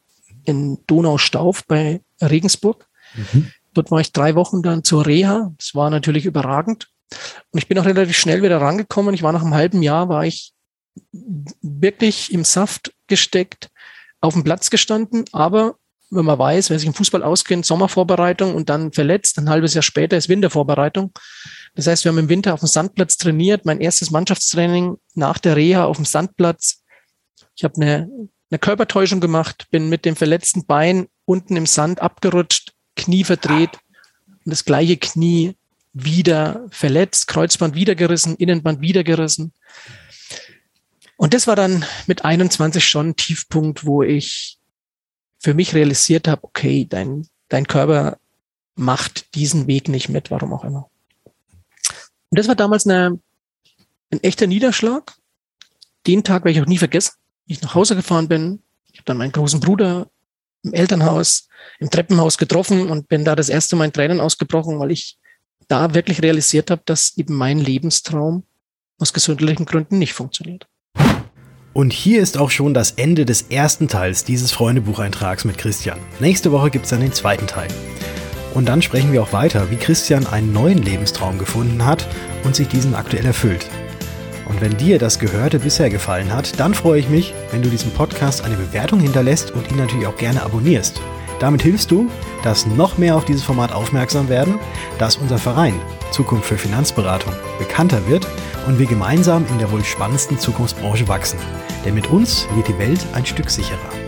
in 0.45 0.79
Donaustauf 0.87 1.65
bei 1.67 2.03
Regensburg. 2.21 2.87
Mhm. 3.17 3.51
Dort 3.73 3.91
war 3.91 4.01
ich 4.01 4.13
drei 4.13 4.37
Wochen 4.37 4.63
dann 4.63 4.85
zur 4.85 5.05
Reha. 5.05 5.53
Das 5.59 5.75
war 5.75 5.91
natürlich 5.91 6.25
überragend. 6.25 6.89
Und 7.51 7.59
ich 7.59 7.67
bin 7.67 7.79
auch 7.79 7.85
relativ 7.85 8.17
schnell 8.17 8.43
wieder 8.43 8.61
rangekommen. 8.61 9.15
Ich 9.15 9.25
war 9.25 9.33
nach 9.33 9.43
einem 9.43 9.55
halben 9.55 9.83
Jahr, 9.83 10.09
war 10.09 10.25
ich 10.25 10.53
wirklich 11.63 12.33
im 12.33 12.45
Saft 12.45 12.93
gesteckt, 13.09 13.71
auf 14.21 14.35
dem 14.35 14.45
Platz 14.45 14.71
gestanden. 14.71 15.25
Aber 15.33 15.75
wenn 16.11 16.25
man 16.25 16.39
weiß, 16.39 16.71
wer 16.71 16.79
sich 16.79 16.87
im 16.87 16.95
Fußball 16.95 17.25
auskennt, 17.25 17.67
Sommervorbereitung 17.67 18.55
und 18.55 18.69
dann 18.69 18.93
verletzt, 18.93 19.39
ein 19.39 19.51
halbes 19.51 19.75
Jahr 19.75 19.83
später 19.83 20.17
ist 20.17 20.29
Wintervorbereitung, 20.29 21.11
Das 21.75 21.87
heißt, 21.87 22.05
wir 22.05 22.11
haben 22.11 22.19
im 22.19 22.29
Winter 22.29 22.55
auf 22.55 22.61
dem 22.61 22.69
Sandplatz 22.69 23.17
trainiert, 23.17 23.65
mein 23.65 23.81
erstes 23.81 24.11
Mannschaftstraining 24.11 24.97
nach 25.15 25.39
der 25.39 25.57
Reha 25.57 25.85
auf 25.85 25.97
dem 25.97 26.05
Sandplatz. 26.05 26.83
Ich 27.57 27.65
habe 27.65 27.75
eine, 27.77 28.09
eine 28.51 28.59
Körpertäuschung 28.59 29.21
gemacht, 29.21 29.67
bin 29.71 29.89
mit 29.89 30.05
dem 30.05 30.15
verletzten 30.15 30.67
Bein 30.67 31.09
unten 31.25 31.57
im 31.57 31.67
Sand 31.67 32.01
abgerutscht, 32.01 32.73
Knie 32.97 33.25
verdreht 33.25 33.79
und 34.29 34.51
das 34.51 34.65
gleiche 34.65 34.97
Knie 34.97 35.57
wieder 35.93 36.67
verletzt, 36.71 37.27
Kreuzband 37.29 37.75
wieder 37.75 37.95
gerissen, 37.95 38.37
Innenband 38.37 38.81
wieder 38.81 39.03
gerissen. 39.03 39.53
Und 41.17 41.35
das 41.35 41.47
war 41.47 41.57
dann 41.57 41.85
mit 42.07 42.25
21 42.25 42.87
schon 42.87 43.11
ein 43.11 43.17
Tiefpunkt, 43.17 43.85
wo 43.85 44.03
ich 44.03 44.59
für 45.39 45.55
mich 45.55 45.75
realisiert 45.75 46.27
habe, 46.29 46.45
okay, 46.45 46.87
dein, 46.89 47.29
dein 47.49 47.67
Körper 47.67 48.19
macht 48.75 49.35
diesen 49.35 49.67
Weg 49.67 49.89
nicht 49.89 50.09
mit, 50.09 50.31
warum 50.31 50.53
auch 50.53 50.65
immer. 50.65 50.91
Und 52.35 52.39
das 52.41 52.49
war 52.49 52.57
damals 52.57 52.85
eine, 52.85 53.21
ein 54.11 54.21
echter 54.25 54.49
Niederschlag. 54.49 55.13
Den 56.05 56.25
Tag 56.25 56.45
werde 56.45 56.59
ich 56.59 56.61
auch 56.61 56.69
nie 56.69 56.79
vergessen. 56.79 57.13
Wie 57.47 57.53
ich 57.53 57.63
nach 57.63 57.77
Hause 57.77 57.95
gefahren 57.95 58.27
bin. 58.27 58.61
Ich 58.91 58.99
habe 58.99 59.05
dann 59.05 59.19
meinen 59.19 59.31
großen 59.31 59.61
Bruder 59.61 60.09
im 60.65 60.75
Elternhaus, 60.75 61.47
im 61.79 61.91
Treppenhaus 61.91 62.37
getroffen 62.37 62.91
und 62.91 63.07
bin 63.07 63.25
da 63.25 63.37
das 63.37 63.49
erste 63.49 63.77
Mal 63.77 63.85
in 63.85 63.93
Tränen 63.93 64.19
ausgebrochen, 64.19 64.81
weil 64.81 64.91
ich 64.91 65.17
da 65.69 65.95
wirklich 65.95 66.23
realisiert 66.23 66.73
habe, 66.73 66.83
dass 66.87 67.17
eben 67.17 67.37
mein 67.37 67.61
Lebenstraum 67.61 68.43
aus 68.99 69.13
gesundheitlichen 69.13 69.65
Gründen 69.65 70.01
nicht 70.01 70.15
funktioniert. 70.15 70.67
Und 71.73 71.93
hier 71.93 72.21
ist 72.21 72.37
auch 72.37 72.51
schon 72.51 72.75
das 72.75 72.91
Ende 72.91 73.27
des 73.27 73.43
ersten 73.43 73.87
Teils 73.87 74.25
dieses 74.25 74.51
Freundebucheintrags 74.51 75.45
mit 75.45 75.57
Christian. 75.57 76.01
Nächste 76.19 76.51
Woche 76.51 76.73
gibt 76.73 76.87
es 76.87 76.91
dann 76.91 77.01
den 77.01 77.13
zweiten 77.13 77.47
Teil. 77.47 77.69
Und 78.55 78.69
dann 78.69 78.83
sprechen 78.83 79.13
wir 79.13 79.23
auch 79.23 79.33
weiter, 79.33 79.71
wie 79.71 79.77
Christian 79.77 80.27
einen 80.27 80.53
neuen 80.53 80.79
Lebenstraum 80.79 81.39
gefunden 81.39 81.85
hat 81.85 82.07
und 82.45 82.55
sich 82.55 82.69
diesen 82.69 82.95
aktuell 82.95 83.27
erfüllt. 83.27 83.69
Und 84.47 84.61
wenn 84.61 84.77
dir 84.77 84.99
das 84.99 85.19
Gehörte 85.19 85.59
bisher 85.59 85.91
gefallen 85.91 86.33
hat, 86.33 86.61
dann 86.61 86.75
freue 86.75 87.01
ich 87.01 87.09
mich, 87.09 87.35
wenn 87.51 87.63
du 87.63 87.69
diesem 87.69 87.91
Podcast 87.91 88.45
eine 88.45 88.57
Bewertung 88.57 89.01
hinterlässt 89.01 89.51
und 89.51 89.71
ihn 89.71 89.79
natürlich 89.79 90.07
auch 90.07 90.17
gerne 90.17 90.43
abonnierst. 90.43 91.01
Damit 91.41 91.63
hilfst 91.63 91.91
du, 91.91 92.09
dass 92.43 92.67
noch 92.67 92.97
mehr 92.97 93.17
auf 93.17 93.25
dieses 93.25 93.43
Format 93.43 93.73
aufmerksam 93.73 94.29
werden, 94.29 94.59
dass 94.99 95.17
unser 95.17 95.39
Verein 95.39 95.75
Zukunft 96.13 96.47
für 96.47 96.57
Finanzberatung 96.57 97.33
bekannter 97.59 98.07
wird 98.07 98.27
und 98.67 98.79
wir 98.79 98.87
gemeinsam 98.87 99.45
in 99.51 99.59
der 99.59 99.71
wohl 99.73 99.85
spannendsten 99.85 100.39
Zukunftsbranche 100.39 101.09
wachsen. 101.09 101.39
Denn 101.85 101.95
mit 101.95 102.09
uns 102.09 102.47
wird 102.55 102.69
die 102.69 102.79
Welt 102.79 103.05
ein 103.15 103.27
Stück 103.27 103.51
sicherer. 103.51 104.04